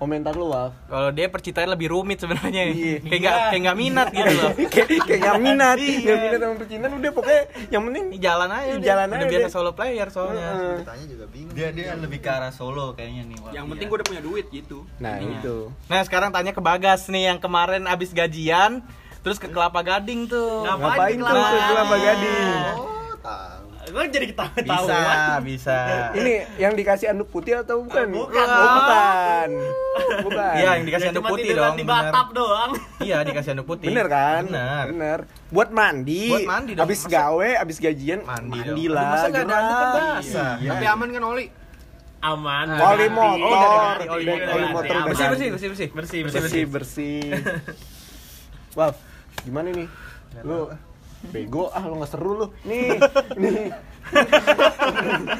komentar 0.00 0.32
lu, 0.32 0.48
Waf. 0.48 0.72
Kalau 0.88 1.12
dia 1.12 1.28
percintaan 1.28 1.68
lebih 1.68 1.92
rumit 1.92 2.16
sebenarnya 2.16 2.64
Iya. 2.66 3.04
Kayak 3.04 3.20
nggak 3.20 3.36
kayak 3.46 3.60
nggak 3.60 3.78
minat 3.78 4.08
gitu 4.08 4.32
loh 4.32 4.50
kayak 4.72 4.88
kayak 5.04 5.20
nggak 5.20 5.38
minat, 5.38 5.76
Iya. 5.76 5.98
nggak 6.00 6.18
minat 6.18 6.38
sama 6.40 6.54
percintaan 6.56 6.92
udah 6.96 7.10
pokoknya 7.12 7.42
yang 7.68 7.82
penting 7.84 8.04
Ini 8.06 8.18
jalan 8.18 8.48
aja 8.50 8.70
udah. 8.70 8.80
Jalan 8.82 9.06
Udah 9.06 9.18
aja 9.18 9.26
biasa 9.28 9.44
deh. 9.44 9.52
solo 9.52 9.70
player 9.70 10.08
soalnya 10.08 10.48
Heeh. 10.50 10.76
Tanya 10.82 11.04
juga 11.06 11.24
bingung. 11.28 11.52
Dia 11.52 11.68
dia 11.70 11.92
lebih 11.94 12.18
ke 12.18 12.28
arah 12.28 12.50
solo 12.50 12.86
kayaknya 12.92 13.22
nih. 13.24 13.36
Wapi 13.38 13.52
Yang 13.52 13.62
ya. 13.62 13.70
penting 13.70 13.86
gue 13.86 13.96
udah 13.96 14.08
punya 14.08 14.22
duit 14.24 14.46
gitu. 14.48 14.78
Nah, 14.96 15.14
itu. 15.20 15.56
Nah 15.86 16.00
sekarang 16.00 16.30
tanya 16.30 16.50
ke 16.50 16.60
Bagas 16.60 17.04
nih 17.06 17.28
yang 17.28 17.38
kemarin 17.38 17.84
abis 17.84 18.10
gajian 18.10 18.80
Terus 19.20 19.36
ke 19.36 19.46
Kelapa 19.46 19.84
Gading 19.84 20.26
tuh 20.26 20.64
Ngapain 20.64 21.12
tuh 21.12 21.28
Kelapa 21.28 21.44
ke 21.46 21.60
Kelapa 21.68 21.96
Gading? 21.98 22.08
Gading? 22.40 22.72
Oh, 22.72 23.12
tahu. 23.20 23.59
Gue 23.90 24.04
jadi 24.06 24.26
ketawa-tawa. 24.26 24.86
Bisa, 24.86 25.02
bisa 25.42 25.78
Ini 26.14 26.32
yang 26.56 26.72
dikasih 26.72 27.10
anduk 27.10 27.28
putih 27.28 27.58
atau 27.58 27.82
bukan? 27.82 28.06
Bukan. 28.06 28.46
Oh, 28.46 28.70
bukan. 28.78 29.48
Bukan. 30.24 30.54
Iya 30.56 30.70
yang 30.74 30.86
dikasih 30.86 31.06
Ya, 31.06 31.10
anduk 31.10 31.22
cuma 31.22 31.32
putih 31.34 31.50
dong 31.52 31.74
di 31.74 31.84
batap 31.84 32.26
doang. 32.30 32.70
Iya 33.00 33.16
dikasih 33.22 33.50
anduk 33.52 33.66
putih 33.66 33.86
Bener 33.88 34.06
kan? 34.06 34.42
Bener 34.46 34.84
Bener. 34.88 35.18
Buat 35.50 35.70
mandi. 35.70 36.30
Buat 36.30 36.46
mandi 36.46 36.70
dong. 36.72 36.84
Abis 36.86 37.00
Masa- 37.00 37.12
gawe, 37.12 37.50
abis 37.58 37.76
gajian 37.78 38.20
Mandi 38.22 38.58
mandi, 38.60 38.84
dong. 38.86 38.94
lah. 38.94 39.10
Masa 39.10 39.26
nggak 39.26 39.42
ada 39.42 39.54
anduk 39.56 39.76
kan 39.76 39.90
basah? 40.16 40.52
Iya. 40.56 40.70
Tapi 40.70 40.84
aman 40.86 41.08
kan 41.10 41.22
Oli? 41.26 41.46
Aman. 42.20 42.66
Ah, 42.68 42.92
Oli 42.92 43.06
motor. 43.08 43.96
Oh. 43.96 44.14
Oli 44.14 44.24
motor. 44.68 44.96
Bersih, 45.08 45.24
ganti. 45.24 45.46
bersih, 45.48 45.48
bersih, 45.50 45.68
bersih 45.70 45.88
Bersih, 45.90 46.20
bersih 46.22 46.62
bersih 46.68 47.20
Wah, 48.72 48.92
gimana 49.40 49.72
nih? 49.72 49.88
Lu 50.44 50.70
bego 51.28 51.68
ah 51.68 51.84
lu 51.84 52.00
nggak 52.00 52.10
seru 52.10 52.32
lu. 52.34 52.46
Nih, 52.64 52.96
nih. 53.40 53.68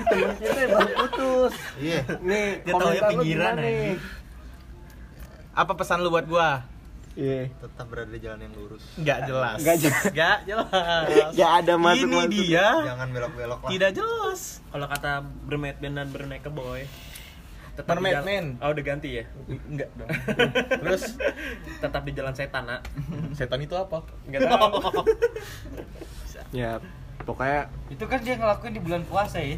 Temen 0.04 0.30
kita 0.36 0.58
yang 0.60 0.70
baru 0.76 0.90
putus. 0.94 1.54
Iya. 1.80 2.00
Nih, 2.20 2.46
Dia 2.60 2.72
komentar 2.72 3.08
lu 3.08 3.10
pinggiran 3.16 3.54
nih? 3.56 3.96
Apa 5.50 5.72
pesan 5.74 6.04
lu 6.04 6.12
buat 6.12 6.28
gua? 6.28 6.68
Iya. 7.18 7.50
Tetap 7.58 7.90
berada 7.90 8.06
di 8.06 8.20
jalan 8.22 8.38
yang 8.40 8.54
lurus. 8.54 8.84
Nggak 8.94 9.18
jelas 9.26 9.58
Nggak 9.58 9.76
jelas. 9.82 10.04
Nggak 10.14 10.38
jelas 10.46 11.30
Gak 11.34 11.50
ada 11.58 11.74
masuk 11.74 12.06
Ini 12.06 12.16
masuk. 12.16 12.30
dia 12.30 12.66
Jangan 12.86 13.08
belok-belok 13.10 13.60
lah. 13.60 13.70
Tidak 13.74 13.90
jelas 13.92 14.40
Kalau 14.62 14.86
kata 14.86 15.10
Bermaid 15.44 15.76
Band 15.82 15.94
dan 15.98 16.08
Bermaid 16.08 16.44
Boy 16.48 16.86
tetap 17.80 17.94
Mermaid 17.94 18.04
di 18.06 18.14
jalan- 18.14 18.28
Man. 18.28 18.46
Oh 18.58 18.68
udah 18.70 18.84
ganti 18.84 19.08
ya? 19.10 19.24
Enggak 19.48 19.88
dong 19.94 20.08
Terus 20.80 21.02
Tetap 21.78 22.02
di 22.04 22.12
jalan 22.12 22.32
setan, 22.32 22.62
nak. 22.64 22.80
Setan 23.32 23.58
itu 23.58 23.72
apa? 23.72 24.04
Enggak 24.24 24.40
tahu. 24.44 25.02
Ya, 26.50 26.82
pokoknya 27.22 27.70
itu 27.86 28.04
kan 28.04 28.18
dia 28.18 28.34
ngelakuin 28.34 28.74
di 28.74 28.82
bulan 28.82 29.02
puasa 29.04 29.38
ya 29.38 29.54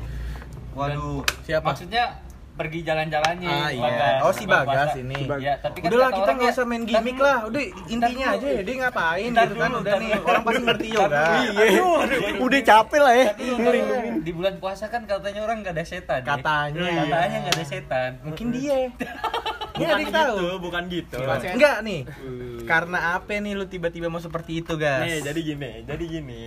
Waduh. 0.72 1.24
Siapa? 1.40 1.64
maksudnya 1.66 2.20
pergi 2.62 2.78
jalan-jalannya 2.86 3.50
Ah 3.50 3.70
iya. 3.74 3.82
Bagas, 3.82 4.18
Oh 4.22 4.32
si 4.32 4.44
Bagas 4.46 4.90
ini. 4.94 5.16
Si 5.18 5.24
Bagas. 5.26 5.42
Ya, 5.42 5.54
tapi 5.58 5.76
kan 5.82 5.88
Udahlah 5.90 6.10
kita 6.14 6.30
nggak 6.38 6.50
usah 6.54 6.64
main 6.70 6.84
gimmick 6.86 7.18
lah. 7.18 7.38
Udah 7.50 7.62
intinya 7.90 8.26
aja 8.38 8.46
ya 8.46 8.62
dia 8.62 8.74
ngapain 8.86 9.30
gitu 9.34 9.54
kan 9.58 9.70
udah 9.74 9.94
nih. 9.98 10.10
Orang 10.22 10.42
pasti 10.46 10.62
ngerti 10.62 10.86
juga. 10.94 11.22
iya. 11.42 11.82
Udah 12.38 12.60
capek 12.62 13.00
lah 13.02 13.14
ya 13.18 13.26
di 14.22 14.30
bulan 14.30 14.54
puasa 14.62 14.86
kan 14.86 15.02
katanya 15.04 15.42
orang 15.42 15.66
nggak 15.66 15.74
ada 15.74 15.84
setan 15.84 16.22
ya. 16.22 16.38
Katanya. 16.38 16.82
katanya 17.04 17.36
nggak 17.42 17.54
ada 17.58 17.66
setan 17.66 18.10
Mungkin 18.22 18.46
dia. 18.54 18.78
Ini 19.72 19.82
Bukan 19.82 19.96
yang 20.04 20.12
tahu. 20.12 20.36
gitu, 20.36 20.48
bukan 20.60 20.82
gitu. 20.92 21.16
Enggak 21.56 21.76
nih. 21.80 22.00
Karena 22.68 22.98
apa 23.16 23.32
nih 23.34 23.52
lu 23.56 23.64
tiba-tiba 23.66 24.12
mau 24.12 24.20
seperti 24.20 24.60
itu, 24.60 24.76
guys? 24.76 25.08
Nih, 25.08 25.18
jadi 25.24 25.40
gini, 25.40 25.72
jadi 25.88 26.04
gini. 26.04 26.44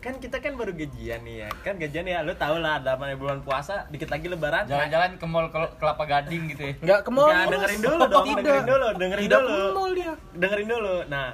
Kan 0.00 0.16
kita 0.16 0.40
kan 0.40 0.56
baru 0.56 0.72
gajian 0.72 1.20
nih 1.20 1.44
ya. 1.44 1.48
Kan 1.60 1.76
gajian 1.76 2.04
ya 2.04 2.24
lu 2.24 2.32
tau 2.34 2.56
lah 2.56 2.80
ada 2.80 2.96
namanya 2.96 3.14
bulan 3.14 3.38
puasa, 3.40 3.84
dikit 3.86 4.08
lagi 4.08 4.26
lebaran. 4.26 4.64
jalan-jalan 4.64 5.14
ke 5.14 5.26
mall 5.26 5.46
Kel- 5.48 5.76
kelapa 5.76 6.04
gading 6.04 6.48
gitu 6.48 6.62
ya 6.62 6.74
Enggak 6.78 7.00
ke 7.04 7.10
mall. 7.10 7.28
Dengerin 7.28 7.80
dulu 7.80 8.02
dong, 8.02 8.24
Tidak. 8.24 8.40
dengerin 8.40 8.64
dulu, 8.66 8.86
dengerin 8.96 9.22
Tidak 9.22 9.40
dulu. 9.40 9.52
ke 9.52 9.74
mall 9.74 9.90
dia. 9.92 10.12
Dengerin 10.34 10.68
dulu. 10.68 10.94
Nah, 11.06 11.28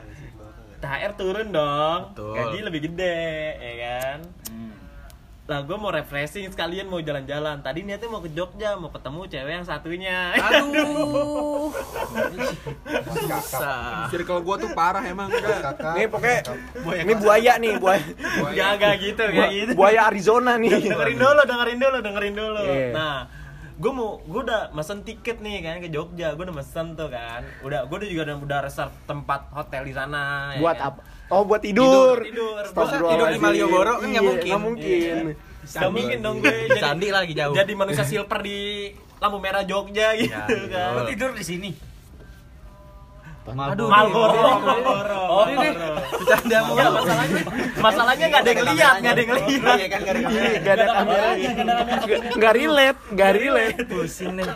THR 0.76 1.12
turun 1.14 1.48
dong. 1.50 2.00
Betul. 2.10 2.34
Gaji 2.34 2.58
lebih 2.60 2.80
gede, 2.84 3.18
ya 3.56 3.74
kan? 3.80 4.18
Lah 5.46 5.62
gue 5.62 5.78
mau 5.78 5.94
refreshing 5.94 6.50
sekalian 6.50 6.90
mau 6.90 6.98
jalan-jalan. 6.98 7.62
Tadi 7.62 7.86
niatnya 7.86 8.10
mau 8.10 8.18
ke 8.18 8.34
Jogja, 8.34 8.74
mau 8.74 8.90
ketemu 8.90 9.20
cewek 9.30 9.52
yang 9.54 9.66
satunya. 9.66 10.34
Aduh. 10.34 11.70
Bisa. 13.14 14.10
Circle 14.10 14.42
gue 14.42 14.56
tuh 14.66 14.70
parah 14.74 15.06
emang. 15.06 15.30
Kakak. 15.30 15.94
Nih 15.94 16.10
pokoknya 16.10 16.40
ini 17.06 17.14
buaya 17.14 17.52
nih, 17.62 17.78
buaya. 17.78 18.02
Enggak, 18.42 18.70
enggak 18.74 18.94
gitu, 18.98 19.22
kayak 19.22 19.50
gitu. 19.54 19.70
Buaya 19.78 20.00
Arizona 20.10 20.58
nih. 20.58 20.82
dengerin 20.82 21.18
dulu, 21.18 21.42
dengerin 21.46 21.78
dulu, 21.78 21.98
dengerin 22.02 22.34
dulu. 22.34 22.62
Iya. 22.66 22.90
Nah, 22.90 23.16
gue 23.78 23.92
mau, 23.94 24.18
gue 24.26 24.40
udah 24.50 24.74
mesen 24.74 25.06
tiket 25.06 25.38
nih 25.38 25.62
kan 25.62 25.78
ke 25.78 25.94
Jogja, 25.94 26.34
gue 26.34 26.42
udah 26.42 26.56
mesen 26.58 26.98
tuh 26.98 27.06
kan. 27.06 27.46
Udah, 27.62 27.86
gue 27.86 27.96
udah 28.02 28.08
juga 28.10 28.22
udah, 28.34 28.36
udah 28.42 28.58
reserve 28.66 28.94
tempat 29.06 29.46
hotel 29.54 29.86
di 29.86 29.94
sana. 29.94 30.56
ya 30.56 30.60
Buat 30.64 30.78
kan. 30.82 30.90
apa? 30.90 31.00
Oh, 31.26 31.42
buat 31.42 31.58
tidur. 31.58 32.22
Tidur, 32.22 32.62
tidur. 32.62 33.02
Tidur 33.02 33.28
di 33.28 33.40
Malioboro 33.40 33.98
kan 33.98 34.06
nggak 34.06 34.22
Iya, 34.22 34.22
mungkin. 34.22 34.48
nggak 34.48 34.62
mungkin. 34.62 35.16
Gak 35.66 35.90
mungkin 35.90 36.18
dong 36.22 36.36
gue 36.38 36.54
jadi, 36.70 36.78
Sandi 36.78 37.08
lagi 37.10 37.32
jauh. 37.34 37.50
jadi 37.50 37.72
manusia 37.74 38.06
silver 38.06 38.38
di 38.38 38.86
lampu 39.18 39.42
merah 39.42 39.66
Jogja 39.66 40.14
gitu 40.14 40.30
Ya, 40.30 40.46
kan. 40.70 40.90
Lu 40.94 41.02
tidur 41.10 41.34
di 41.34 41.42
sini 41.42 41.70
Aduh, 43.46 43.86
Malboro. 43.86 44.42
Malboro. 44.58 45.22
Oh, 45.26 45.46
ini. 45.46 45.70
Bercanda 46.18 46.58
mulu. 46.62 46.74
Enggak, 46.74 46.90
masalahnya 46.98 47.38
masalahnya 47.78 48.24
nggak 48.26 48.42
ada 48.42 48.50
yang 48.50 48.62
lihat, 48.66 48.94
nggak 48.98 49.12
ada 49.14 49.22
yang 49.22 49.32
lihat. 49.38 49.76
Iya 49.78 49.86
kan 49.86 50.00
gara 50.02 50.18
Iya, 50.18 50.42
Gak 50.58 50.74
ada 50.74 50.84
kameranya. 50.88 51.50
Gak 52.34 52.52
relate, 52.54 53.00
gak 53.14 53.30
relate. 53.34 53.78
Pusing 53.86 54.32
nih. 54.34 54.46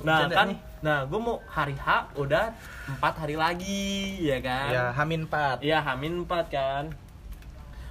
Nah 0.00 0.18
kan. 0.26 0.48
Nah 0.78 1.04
gue 1.06 1.18
mau 1.18 1.42
hari 1.50 1.74
H 1.74 2.14
udah 2.14 2.54
empat 2.86 3.14
hari 3.26 3.34
lagi, 3.34 4.18
ya 4.22 4.38
kan? 4.38 4.70
Ya, 4.70 4.84
Hamin 4.94 5.26
4. 5.26 5.62
Iya 5.62 5.78
Hamin 5.82 6.24
4 6.24 6.48
kan. 6.50 6.84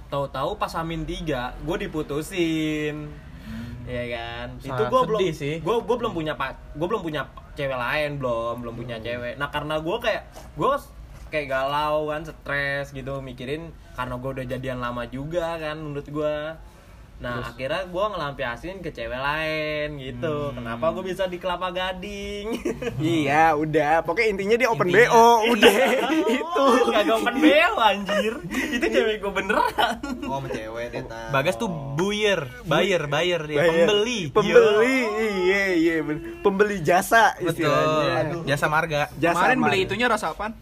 Tahu-tahu 0.08 0.56
pas 0.56 0.72
Hamin 0.76 1.04
3 1.04 1.64
gue 1.64 1.76
diputusin. 1.88 3.12
Iya 3.88 4.04
kan? 4.12 4.46
Itu 4.60 4.72
Sangat 4.72 4.90
gue 4.92 5.00
belum 5.08 5.20
sih. 5.32 5.54
gue 5.64 5.76
gue 5.80 5.96
belum 5.96 6.12
punya 6.12 6.36
pak 6.36 6.76
gue 6.76 6.86
belum 6.86 7.00
punya 7.00 7.24
cewek 7.56 7.74
lain 7.74 8.20
belum 8.20 8.60
belum 8.60 8.74
punya 8.76 8.96
cewek. 9.00 9.40
Nah 9.40 9.48
karena 9.48 9.80
gue 9.80 9.96
kayak 9.96 10.22
gue 10.56 10.70
kayak 11.28 11.46
galau 11.48 12.08
kan 12.08 12.24
stres 12.24 12.92
gitu 12.96 13.20
mikirin 13.20 13.72
karena 13.96 14.16
gue 14.16 14.30
udah 14.32 14.46
jadian 14.48 14.80
lama 14.80 15.04
juga 15.08 15.60
kan 15.60 15.76
menurut 15.76 16.08
gue 16.08 16.34
nah 17.18 17.42
akhirnya 17.42 17.82
gue 17.84 18.04
ngelampiasin 18.08 18.78
ke 18.78 18.88
cewek 18.88 19.18
lain 19.18 19.98
gitu 19.98 20.54
kenapa 20.54 20.94
gue 20.94 21.02
bisa 21.04 21.26
di 21.26 21.36
kelapa 21.36 21.68
gading 21.68 22.62
Iya, 23.00 23.54
udah. 23.54 24.02
Pokoknya 24.02 24.28
intinya 24.30 24.56
dia 24.56 24.68
open 24.68 24.86
Intinya. 24.86 25.10
BO, 25.10 25.26
udah. 25.52 25.74
Itu. 26.38 26.64
Kagak 26.88 27.14
open 27.16 27.36
BO 27.36 27.72
anjir 27.76 28.34
Itu 28.70 28.86
cewek 28.86 29.18
gue 29.18 29.32
beneran 29.32 29.98
Oh, 30.24 30.38
sama 30.38 30.48
cewek 30.48 30.86
dia 30.88 31.02
tahu. 31.04 31.26
Bagas 31.30 31.54
tuh 31.56 31.66
buyer, 31.68 32.40
buyer, 32.64 33.02
buyer 33.06 33.40
dia, 33.44 33.58
Bayar. 33.58 33.74
pembeli. 33.84 34.20
Pembeli. 34.30 34.98
Iya, 35.42 35.62
iya, 35.74 35.94
bener. 36.00 36.22
Pembeli 36.38 36.76
jasa 36.80 37.34
Betul. 37.34 37.66
istilahnya. 37.66 38.46
Jasa 38.46 38.66
marga. 38.68 39.10
Jasa 39.16 39.34
Kemarin 39.34 39.58
beli 39.58 39.70
marga. 39.74 39.86
itunya 39.90 40.06
rasa 40.06 40.26
apaan? 40.30 40.54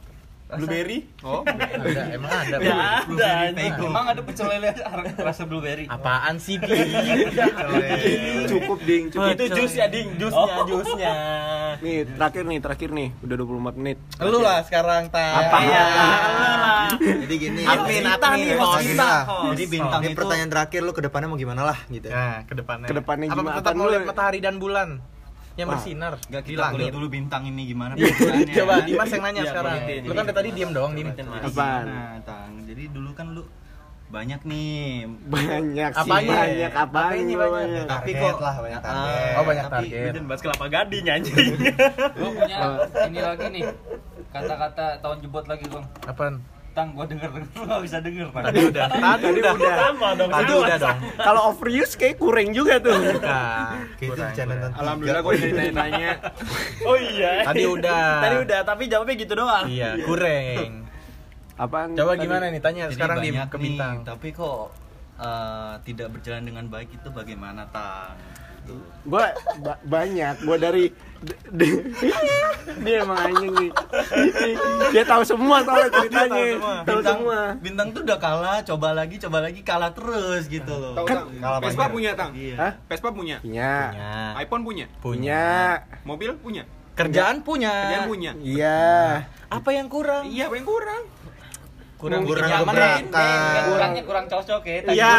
Blueberry 0.47 1.03
Oh, 1.27 1.43
Ada, 1.47 2.15
emang 2.15 2.31
ada. 2.31 2.57
Ya 2.63 3.03
ada 3.03 3.31
emang 3.67 4.07
ada 4.07 4.21
pecel 4.23 4.47
lele 4.47 4.71
rasa 5.19 5.43
blueberry 5.43 5.91
Apaan 5.91 6.39
sih, 6.39 6.55
Bi? 6.57 6.71
Cukup, 8.51 8.79
Ding. 8.87 9.11
Cukup. 9.11 9.35
Itu 9.35 9.45
jus 9.53 9.73
ya 9.75 9.91
ding, 9.91 10.15
jusnya, 10.15 10.63
jusnya 10.63 11.13
Nih, 11.77 12.07
terakhir 12.09 12.43
nih, 12.47 12.59
terakhir 12.63 12.89
nih. 12.89 13.09
Udah 13.21 13.37
24 13.37 13.75
menit. 13.77 13.99
Lu 14.23 14.39
lah 14.39 14.63
sekarang, 14.63 15.11
Ta. 15.11 15.45
Apa? 15.45 15.59
Iya 15.61 15.83
Jadi 17.27 17.35
gini. 17.37 17.63
Admin, 17.67 18.05
admin. 18.07 18.39
nih, 18.39 18.57
Oh, 18.57 18.79
kita. 18.79 19.11
Jadi 19.53 19.65
bintang 19.67 20.01
Ini 20.01 20.15
pertanyaan 20.15 20.51
terakhir 20.51 20.81
lu 20.81 20.93
ke 20.95 21.03
depannya 21.03 21.29
mau 21.29 21.37
gimana 21.37 21.63
lah 21.67 21.79
gitu. 21.91 22.07
Nah, 22.09 22.47
ke 22.47 22.55
depannya. 22.55 22.87
Ke 22.87 22.95
depannya 22.95 23.27
Apa 23.29 23.37
gimana? 23.37 23.57
tetap 23.59 23.73
mau 23.75 23.91
lihat 23.91 24.05
matahari 24.07 24.39
dan 24.39 24.57
bulan? 24.57 25.03
Yang 25.57 25.67
bersinar 25.67 26.13
Gak 26.23 26.43
di 26.43 26.53
kita 26.53 26.69
kulik 26.69 26.81
langit. 26.83 26.93
dulu 26.93 27.07
bintang 27.09 27.43
ini 27.45 27.63
gimana 27.67 27.93
pikirannya. 27.95 28.55
Coba 28.55 28.75
Dimas 28.83 29.09
yang 29.09 29.25
nanya 29.25 29.41
Iya, 29.41 29.51
sekarang. 29.51 29.77
Lu 30.05 30.13
kan 30.13 30.25
dari 30.25 30.37
tadi 30.37 30.49
diem 30.53 30.71
doang, 30.71 30.93
Dim. 30.93 31.09
Apaan? 31.17 31.85
Nah, 31.87 32.15
Tang. 32.23 32.53
Jadi 32.63 32.83
dulu 32.89 33.11
kan 33.13 33.27
lu 33.31 33.43
banyak 34.07 34.39
nih 34.41 35.03
banyak 35.27 35.91
sih 35.91 36.03
Apanya? 36.07 36.31
banyak 36.31 36.71
apanya 36.71 36.79
Apanya 36.79 37.35
banyak, 37.35 37.51
banyak? 37.51 37.87
tapi 37.91 38.11
kok 38.15 38.39
lah, 38.39 38.55
banyak 38.57 38.79
Ah, 38.79 38.87
target. 38.87 39.33
Oh, 39.33 39.43
banyak 39.43 39.65
tapi- 39.67 39.75
target. 39.91 40.13
Dan 40.13 40.25
bahas 40.25 40.41
kelapa 40.41 40.67
gading 40.69 41.07
anjing. 41.09 41.47
Gue 42.17 42.31
punya 42.31 42.59
ini 43.03 43.19
lagi 43.21 43.47
nih. 43.51 43.65
Kata-kata 44.29 44.85
tahun 45.01 45.17
jebot 45.21 45.45
lagi, 45.45 45.65
Bang. 45.67 45.85
Apaan? 46.05 46.35
Tang, 46.77 46.93
gue 46.93 47.07
denger 47.09 47.33
denger 47.33 47.57
lu 47.57 47.65
gak 47.65 47.83
bisa 47.89 47.99
denger, 48.05 48.29
Bang. 48.37 48.45
Tadi 48.53 48.61
udah. 48.69 48.85
Tadi 49.17 49.41
udah. 49.41 49.53
Sama 49.81 50.09
dong. 50.13 50.29
Tadi 50.29 50.53
sama. 50.53 50.61
udah 50.61 50.77
dong. 50.77 50.99
kalau 51.17 51.41
overuse 51.49 51.93
kayak 51.97 52.17
kurang 52.21 52.53
juga 52.53 52.77
tuh 52.77 52.93
Kurang, 53.17 53.81
kurang. 53.97 54.33
Alhamdulillah 54.77 55.23
gue 55.25 55.33
dari 55.41 55.73
nanya 55.73 56.11
Oh 56.85 57.01
iya. 57.01 57.49
Tadi 57.49 57.65
udah. 57.65 58.05
Tadi 58.21 58.37
udah, 58.45 58.61
tapi 58.61 58.83
jawabnya 58.87 59.15
gitu 59.17 59.33
doang. 59.33 59.65
Iya, 59.65 59.97
kurang. 60.05 60.85
apaan 61.57 61.97
Coba 61.97 62.13
tadi? 62.13 62.29
gimana 62.29 62.45
nih 62.53 62.61
tanya 62.61 62.85
Jadi 62.93 62.95
sekarang 63.01 63.17
di 63.25 63.33
ke 63.33 63.57
nih, 63.57 63.65
bintang. 63.65 63.95
tapi 64.05 64.29
kok 64.37 64.69
eh, 65.17 65.75
tidak 65.89 66.09
berjalan 66.13 66.45
dengan 66.45 66.65
baik 66.69 66.93
itu 66.93 67.09
bagaimana 67.09 67.65
tang 67.73 68.13
Gue 69.07 69.27
banyak. 69.87 70.35
Gue 70.43 70.57
dari 70.59 70.85
dia 72.83 73.03
emang 73.03 73.19
anjing 73.19 73.53
nih. 73.57 73.71
Dia 74.93 75.03
tahu 75.07 75.23
semua 75.25 75.65
soalnya 75.65 75.91
ceritanya. 75.91 76.43
tahu 76.85 76.99
bintang, 77.01 77.19
semua. 77.19 77.41
bintang 77.59 77.89
tuh 77.91 78.03
udah 78.05 78.19
kalah 78.21 78.59
coba 78.63 78.89
lagi 78.93 79.17
coba 79.17 79.39
lagi 79.43 79.61
kalah 79.65 79.91
terus 79.97 80.47
gitu 80.47 80.71
loh. 80.71 80.93
Tahu 80.93 81.07
Kan- 81.09 81.27
kalah 81.41 81.59
Vespa 81.63 81.79
banyak. 81.87 81.95
punya 81.95 82.11
Tang? 82.15 82.31
Iya. 82.37 82.55
Hah? 82.59 82.73
Vespa 82.87 83.09
punya? 83.11 83.37
Punya. 83.41 83.73
Punya. 83.91 84.13
iPhone 84.43 84.63
punya? 84.63 84.87
Punya. 85.01 85.45
Mobil 86.05 86.31
punya? 86.39 86.63
Kerjaan 86.97 87.45
punya. 87.45 87.73
Kalian 87.73 88.05
punya? 88.09 88.31
Iya. 88.41 88.81
Apa 89.49 89.71
yang 89.73 89.87
kurang? 89.89 90.29
Iya 90.29 90.49
apa 90.49 90.57
yang 90.59 90.69
kurang 90.69 91.03
Kurang 91.97 92.29
Kurang 92.29 92.69
gebrakan. 92.69 93.65
Kurangnya 93.73 94.03
kurang 94.05 94.25
cocok 94.29 94.63
ya. 94.69 94.77
iya 94.93 95.13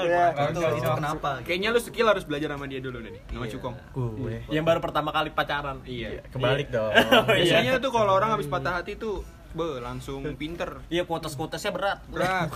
ya 0.00 0.24
itu 0.72 0.88
kenapa 0.88 1.30
Kayaknya 1.44 1.68
lu 1.68 1.80
skill 1.80 2.08
harus 2.08 2.24
belajar 2.24 2.48
sama 2.48 2.64
dia 2.64 2.80
dulu 2.80 2.98
nih 2.98 3.12
Sama 3.28 3.44
Iya. 3.44 3.52
Cukong 3.52 3.74
Gue. 3.92 4.36
Yang 4.48 4.64
baru 4.64 4.80
pertama 4.80 5.10
kali 5.12 5.28
pacaran. 5.30 5.76
Iya 5.84 6.24
Kebalik 6.32 6.72
dong. 6.72 6.92
Biasanya 7.36 7.76
tuh 7.76 7.92
kalau 7.92 8.12
orang 8.16 8.32
habis 8.32 8.48
patah 8.48 8.80
hati 8.80 8.96
tuh 8.96 9.20
Be, 9.52 9.80
langsung 9.80 10.24
pinter 10.36 10.80
Iya, 10.88 11.04
kuotas-kuotasnya 11.04 11.72
berat. 11.72 11.98
Berat 12.08 12.48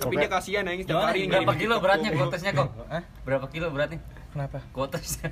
Tapi 0.00 0.14
dia 0.16 0.28
kasihan 0.28 0.64
ya 0.64 0.72
setiap 0.76 1.00
hari 1.02 1.28
Berapa 1.28 1.52
kilo 1.56 1.74
beratnya 1.80 2.10
kuotesnya 2.12 2.52
kok? 2.52 2.68
Hah? 2.88 3.02
Berapa 3.24 3.46
kilo 3.48 3.68
beratnya? 3.68 4.00
Kenapa? 4.30 4.62
Kuotesnya. 4.70 5.28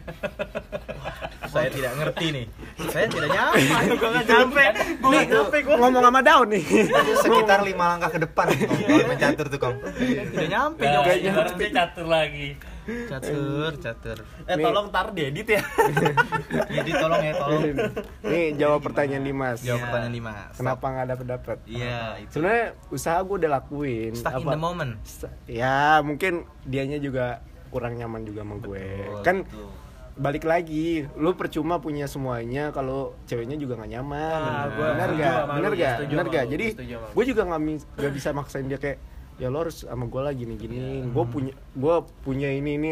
Saya 1.49 1.71
tidak 1.71 1.93
ngerti 1.95 2.27
nih. 2.31 2.47
Saya 2.89 3.07
tidak 3.07 3.31
nyampe. 3.31 3.61
Gue 3.95 4.11
gak 4.11 4.27
nyampe. 4.27 4.63
Gue 4.99 5.11
gak 5.15 5.27
nyampe 5.29 5.57
gue. 5.61 5.77
ngomong 5.79 6.03
sama 6.03 6.21
daun 6.21 6.49
nih 6.49 6.65
sekitar 7.19 7.61
lima 7.63 7.85
langkah 7.89 8.11
ke 8.11 8.21
depan 8.21 8.47
kalau 8.51 9.07
main 9.07 9.17
catur 9.17 9.47
tuh 9.47 9.59
kong 9.59 9.77
Tidak 9.95 10.49
nyampe. 10.49 10.83
Nah, 10.83 10.93
jawabnya. 11.01 11.31
ibaratnya 11.31 11.69
catur 11.73 12.07
lagi. 12.07 12.49
Catur, 12.89 13.71
catur. 13.79 14.17
Eh, 14.45 14.57
Nih. 14.57 14.65
tolong 14.65 14.89
tar 14.89 15.13
diedit 15.13 15.45
ya. 15.47 15.61
jadi 16.75 16.91
tolong 16.91 17.21
ya 17.21 17.33
tolong 17.37 17.61
nih 18.25 18.47
jawab 18.57 18.81
pertanyaan 18.83 19.23
Dimas 19.23 19.61
Jawab 19.61 19.77
Iya. 19.77 19.85
pertanyaan 19.87 20.15
Dimas. 20.15 20.53
kenapa 20.57 20.85
nggak 20.87 21.07
dapet 21.07 21.27
dapet 21.29 21.59
iya 21.67 22.01
itu 22.17 22.31
sebenarnya 22.33 22.65
usaha 22.89 23.19
gue 23.21 23.37
udah 23.39 23.51
lakuin 23.53 24.13
Stuck 24.13 24.41
in 24.41 24.47
the 24.47 24.57
moment. 24.59 24.93
Ya 25.45 26.01
mungkin 26.01 26.33
dianya 26.65 26.97
juga 26.99 27.45
kurang 27.69 27.95
nyaman 27.95 28.23
juga 28.23 28.43
sama 28.43 28.57
gue. 28.59 28.83
Betul, 28.83 29.23
kan 29.23 29.37
betul. 29.43 29.69
balik 30.17 30.45
lagi 30.45 31.07
lu 31.15 31.31
percuma 31.33 31.79
punya 31.79 32.05
semuanya 32.05 32.69
kalau 32.69 33.15
ceweknya 33.25 33.55
juga 33.55 33.77
nggak 33.77 33.93
nyaman. 33.93 34.41
Ah, 34.43 34.67
bener 34.69 35.11
gak 35.15 35.39
bener 35.49 35.73
gak 35.75 35.97
bener 36.05 36.27
gak 36.27 36.45
jadi 36.49 36.67
gue 37.09 37.25
juga 37.25 37.43
nggak 37.47 38.11
bisa 38.11 38.33
maksain 38.33 38.67
dia 38.67 38.77
kayak 38.77 38.99
ya 39.39 39.47
lo 39.47 39.63
harus 39.63 39.87
sama 39.87 40.05
gue 40.05 40.19
lah 40.19 40.35
gini 40.35 40.59
gini 40.59 40.77
gue 41.07 41.25
punya 41.25 41.55
gue 41.55 41.95
punya 42.21 42.51
ini 42.51 42.75
ini 42.75 42.91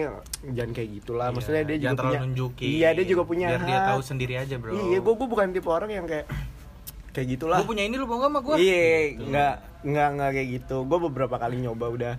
jangan 0.49 0.71
kayak 0.73 0.91
gitulah. 0.95 1.29
Maksudnya 1.29 1.67
dia 1.67 1.75
Iya, 1.75 1.83
juga 1.91 2.03
punya 2.05 2.21
nunjukin. 2.23 2.67
iya 2.71 2.89
dia 2.95 3.03
juga 3.05 3.23
punya 3.25 3.47
Biar 3.51 3.63
dia 3.67 3.79
tahu 3.85 4.01
sendiri 4.01 4.35
aja, 4.37 4.55
Bro. 4.55 4.71
iya 4.71 4.99
gue 5.03 5.13
gue 5.13 5.27
bukan 5.27 5.47
tipe 5.51 5.67
orang 5.67 5.91
yang 5.91 6.07
kayak 6.07 6.31
kayak 7.11 7.27
gitulah. 7.35 7.59
Gue 7.59 7.69
punya 7.69 7.83
ini 7.83 7.97
lu 7.97 8.07
mau 8.07 8.17
gak 8.17 8.31
sama 8.31 8.41
gue? 8.41 8.55
iya 8.57 8.87
nggak 9.19 9.55
nggak 9.83 10.09
nggak 10.15 10.31
kayak 10.31 10.49
gitu. 10.55 10.77
Gue 10.85 10.99
beberapa 11.03 11.35
kali 11.35 11.59
nyoba 11.59 11.87
udah 11.91 12.15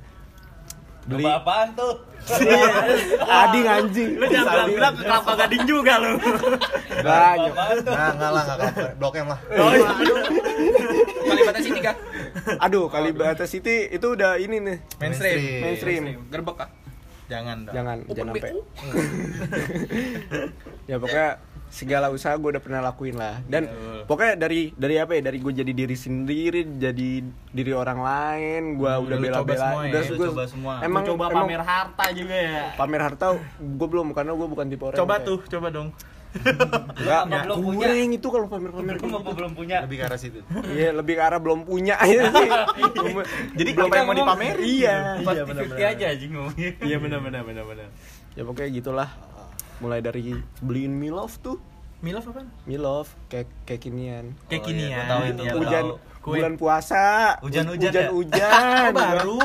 beli. 1.08 1.24
Coba 1.24 1.39
apaan 1.41 1.67
tuh? 1.74 1.93
ading 3.48 3.67
anjing. 3.67 4.12
Lu 4.20 4.26
jangan 4.28 4.67
bilang 4.67 4.93
ke 5.00 5.04
kelapa 5.08 5.32
gading 5.39 5.63
juga 5.63 5.93
lu. 6.04 6.13
banyak 7.00 7.54
Nah, 7.56 7.72
enggak. 7.80 8.30
lah, 8.36 8.43
enggak 8.43 8.58
apa 8.67 8.88
Blok 9.00 9.15
M 9.15 9.28
lah. 9.32 9.39
Kalibata 11.24 11.60
City 11.63 11.80
kah? 11.80 11.96
aduh 12.60 12.86
Kalibata 12.91 13.46
City 13.48 13.88
itu 13.88 14.08
udah 14.12 14.36
ini 14.36 14.60
nih. 14.60 14.78
Mainstream. 15.00 15.39
mainstream. 15.63 16.04
Gerbek 16.28 16.56
kah? 16.60 16.70
Jangan 17.28 17.67
dong. 17.67 17.76
jangan 17.76 17.98
jangan 18.08 18.34
sampai. 18.39 18.52
ya 20.91 20.96
pokoknya 20.96 21.30
segala 21.69 22.08
usaha 22.08 22.32
gue 22.34 22.49
udah 22.49 22.60
pernah 22.60 22.80
lakuin 22.82 23.13
lah 23.13 23.43
dan 23.43 23.67
pokoknya 24.03 24.34
dari 24.36 24.71
dari 24.71 24.95
apa 24.95 25.13
ya 25.13 25.21
dari 25.21 25.38
gue 25.38 25.53
jadi 25.53 25.71
diri 25.73 25.93
sendiri 25.93 26.62
jadi 26.75 27.10
diri 27.49 27.71
orang 27.71 27.99
lain 27.99 28.62
gue 28.75 28.88
Hmm, 28.88 29.03
udah 29.03 29.13
lu 29.13 29.21
bela 29.21 29.38
coba 29.38 29.47
bela 29.47 29.67
semua 29.67 29.75
ya? 29.77 29.89
udah 29.89 30.01
Lu 30.01 30.13
gua- 30.13 30.27
coba 30.30 30.43
semua. 30.45 30.73
emang 30.80 31.03
coba 31.06 31.23
emang 31.25 31.43
pamer 31.43 31.62
harta 31.62 32.06
juga 32.12 32.36
ya. 32.36 32.63
pamer 32.73 33.01
harta 33.03 33.25
gue 33.58 33.88
belum 33.88 34.08
karena 34.12 34.32
gue 34.34 34.47
bukan 34.47 34.65
tipe 34.65 34.84
orang 34.84 34.97
Coba 34.97 35.13
yang 35.13 35.25
tuh, 35.25 35.39
coba 35.45 35.67
dong. 35.69 35.89
kayak, 36.38 37.23
Apa 37.23 37.38
belum 37.41 37.58
punya? 37.65 37.88
kurang 37.88 38.12
itu 38.13 38.27
kalau 38.30 38.47
pamer 38.47 38.69
pamer 38.69 38.95
Kamu 38.97 39.15
apa 39.17 39.32
belum 39.34 39.51
punya? 39.53 39.77
Lebih 39.82 39.97
ke 39.97 40.06
arah 40.06 40.19
situ 40.19 40.39
Iya 40.69 40.89
lebih 40.93 41.13
ke 41.13 41.23
arah 41.23 41.39
belum 41.39 41.60
punya 41.63 41.95
aja 41.97 42.30
sih. 42.36 42.49
Jadi 43.56 43.69
Belum 43.73 43.88
apa 43.88 43.95
yang 43.95 44.06
mau 44.06 44.15
dipamerin? 44.15 44.62
Iya. 44.62 44.95
Iya 45.17 45.43
benar-benar 45.43 45.88
aja 45.89 46.06
anjing 46.08 46.32
ngomongnya. 46.32 46.69
Iya 46.80 46.97
benar 46.97 47.19
benar 47.21 47.41
benar 47.43 47.63
benar. 47.65 47.88
Ya 48.34 48.43
pokoknya 48.43 48.69
gitulah. 48.71 49.10
Mulai 49.77 49.99
dari 50.01 50.33
beliin 50.59 50.93
Milov 50.93 51.37
tuh. 51.39 51.57
Milov 51.97 52.25
apa? 52.29 52.45
Milov 52.69 53.07
kayak 53.29 53.49
kayak 53.65 53.81
kinian. 53.81 54.25
Kayak 54.49 54.63
Oh, 54.63 54.69
iya, 54.69 54.87
ya. 54.89 55.03
tahu 55.09 55.21
itu, 55.25 55.41
gua 55.41 55.57
Hujan 55.57 55.85
bulan 56.27 56.53
puasa. 56.59 57.05
Hujan-hujan 57.41 57.91
ya? 57.91 58.09
Hujan-hujan. 58.11 58.91
Baru. 58.97 59.43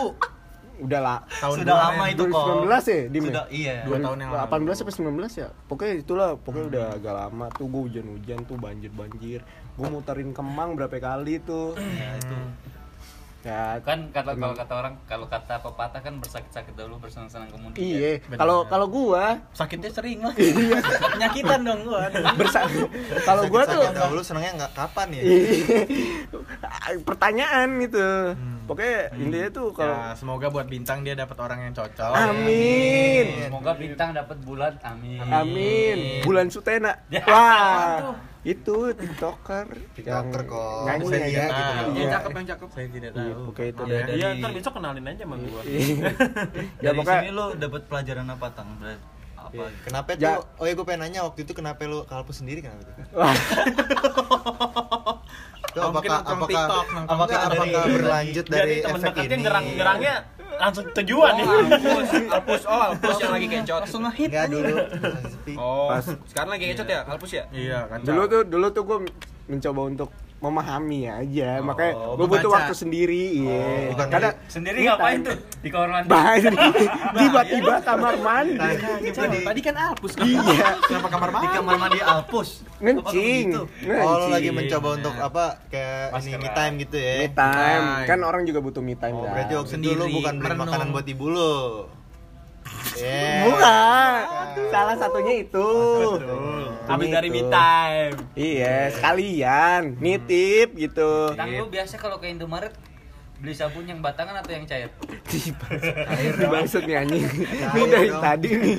Udah 0.82 1.00
lah. 1.00 1.18
Tahun 1.38 1.56
Sudah 1.62 1.76
lama 1.78 2.04
itu 2.10 2.22
kok 2.26 2.46
2019 2.66 2.90
ya, 2.90 3.00
Dim? 3.06 3.22
Sudah, 3.30 3.44
iya. 3.54 3.74
Dua 3.86 3.96
tahun 4.02 4.18
yang 4.18 4.30
lalu. 4.34 4.66
18 4.66 4.78
sampai 4.82 4.94
19 4.98 5.32
ya. 5.38 5.48
Pokoknya 5.70 5.92
itulah, 5.94 6.28
pokoknya 6.34 6.66
udah 6.74 6.84
agak 6.98 7.14
lama 7.14 7.46
tuh 7.54 7.66
gue 7.70 7.82
hujan-hujan 7.86 8.38
tuh 8.50 8.56
banjir-banjir. 8.58 9.40
Gue 9.78 9.88
muterin 9.88 10.34
Kemang 10.34 10.74
berapa 10.74 10.96
kali 10.98 11.38
tuh. 11.40 11.78
Ya, 11.78 12.18
itu. 12.18 12.36
Ya, 13.42 13.82
Kan 13.82 14.14
kata 14.14 14.38
kalau 14.38 14.54
kata 14.54 14.72
orang 14.72 14.94
kalau 15.02 15.26
kata 15.26 15.58
pepatah 15.58 15.98
kan 15.98 16.14
bersakit-sakit 16.22 16.78
dahulu 16.78 17.02
bersenang-senang 17.02 17.50
kemudian. 17.50 17.82
Iya, 17.82 18.22
kalau 18.38 18.62
kalau 18.70 18.86
gua 18.86 19.42
Sakitnya 19.50 19.90
sering 19.90 20.22
lah. 20.22 20.30
Iya. 20.38 20.78
Penyakitan 21.18 21.60
dong 21.66 21.82
gua. 21.82 22.06
bersa 22.38 22.70
kalau 23.26 23.50
gua 23.50 23.66
tuh 23.66 23.82
dahulu 23.90 24.22
senangnya 24.22 24.62
enggak 24.62 24.72
kapan 24.78 25.06
ya? 25.10 25.22
Iya. 25.26 25.42
pertanyaan 27.02 27.68
gitu. 27.82 28.06
Pokoknya 28.62 29.10
intinya 29.18 29.48
tuh 29.50 29.66
kalau 29.74 29.90
Ya, 29.92 30.14
semoga 30.14 30.46
buat 30.46 30.66
bintang 30.70 31.02
dia 31.02 31.18
dapat 31.18 31.34
orang 31.42 31.66
yang 31.66 31.74
cocok. 31.74 32.14
amin. 32.14 33.26
Semoga 33.50 33.72
bintang 33.74 34.08
dapat 34.14 34.38
bulan. 34.46 34.72
Amin. 34.86 35.18
Amin. 35.18 35.98
Bulan 36.22 36.46
Sutena. 36.46 36.94
Ya, 37.10 37.26
Wah. 37.26 38.14
Itu 38.42 38.90
TikToker 38.90 39.66
yang 39.70 39.94
TikToker 39.94 40.42
kok. 40.44 40.82
nyanyi 40.84 41.04
Bisa 41.04 41.14
ya, 41.14 41.22
gitu. 41.22 41.30
gitu 41.30 41.46
loh. 41.46 41.70
Yang 41.72 41.94
Iya. 41.94 42.10
cakep, 42.12 42.30
yang 42.32 42.46
cakep 42.48 42.68
Saya 42.68 42.86
tidak 42.88 43.10
Iya, 43.10 43.22
tahu. 43.22 43.42
pokoknya 43.46 43.68
itu 43.68 43.82
Ya, 43.82 43.86
deh. 43.86 44.00
dari- 44.02 44.18
Iya, 44.18 44.28
ntar 44.36 44.50
besok 44.52 44.72
kenalin 44.74 45.04
aja 45.04 45.22
sama 45.22 45.36
gua. 45.38 45.60
ya 45.62 45.78
Dari 46.82 46.96
pokoknya 46.96 47.20
sini 47.20 47.30
lu 47.30 47.46
dapat 47.56 47.82
pelajaran 47.86 48.26
apa 48.28 48.46
tang? 48.50 48.68
Apa? 49.34 49.62
Kenapa 49.80 50.08
Ya. 50.16 50.30
tuh? 50.32 50.42
Oh 50.56 50.64
ya 50.64 50.72
gue 50.72 50.84
pengen 50.84 51.00
nanya 51.02 51.20
waktu 51.22 51.40
itu 51.42 51.52
kenapa 51.52 51.82
lu 51.84 52.02
kalpus 52.04 52.36
sendiri 52.38 52.60
kenapa 52.60 52.82
tuh? 52.84 52.94
Itu 55.64 55.80
apakah 55.80 56.20
apakah 56.20 56.46
TikTok, 56.46 56.86
apakah, 57.06 57.38
apakah 57.48 57.64
Dari- 57.80 57.94
berlanjut 57.96 58.44
dari 58.46 58.74
efek 58.78 59.14
ini? 59.24 59.40
gerang-gerangnya 59.40 60.14
langsung 60.60 60.84
tujuan 60.92 61.32
nih. 61.38 61.46
Alpus, 61.46 62.08
Alpus, 62.28 62.62
oh 62.68 62.82
Alpus 62.92 63.16
yang 63.20 63.32
lagi 63.32 63.46
kencot 63.48 63.80
Langsung 63.84 64.02
ngehit. 64.08 64.28
Enggak 64.28 64.46
dulu. 64.52 64.76
Oh, 65.58 65.88
Pas. 65.90 66.04
sekarang 66.28 66.50
lagi 66.54 66.64
kencot 66.72 66.88
ya, 66.88 67.00
Alpus 67.08 67.30
ya? 67.32 67.44
Iya 67.52 67.78
kan. 67.88 67.98
dulu 68.04 68.22
tuh 68.28 68.42
dulu 68.46 68.66
tuh 68.70 68.82
gue 68.84 68.98
mencoba 69.50 69.80
untuk 69.88 70.08
memahami 70.42 71.06
aja, 71.06 71.62
makanya 71.62 71.94
Oh, 71.94 72.18
gue 72.18 72.26
butuh 72.26 72.50
waktu 72.50 72.74
sendiri. 72.74 73.24
Iya. 73.38 73.94
bukan 73.94 74.06
Karena 74.10 74.30
Sendiri 74.44 74.76
me 74.76 74.86
ngapain 74.90 75.14
time. 75.14 75.24
tuh? 75.24 75.36
Di 75.62 75.68
kamar 75.70 75.88
mandi. 75.88 76.08
Bahaya. 76.10 76.50
Tiba-tiba 77.14 77.74
kamar 77.80 78.14
mandi. 78.18 78.58
Tadi, 79.08 79.38
tadi 79.40 79.60
kan 79.62 79.74
Alpus 79.78 80.12
kan. 80.12 80.26
Iya. 80.26 80.66
Kenapa 80.82 81.08
kamar 81.08 81.28
Di 81.28 81.34
mandi? 81.38 81.46
kamar 81.54 81.74
mandi 81.78 82.00
Alpus. 82.02 82.48
Ngencing. 82.76 83.46
Oh, 83.86 84.26
lagi 84.26 84.50
mencoba 84.50 84.88
untuk 84.98 85.14
apa 85.14 85.44
kayak 85.70 86.18
ini 86.18 86.36
me 86.36 86.50
time 86.50 86.74
gitu 86.80 86.96
ya? 86.98 87.14
me 87.20 87.28
time. 87.30 87.84
Kan 88.04 88.18
orang 88.20 88.42
juga 88.42 88.58
butuh 88.58 88.82
me 88.82 88.94
time 88.94 89.14
Oh, 89.14 89.22
kan. 89.22 89.32
berarti 89.38 89.52
waktu 89.54 89.70
Sendiri, 89.72 90.10
bukan 90.10 90.34
beli 90.36 90.56
makanan 90.58 90.88
buat 90.90 91.06
ibu 91.06 91.26
lu. 92.94 93.44
Bukan. 93.46 94.18
Salah 94.68 94.96
satunya 94.96 95.34
itu. 95.40 95.68
Habis 96.82 97.08
dari 97.08 97.28
me 97.28 97.42
time. 97.44 98.14
Iya, 98.32 98.90
sekalian 98.90 99.96
nitip 99.98 100.74
gitu. 100.74 101.32
Tang 101.32 101.50
lu 101.50 101.66
biasa 101.66 101.94
kalau 101.96 102.18
ke 102.18 102.28
Indomaret 102.28 102.74
beli 103.38 103.58
sabun 103.58 103.82
yang 103.82 103.98
batangan 103.98 104.38
atau 104.38 104.54
yang 104.54 104.62
cair? 104.64 104.86
Air 106.08 106.34
dimaksud 106.38 106.86
nih 106.86 106.94
anjing. 106.96 107.26
Ini 107.74 107.86
dari 107.88 108.10
tadi 108.12 108.48
nih. 108.54 108.76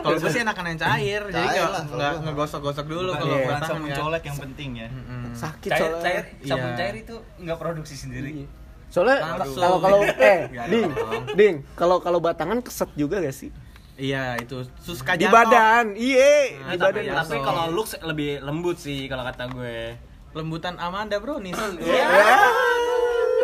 Kalau 0.00 0.16
gue 0.16 0.30
sih 0.30 0.40
enakan 0.40 0.64
yang 0.66 0.80
cair, 0.80 1.20
jadi 1.28 1.46
Cair 1.50 1.68
nggak 1.86 2.12
ngegosok-gosok 2.24 2.86
dulu 2.88 3.12
kalau 3.12 3.28
Iya. 3.30 3.42
bukan 3.42 3.52
batangan 3.52 3.68
sabun 3.76 3.84
kan. 3.86 3.98
colek 4.00 4.22
yang 4.24 4.38
penting 4.40 4.70
ya. 4.76 4.88
Sakit 5.30 5.70
Cair, 5.70 5.92
cair, 6.00 6.22
sabun 6.40 6.70
Iya. 6.72 6.78
cair 6.78 6.94
itu 6.96 7.14
nggak 7.36 7.58
produksi 7.58 7.94
sendiri. 7.94 8.48
Soalnya 8.90 9.18
kalau 9.54 9.78
kalau 9.78 9.98
eh 10.20 10.38
ding 10.66 10.90
ding 11.32 11.54
kalau 11.72 11.96
kalau 11.98 12.18
batangan 12.18 12.58
keset 12.58 12.90
juga 12.92 13.18
gak 13.18 13.32
sih? 13.32 13.48
Iya 13.94 14.34
itu 14.36 14.64
suska 14.78 15.12
Di 15.12 15.28
badan. 15.28 15.92
Iya, 15.92 16.56
Nah, 16.58 16.72
di 16.72 16.78
tapi 16.78 16.92
badan. 16.96 17.04
ya, 17.04 17.14
Tapi 17.20 17.36
kalau 17.38 17.64
looks 17.70 17.94
lebih 18.00 18.40
lembut 18.40 18.76
sih 18.76 19.06
kalau 19.06 19.22
kata 19.22 19.46
gue. 19.48 19.94
Lembutan 20.30 20.74
Amanda 20.76 21.16
bro 21.16 21.36
nih. 21.36 21.52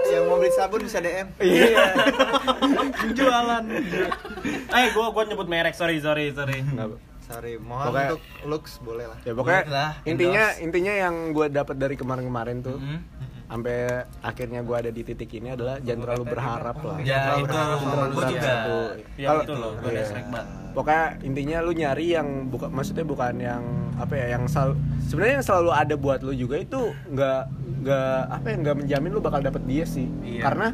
Yang 0.07 0.25
mau 0.25 0.39
beli 0.39 0.51
sabun 0.51 0.81
bisa 0.81 0.99
DM. 0.99 1.29
Iya. 1.37 1.93
Jualan. 3.19 3.65
Eh, 4.71 4.87
gua 4.93 5.11
gua 5.11 5.23
nyebut 5.25 5.45
merek. 5.45 5.75
Sorry, 5.75 5.99
sorry, 5.99 6.31
sorry. 6.31 6.63
Sorry, 7.21 7.59
mohon 7.59 7.91
Pokoknya- 7.91 8.11
untuk 8.13 8.23
looks 8.47 8.79
boleh 8.81 9.05
lah. 9.05 9.19
Ya 9.21 9.35
pokoknya 9.35 9.63
lah, 9.67 9.91
intinya 10.05 10.45
intinya 10.57 10.95
yang 10.97 11.15
gue 11.31 11.47
dapat 11.49 11.75
dari 11.75 11.95
kemarin-kemarin 11.95 12.63
tuh 12.63 12.79
Hmm. 12.79 13.03
Sampai 13.47 14.03
akhirnya 14.27 14.61
gue 14.67 14.77
ada 14.77 14.91
di 14.91 15.03
titik 15.07 15.31
ini 15.39 15.55
adalah 15.55 15.79
jangan 15.79 16.03
terlalu 16.03 16.25
berharap 16.35 16.77
lah. 16.83 16.97
ya 17.07 17.39
itu 17.39 17.47
gue 17.47 17.85
terlalu 17.87 18.15
juga 18.35 18.53
Kalau- 19.17 19.43
betul 19.47 19.57
loh. 19.63 19.73
Gua 19.79 19.91
iya. 19.95 20.05
banget. 20.11 20.47
Pokoknya 20.77 21.05
intinya 21.25 21.57
lu 21.65 21.73
nyari 21.73 22.07
yang 22.13 22.29
bukan 22.53 22.69
maksudnya 22.69 23.07
bukan 23.07 23.35
yang 23.41 23.63
apa 23.97 24.13
ya 24.13 24.27
yang 24.37 24.45
selalu 24.45 24.77
sebenarnya 25.09 25.35
yang 25.41 25.47
selalu 25.47 25.71
ada 25.73 25.95
buat 25.97 26.21
lu 26.21 26.37
juga 26.37 26.61
itu 26.61 26.93
nggak 27.09 27.43
nggak 27.87 28.19
apa 28.29 28.47
ya 28.51 28.57
nggak 28.61 28.77
menjamin 28.85 29.11
lu 29.15 29.21
bakal 29.25 29.41
dapet 29.41 29.63
dia 29.65 29.85
sih. 29.89 30.05
Iya. 30.21 30.43
Karena 30.45 30.69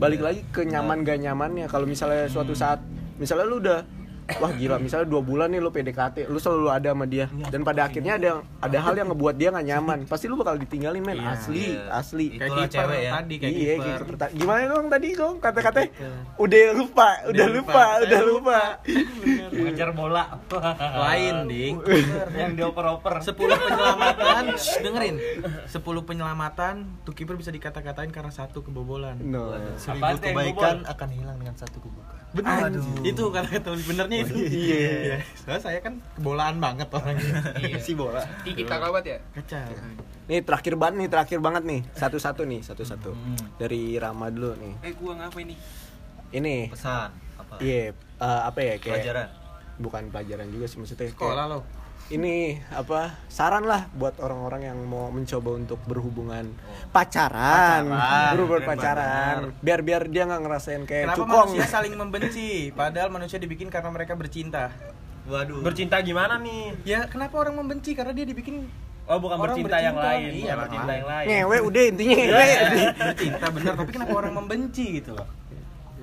balik 0.00 0.20
lagi 0.24 0.42
ke 0.50 0.66
nyaman 0.66 1.06
gak 1.06 1.22
nyamannya 1.22 1.70
kalau 1.70 1.86
misalnya 1.86 2.26
suatu 2.26 2.58
saat 2.58 2.82
misalnya 3.22 3.46
lu 3.46 3.62
udah 3.62 3.86
wah 4.32 4.50
gila 4.50 4.76
misalnya 4.76 5.04
dua 5.04 5.20
bulan 5.20 5.48
nih 5.48 5.58
lu 5.58 5.68
PDKT 5.68 6.26
lu 6.26 6.36
selalu 6.36 6.68
ada 6.68 6.88
sama 6.90 7.04
dia 7.04 7.26
dan 7.44 7.60
pada 7.60 7.84
akhirnya 7.84 8.14
ada 8.14 8.30
ada 8.58 8.78
hal 8.78 8.94
yang 8.94 9.08
ngebuat 9.08 9.34
dia 9.34 9.48
nggak 9.48 9.66
nyaman 9.66 9.98
pasti 10.04 10.26
lu 10.26 10.34
bakal 10.34 10.54
ditinggalin 10.54 11.00
men 11.00 11.18
Iya. 11.18 11.32
asli 11.32 11.64
Iya. 11.68 11.82
asli 11.92 12.26
Kayak 12.34 12.68
cewek 12.68 13.00
ya. 13.00 13.10
tadi 13.12 13.34
kayak 13.36 13.52
iya 13.52 13.72
kiper. 13.72 13.82
kayak 13.82 13.98
kiper 13.98 14.16
ta- 14.16 14.32
gimana 14.32 14.62
dong 14.68 14.86
tadi 14.88 15.08
dong 15.12 15.34
kata-kata 15.38 15.78
udah 16.36 16.62
lupa 16.72 17.08
udah 17.26 17.46
lupa 17.48 17.60
lupa. 17.62 17.84
udah 18.02 18.20
lupa 18.22 18.60
Mengejar 19.52 19.92
bola. 19.92 20.24
Lain 20.78 21.44
ding. 21.44 21.76
yang 22.40 22.56
dioper-oper. 22.56 23.20
10 23.20 23.36
penyelamatan, 23.36 24.44
Shh, 24.56 24.80
dengerin. 24.80 25.16
10 25.68 25.76
penyelamatan 26.02 26.74
tuh 27.04 27.12
kiper 27.12 27.36
bisa 27.36 27.48
dikata-katain 27.48 28.08
karena 28.08 28.32
satu 28.32 28.62
kebobolan. 28.62 29.20
no 29.20 29.52
Seribu 29.76 30.08
kebaikan 30.18 30.82
akan 30.84 31.08
hilang 31.10 31.36
dengan 31.36 31.54
satu 31.54 31.78
kebukaan. 31.78 32.20
Benar. 32.32 32.72
Itu 33.04 33.28
kata-kata 33.28 33.76
itu. 34.14 34.34
Iya. 34.36 35.16
Soalnya 35.34 35.62
saya 35.62 35.78
kan 35.78 35.94
kebolaan 36.12 36.56
banget 36.56 36.88
orangnya. 36.88 37.40
Iya. 37.58 37.78
Si 37.78 37.92
bola. 37.92 38.20
Tiki 38.42 38.62
kakabat 38.62 39.02
ya? 39.02 39.18
Kacau. 39.32 39.72
nih 40.22 40.38
terakhir 40.40 40.74
banget 40.76 40.94
nih 40.96 41.08
terakhir 41.08 41.38
banget 41.38 41.62
nih 41.62 41.80
satu-satu 41.92 42.46
nih 42.46 42.62
satu-satu 42.62 43.10
dari 43.58 43.98
Rama 43.98 44.30
dulu 44.30 44.54
nih 44.54 44.74
Eh 44.80 44.94
gua 44.94 45.18
ngapa 45.18 45.38
ini? 45.38 45.58
ini 46.30 46.70
pesan 46.70 47.10
apa 47.36 47.58
iya 47.58 47.90
eh, 47.92 48.40
apa 48.42 48.56
ya 48.56 48.74
kayak 48.76 49.02
pelajaran 49.02 49.26
bukan 49.76 50.02
pelajaran 50.08 50.46
juga 50.48 50.64
sih 50.64 50.78
maksudnya 50.78 50.98
kayak- 51.02 51.18
Sekolah 51.18 51.44
lo. 51.44 51.58
Ini 52.08 52.34
apa 52.68 53.14
saran 53.26 53.62
lah 53.62 53.86
buat 53.92 54.18
orang-orang 54.18 54.62
yang 54.64 54.78
mau 54.82 55.08
mencoba 55.08 55.54
untuk 55.54 55.78
berhubungan 55.82 56.50
pacaran, 56.90 57.86
Pacaran, 57.86 58.30
berhubungan 58.34 58.60
keren 58.60 58.68
pacaran, 58.68 59.36
biar 59.58 59.80
biar 59.80 60.02
dia 60.06 60.22
nggak 60.24 60.42
ngerasain 60.42 60.82
kayak 60.82 61.04
Kenapa 61.08 61.18
cukong. 61.22 61.48
manusia 61.48 61.66
saling 61.66 61.94
membenci? 61.94 62.48
Padahal 62.70 63.08
manusia 63.08 63.36
dibikin 63.36 63.68
karena 63.68 63.88
mereka 63.88 64.12
bercinta. 64.12 64.74
waduh 65.22 65.62
Bercinta 65.62 66.00
gimana 66.00 66.34
nih? 66.36 66.74
Ya 66.82 67.06
kenapa 67.06 67.38
orang 67.38 67.54
membenci? 67.54 67.94
Karena 67.94 68.10
dia 68.10 68.24
dibikin 68.24 68.66
Oh, 69.02 69.18
bukan 69.18 69.34
Orang 69.34 69.58
bercinta, 69.58 69.82
yang 69.82 69.98
bercinta. 69.98 70.14
lain. 70.14 70.30
Iya, 70.30 70.38
bukan 70.46 70.58
bercinta 70.62 70.92
yang 70.94 71.08
lain. 71.10 71.26
Ngewe 71.26 71.56
udah 71.60 71.82
intinya 71.90 72.16
ngewe. 72.16 72.46
bercinta 73.02 73.46
bener. 73.50 73.72
Tapi 73.74 73.90
kenapa 73.90 74.14
orang 74.14 74.34
membenci 74.38 74.84
gitu 74.94 75.10
loh? 75.18 75.26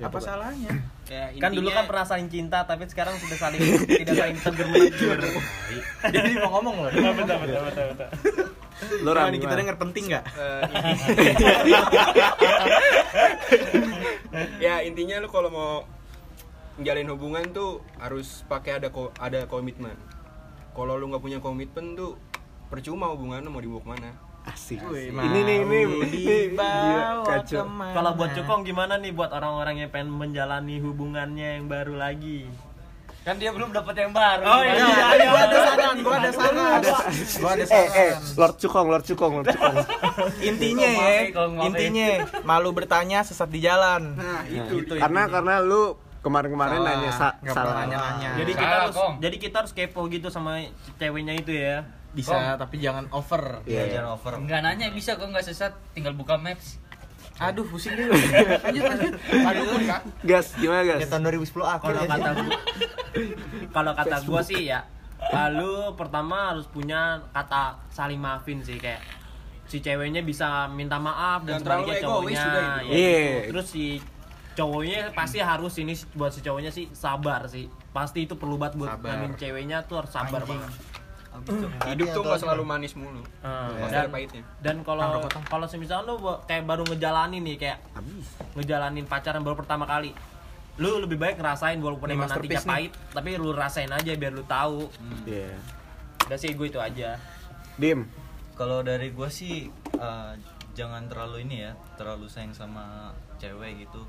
Ya, 0.00 0.08
Apa 0.08 0.16
pokok- 0.16 0.24
salahnya? 0.26 0.72
Ya, 1.10 1.26
Kan 1.36 1.50
dulu 1.50 1.66
intinya- 1.66 1.76
kan 1.76 1.84
pernah 1.90 2.04
saling 2.06 2.28
cinta, 2.28 2.58
tapi 2.62 2.86
sekarang 2.86 3.12
sudah 3.18 3.36
saling 3.36 3.58
tidak 3.98 4.14
saling 4.14 4.36
tegur 4.38 4.64
menegur. 4.64 5.18
Dia 6.06 6.22
mau 6.38 6.48
ngomong 6.56 6.74
loh. 6.78 6.88
betul, 6.88 7.12
betul, 7.12 7.36
betul, 7.36 7.60
betul, 7.60 7.84
betul. 7.90 8.06
Lo 9.02 9.10
Ram, 9.12 9.28
kita 9.28 9.52
denger 9.52 9.76
penting 9.76 10.08
nggak? 10.08 10.24
ya 14.58 14.80
intinya 14.80 15.18
lu 15.18 15.28
kalau 15.28 15.48
mau 15.48 15.70
menjalin 16.78 17.06
hubungan 17.10 17.42
tuh 17.50 17.82
harus 17.98 18.46
pakai 18.46 18.78
ada 18.78 18.88
ko- 18.88 19.12
ada 19.18 19.44
komitmen. 19.44 19.94
Kalau 20.70 20.94
lu 20.94 21.06
nggak 21.06 21.20
punya 21.20 21.38
komitmen 21.38 21.92
tuh 21.92 22.14
percuma 22.70 23.10
hubungan 23.10 23.42
lu 23.42 23.50
mau 23.50 23.58
dibawa 23.58 23.80
ke 23.82 23.88
mana? 23.90 24.10
Asik. 24.42 24.80
Wih, 24.84 25.12
Ini 25.12 25.40
nih 25.42 25.56
ini 25.62 25.78
ini 25.84 26.36
kacau. 27.22 27.64
Kalau 27.68 28.10
buat 28.14 28.30
Cukong 28.32 28.60
gimana 28.62 28.96
nih 28.96 29.12
buat 29.12 29.30
orang-orang 29.30 29.78
yang 29.78 29.90
pengen 29.90 30.10
menjalani 30.10 30.80
hubungannya 30.80 31.58
yang 31.58 31.66
baru 31.66 31.94
lagi? 31.94 32.48
kan 33.20 33.36
dia 33.36 33.52
belum 33.52 33.68
dapat 33.68 33.92
yang 33.94 34.16
baru. 34.16 34.42
Oh, 34.42 34.64
iya, 34.64 34.80
Gimana? 34.80 35.12
iya, 35.12 35.28
gua 35.28 35.40
ada 35.44 35.58
saran, 35.60 35.96
gua 36.00 36.14
ada 36.16 36.30
saran. 36.32 36.80
Gua 37.36 37.50
ada 37.52 37.62
Eh 37.62 37.68
eh 37.68 38.10
saran. 38.16 38.16
Lord 38.34 38.56
Cukong, 38.56 38.86
Lord 38.88 39.04
Cukong, 39.04 39.32
Lord 39.36 39.46
Cukong. 39.46 39.76
Intinya 40.48 40.88
Kong 40.88 41.04
ya, 41.04 41.20
Kong, 41.28 41.52
maaf, 41.52 41.66
intinya 41.68 42.08
malu 42.48 42.72
bertanya 42.72 43.20
sesat 43.20 43.52
di 43.52 43.60
jalan. 43.60 44.16
Nah, 44.16 44.40
Itu, 44.48 44.96
karena 44.96 45.28
karena 45.28 45.60
lu 45.60 46.00
kemarin-kemarin 46.20 46.80
nanya 46.80 47.12
sa- 47.12 47.36
salah. 47.44 47.84
nanya-nanya. 47.84 48.40
Jadi 48.40 48.52
kita 48.56 48.64
Salah, 48.66 48.80
harus 48.88 48.96
Kong. 48.96 49.12
jadi 49.20 49.36
kita 49.36 49.56
harus 49.60 49.72
kepo 49.72 50.00
gitu 50.08 50.28
sama 50.28 50.50
ceweknya 50.96 51.34
itu 51.34 51.52
ya. 51.52 51.84
Bisa, 52.12 52.56
tapi 52.56 52.76
jangan 52.76 53.06
over. 53.10 53.62
Iya. 53.62 53.86
jangan 53.92 54.14
over 54.14 54.32
Enggak 54.36 54.60
nanya 54.60 54.90
bisa 54.90 55.14
kok 55.14 55.26
nggak 55.26 55.42
sesat, 55.42 55.72
tinggal 55.92 56.12
buka 56.12 56.34
maps. 56.34 56.78
Aduh, 57.38 57.64
pusing 57.64 57.94
deh. 57.94 58.04
lanjut, 58.66 58.82
lanjut. 58.84 59.12
Aduh, 59.48 59.64
Gas, 60.22 60.52
gimana 60.54 60.84
gas? 60.84 61.00
Ya 61.00 61.08
tahun 61.08 61.24
2010 61.24 61.56
akhir 61.64 61.80
Kalau 61.80 61.96
ya. 61.96 62.10
kata 62.10 62.30
gua, 62.36 62.58
kalau 63.76 63.92
kata 63.94 64.16
gua 64.22 64.40
sih 64.42 64.60
ya, 64.66 64.80
lalu 65.26 65.72
pertama 65.94 66.52
harus 66.52 66.66
punya 66.66 67.00
kata 67.30 67.80
saling 67.88 68.18
maafin 68.18 68.60
sih 68.60 68.76
kayak 68.76 69.00
si 69.64 69.78
ceweknya 69.78 70.20
bisa 70.20 70.68
minta 70.68 70.98
maaf 70.98 71.40
dan 71.42 71.58
sebaliknya 71.58 71.96
egois 71.96 72.34
cowoknya. 72.34 72.44
ya 72.44 72.66
Iya. 72.84 73.16
gitu. 73.16 73.48
Terus 73.48 73.66
si 73.66 73.84
cowoknya 74.52 75.00
pasti 75.14 75.38
harus 75.38 75.72
ini 75.78 75.94
buat 76.12 76.34
si 76.34 76.40
cowoknya 76.40 76.68
sih 76.68 76.92
sabar 76.92 77.46
sih. 77.46 77.64
Pasti 77.88 78.22
itu 78.22 78.34
perlu 78.34 78.54
banget 78.54 78.76
buat 78.76 78.90
Sabar. 78.92 79.16
ngamin 79.16 79.32
ceweknya 79.34 79.78
tuh 79.82 80.04
harus 80.04 80.10
sabar 80.10 80.44
banget. 80.44 80.68
Hidup 81.86 82.06
tuh 82.10 82.22
nggak 82.22 82.38
selalu 82.38 82.62
manis 82.62 82.92
mulu. 82.92 83.22
Ah, 83.40 83.70
Pasti 83.74 83.90
dan 83.90 84.00
ada 84.00 84.10
pahitnya. 84.10 84.42
dan 84.60 84.76
kalau 84.80 85.08
kalau 85.44 85.66
semisal 85.66 86.02
lu 86.02 86.14
kayak 86.44 86.64
baru 86.64 86.84
ngejalanin 86.84 87.42
nih 87.42 87.56
kayak 87.56 87.78
ngejalanin 88.54 89.04
pacaran 89.04 89.40
baru 89.40 89.54
pertama 89.54 89.84
kali 89.84 90.12
lu 90.76 90.96
lebih 90.98 91.16
baik 91.16 91.36
ngerasain 91.36 91.76
walaupun 91.76 92.08
Ini 92.08 92.14
emang 92.14 92.24
nantinya 92.26 92.40
masterpiece 92.56 92.64
nih. 92.64 92.72
pahit 92.88 92.92
tapi 93.12 93.28
lu 93.34 93.50
rasain 93.50 93.90
aja 93.90 94.10
biar 94.10 94.32
lu 94.32 94.44
tahu 94.44 94.88
Iya. 95.24 95.52
udah 96.24 96.38
sih 96.38 96.50
gue 96.50 96.66
itu 96.66 96.78
aja 96.78 97.20
Dim. 97.74 98.08
kalau 98.54 98.80
dari 98.80 99.08
gue 99.08 99.28
sih 99.28 99.68
eh, 99.94 100.32
jangan 100.72 101.04
terlalu 101.04 101.44
ini 101.44 101.56
ya 101.62 101.72
terlalu 101.94 102.26
sayang 102.26 102.52
sama 102.52 103.12
cewek 103.36 103.82
gitu 103.82 104.00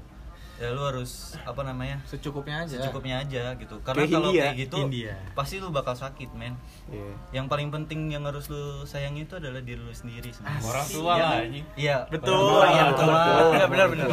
ya 0.62 0.70
lu 0.70 0.86
harus 0.86 1.34
apa 1.42 1.62
namanya 1.64 1.98
secukupnya 2.06 2.62
aja. 2.62 2.78
secukupnya 2.78 3.16
aja 3.20 3.58
gitu 3.58 3.82
karena 3.82 3.98
Kayak 4.00 4.14
kalau 4.14 4.30
kayak 4.32 4.54
gitu 4.56 4.78
Hindia. 4.80 5.14
pasti 5.34 5.58
lu 5.58 5.68
bakal 5.70 5.98
sakit 5.98 6.30
men 6.32 6.54
Iya. 6.86 7.12
yang 7.34 7.46
paling 7.48 7.68
penting 7.68 8.08
yang 8.08 8.22
harus 8.24 8.46
lu 8.46 8.62
sayangi 8.84 9.26
itu 9.26 9.34
adalah 9.34 9.58
diri 9.60 9.80
lu 9.80 9.90
sendiri 9.92 10.30
sebenarnya. 10.30 10.62
Orang 10.64 10.86
tua 10.88 11.02
Iya. 11.12 11.24
lah 11.24 11.32
anjing. 11.42 11.66
iya 11.76 11.98
Betul. 12.06 12.38
orang 12.38 12.94
tua, 12.94 12.94
Betul. 12.94 13.10
orang 13.10 13.50
tua. 13.50 13.66
Benar, 13.66 13.88
benar, 13.90 14.08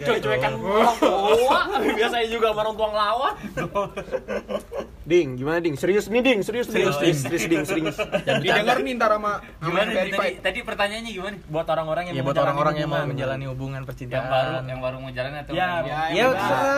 cuek-cuekan 0.00 0.52
orang 0.56 0.96
tua 0.96 1.58
biasanya 1.92 2.26
juga 2.26 2.46
orang 2.50 2.72
tua 2.72 2.88
ngelawan 2.88 3.34
Ding, 5.02 5.34
gimana 5.34 5.58
Ding? 5.58 5.74
Serius 5.74 6.06
nih 6.06 6.20
Ding, 6.20 6.40
serius 6.40 6.66
nih. 6.68 6.86
Serius, 6.86 7.18
serius 7.20 7.44
Ding, 7.44 7.64
serius. 7.64 7.96
Didengar 8.42 8.78
nih 8.78 8.94
ntar 8.94 9.10
sama 9.10 9.42
Gimana 9.58 9.88
nih, 9.88 10.14
tadi, 10.14 10.30
tadi 10.38 10.58
pertanyaannya 10.62 11.10
gimana? 11.10 11.36
buat 11.44 11.66
orang-orang 11.66 12.04
yang 12.06 12.14
Ya 12.14 12.20
mau 12.20 12.24
buat 12.24 12.32
menjalani 12.32 12.46
orang-orang 12.46 12.74
yang 12.74 12.86
mau 12.86 12.94
hubungan. 12.94 13.10
menjalani 13.10 13.44
hubungan 13.46 13.74
Yang 13.74 13.88
percintaan. 13.88 14.26
baru, 14.28 14.52
yang 14.64 14.80
baru 14.80 14.96
mau 14.96 15.10
jalan 15.10 15.30
atau 15.34 15.52
Ya, 15.52 15.58
yang- 15.58 15.66
ya, 15.66 15.82
Ya, 15.82 16.02
yang 16.12 16.30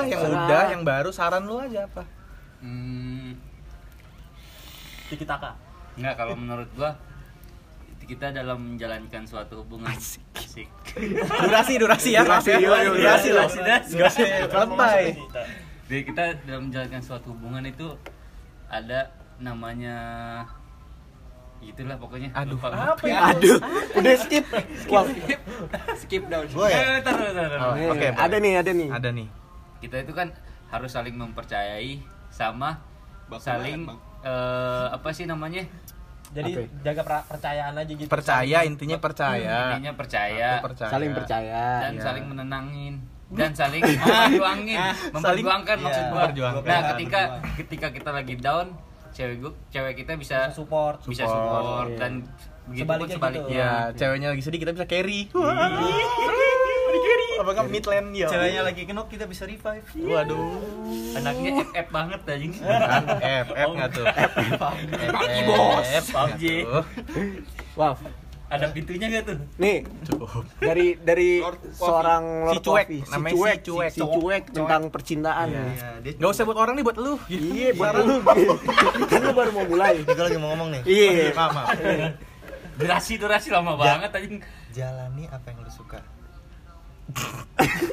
yang 0.06 0.20
Terserah. 0.20 0.46
udah, 0.46 0.62
yang 0.72 0.82
baru 0.82 1.10
saran 1.10 1.42
lu 1.44 1.56
aja 1.58 1.80
apa? 1.84 2.02
Hmm, 2.58 3.28
Tiki 5.06 5.24
taka 5.24 5.50
enggak 5.94 6.14
kalau 6.16 6.34
menurut 6.34 6.68
gua 6.72 6.96
kita 8.02 8.28
dalam 8.30 8.76
menjalankan 8.76 9.24
suatu 9.24 9.60
hubungan 9.60 9.88
asik. 9.90 10.20
Durasi, 11.40 11.76
durasi 11.76 12.10
ya. 12.12 12.20
Durasi, 12.20 12.52
yuk, 12.54 12.72
durasi 12.94 13.28
loh. 13.32 13.48
durasi, 13.48 13.58
durasi. 13.92 13.92
Durasi, 13.96 14.22
lebay. 14.44 15.04
Jadi 15.84 16.02
kita 16.02 16.24
dalam 16.44 16.68
menjalankan 16.68 17.00
suatu 17.00 17.32
hubungan 17.32 17.64
itu 17.64 17.96
ada 18.66 19.10
namanya 19.36 19.96
itulah 21.60 21.96
pokoknya. 21.96 22.28
Aduh, 22.34 22.56
Lupa. 22.56 22.68
apa 22.68 23.04
ya? 23.04 23.32
Aduh, 23.32 23.56
udah 23.96 24.14
skip. 24.18 24.44
Wow. 24.86 25.08
Skip 25.96 26.28
down. 26.28 26.44
Gua 26.52 26.68
ya? 26.68 26.76
Eh, 26.76 27.00
tar, 27.00 27.16
tar, 27.16 27.32
tar, 27.32 27.46
tar. 27.48 27.60
Oh, 27.72 27.96
Oke, 27.96 28.08
ada 28.10 28.36
nih, 28.36 28.52
ada 28.60 28.70
nih. 28.70 28.88
Ada 28.92 29.08
nih. 29.10 29.28
Kita 29.80 29.96
itu 29.98 30.12
kan 30.12 30.28
harus 30.68 30.90
saling 30.90 31.14
mempercayai 31.14 32.02
sama 32.28 32.82
Baku 33.24 33.40
saling 33.40 33.88
banget, 33.88 34.04
eh, 34.22 34.86
apa 34.92 35.08
sih 35.10 35.24
namanya? 35.24 35.64
Jadi 36.34 36.50
Apa 36.50 36.60
ya? 36.60 36.68
jaga 36.92 37.02
percayaan 37.24 37.74
aja 37.74 37.92
gitu. 37.94 38.10
Percaya 38.10 38.58
intinya 38.66 38.98
percaya. 38.98 39.56
Intinya 39.70 39.92
percaya 39.96 40.48
percaya. 40.60 40.90
Saling 40.90 41.12
percaya. 41.14 41.64
dan 41.80 41.92
Iya. 41.96 42.02
saling 42.02 42.24
menenangin 42.28 42.94
dan 43.34 43.50
saling 43.50 43.82
memperjuangin, 43.82 44.78
memperjuangkan 45.10 45.76
iya, 45.76 45.84
maksud 45.84 46.04
gua. 46.04 46.14
memperjuangkan. 46.16 46.62
Nah, 46.64 46.80
ketika 46.94 47.20
ketika 47.56 47.86
kita 47.90 48.10
lagi 48.10 48.34
down, 48.36 48.66
cewek 49.10 49.36
gua, 49.38 49.52
cewek 49.68 49.94
kita 49.96 50.12
bisa 50.14 50.36
Bisa 50.44 50.54
support. 50.54 50.98
bisa 51.04 51.22
Support, 51.22 51.34
support 51.36 51.86
iya. 51.86 51.98
dan 51.98 52.12
begitu 52.64 52.80
pun 52.80 52.86
Sebaliknya 52.86 53.16
sebaliknya. 53.16 53.44
gitu. 53.44 53.60
Ya, 53.60 53.72
ceweknya 53.92 54.28
lagi 54.30 54.42
sedih 54.42 54.60
kita 54.60 54.72
bisa 54.72 54.86
carry. 54.86 55.20
Apa 57.34 57.50
kan 57.52 57.66
midland 57.66 58.08
ya? 58.14 58.30
Ceweknya 58.30 58.62
lagi 58.62 58.82
kenok 58.84 59.10
kita 59.10 59.26
bisa 59.26 59.44
revive. 59.44 59.84
Waduh. 60.00 60.54
Anaknya 61.14 61.50
FF 61.66 61.86
banget 61.90 62.20
anjing. 62.24 62.52
Kan 62.56 63.04
F 63.20 63.48
F 63.50 63.68
nggak 63.74 63.88
tuh? 63.90 64.06
PUBG 64.06 65.36
bos. 65.44 65.88
PUBG. 66.06 66.42
Wow. 67.74 67.94
Ada 68.54 68.66
pintunya 68.70 69.06
gak 69.10 69.22
tuh? 69.26 69.38
Nih, 69.58 69.82
dari 70.62 70.94
dari 70.94 71.42
Lord 71.42 71.58
seorang 71.74 72.22
Lord 72.46 72.54
Si 72.54 72.58
cuek, 72.62 72.86
Coffee, 72.86 73.02
si 73.02 73.18
cuek, 73.34 73.58
si 73.58 73.66
cuek. 73.66 73.90
si 73.90 74.00
cuek 74.06 74.44
tentang 74.54 74.82
percintaan. 74.94 75.46
Iya. 75.50 75.64
Iya, 75.66 75.88
dia 76.06 76.12
Gak 76.22 76.30
usah 76.30 76.44
buat 76.46 76.58
orang 76.62 76.74
nih 76.78 76.84
buat 76.86 76.98
lu. 77.02 77.14
Iya, 77.26 77.68
buat 77.74 77.94
lu. 78.06 78.14
Kan 79.10 79.20
lu 79.26 79.32
baru 79.34 79.50
mau 79.50 79.66
mulai. 79.66 80.06
Dia 80.06 80.22
lagi 80.22 80.38
mau 80.38 80.54
ngomong 80.54 80.68
nih. 80.70 80.82
Iya. 80.86 81.34
Maaf, 81.34 81.50
maaf. 81.50 81.68
Durasi 82.78 83.18
durasi 83.18 83.48
lama 83.50 83.74
banget 83.74 84.10
anjing. 84.14 84.38
Jalani 84.70 85.26
apa 85.30 85.46
yang 85.50 85.58
lu 85.66 85.70
suka. 85.74 85.98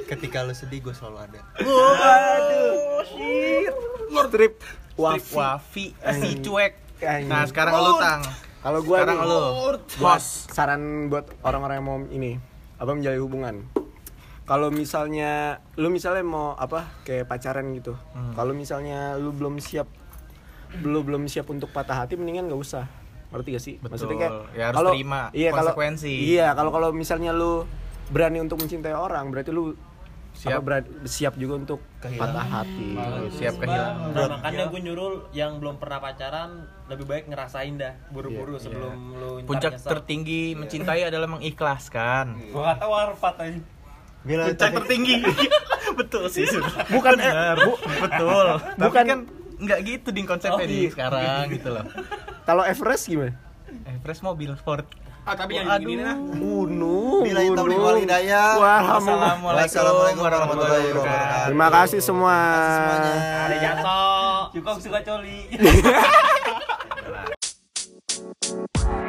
Ketika 0.10 0.46
lu 0.46 0.54
sedih 0.54 0.80
gue 0.86 0.94
selalu 0.94 1.18
ada. 1.26 1.40
Waduh, 1.58 3.02
shit. 3.10 3.74
Strip 4.12 4.56
Wafi, 5.00 5.34
wafi. 5.34 5.86
wafi, 5.98 6.20
si 6.22 6.30
cuek. 6.46 6.74
Nah, 7.26 7.44
sekarang 7.50 7.74
lu 7.74 7.98
tang. 7.98 8.22
Kalau 8.62 8.80
gua 8.82 8.98
Sekarang 9.02 9.18
nih, 9.18 9.28
lu. 9.28 9.42
gua 9.98 10.16
saran 10.48 10.82
buat 11.10 11.26
orang-orang 11.42 11.76
yang 11.82 11.88
mau 11.88 11.98
ini 12.08 12.32
apa 12.78 12.92
menjalin 12.92 13.20
hubungan. 13.20 13.56
Kalau 14.46 14.70
misalnya 14.70 15.32
lu 15.76 15.90
misalnya 15.90 16.22
mau 16.22 16.54
apa 16.54 16.86
kayak 17.02 17.26
pacaran 17.26 17.74
gitu. 17.74 17.98
Hmm. 18.14 18.34
Kalau 18.34 18.54
misalnya 18.54 19.18
lu 19.18 19.32
belum 19.32 19.58
siap 19.58 19.90
belum 20.72 21.04
belum 21.04 21.24
siap 21.26 21.50
untuk 21.50 21.70
patah 21.70 22.06
hati 22.06 22.16
mendingan 22.16 22.48
nggak 22.48 22.62
usah. 22.62 22.86
Ngerti 23.32 23.50
gak 23.50 23.64
sih? 23.64 23.76
Betul. 23.80 24.12
kayak 24.14 24.34
Ya, 24.52 24.64
harus 24.70 24.78
kalau- 24.78 24.92
terima 24.92 25.22
iya, 25.32 25.50
konsekuensi. 25.56 26.12
iya, 26.12 26.48
kalau 26.52 26.68
kalau 26.70 26.92
misalnya 26.92 27.32
lu 27.32 27.64
berani 28.12 28.44
untuk 28.44 28.60
mencintai 28.60 28.92
orang, 28.92 29.32
berarti 29.32 29.50
lu 29.50 29.72
Siap. 30.34 30.52
apa, 30.54 30.64
berani- 30.64 30.92
siap 31.06 31.34
juga 31.36 31.54
untuk 31.56 31.80
patah 32.00 32.42
hati. 32.44 32.98
Siap 33.32 33.54
kehilangan. 33.58 34.10
Nah, 34.10 34.28
makanya 34.32 34.64
gue 34.68 34.80
nyuruh 34.82 35.12
yang 35.32 35.58
belum 35.58 35.76
pernah 35.76 36.00
pacaran 36.00 36.50
lebih 36.88 37.06
baik 37.06 37.24
ngerasain 37.28 37.76
dah 37.76 37.94
buru-buru 38.10 38.56
sebelum 38.56 38.96
lu 39.12 39.30
ntar 39.38 39.46
Puncak 39.46 39.72
nyesel. 39.74 39.90
tertinggi 39.92 40.44
mencintai 40.54 41.02
adalah 41.06 41.30
mengikhlaskan. 41.30 42.40
Gua 42.50 42.74
kata 42.74 42.86
warpat 42.86 43.36
anjing. 43.40 43.66
Bila 44.22 44.42
Puncak 44.48 44.72
tertinggi. 44.78 45.16
Betul 46.00 46.24
sih. 46.28 46.48
Bukan 46.90 47.14
eh, 47.16 47.28
Benar. 47.28 47.56
bu- 47.60 47.80
Betul. 48.00 48.46
Tapi 48.58 48.82
Bukan- 48.82 49.06
kan 49.06 49.20
nggak 49.62 49.80
gitu 49.84 50.10
ding 50.10 50.26
konsepnya 50.26 50.58
Oh, 50.58 50.66
di 50.66 50.78
iya. 50.80 50.90
sekarang 50.90 51.46
gitu 51.50 51.70
loh. 51.70 51.86
kalau 52.44 52.64
Everest 52.64 53.06
gimana? 53.06 53.38
Fresh 54.02 54.20
mobil 54.20 54.58
Ford. 54.58 54.88
Ah, 55.32 55.38
tapi 55.40 55.56
yang 55.56 55.72
gini 55.80 56.04
lah. 56.04 56.20
Bunuh. 56.20 57.24
Bila 57.24 57.40
itu 57.40 57.56
di 57.56 57.78
wali 57.80 58.04
daya. 58.04 58.60
Wassalamualaikum 58.60 60.28
warahmatullahi 60.28 60.92
wabarakatuh. 60.92 61.48
Terima 61.48 61.68
kasih 61.72 62.00
semua. 62.04 62.36
semuanya. 62.76 63.16
Ada 63.48 63.56
jatuh. 63.64 64.52
Cukup 64.52 64.76
suka 64.84 65.00
coli. 65.00 65.48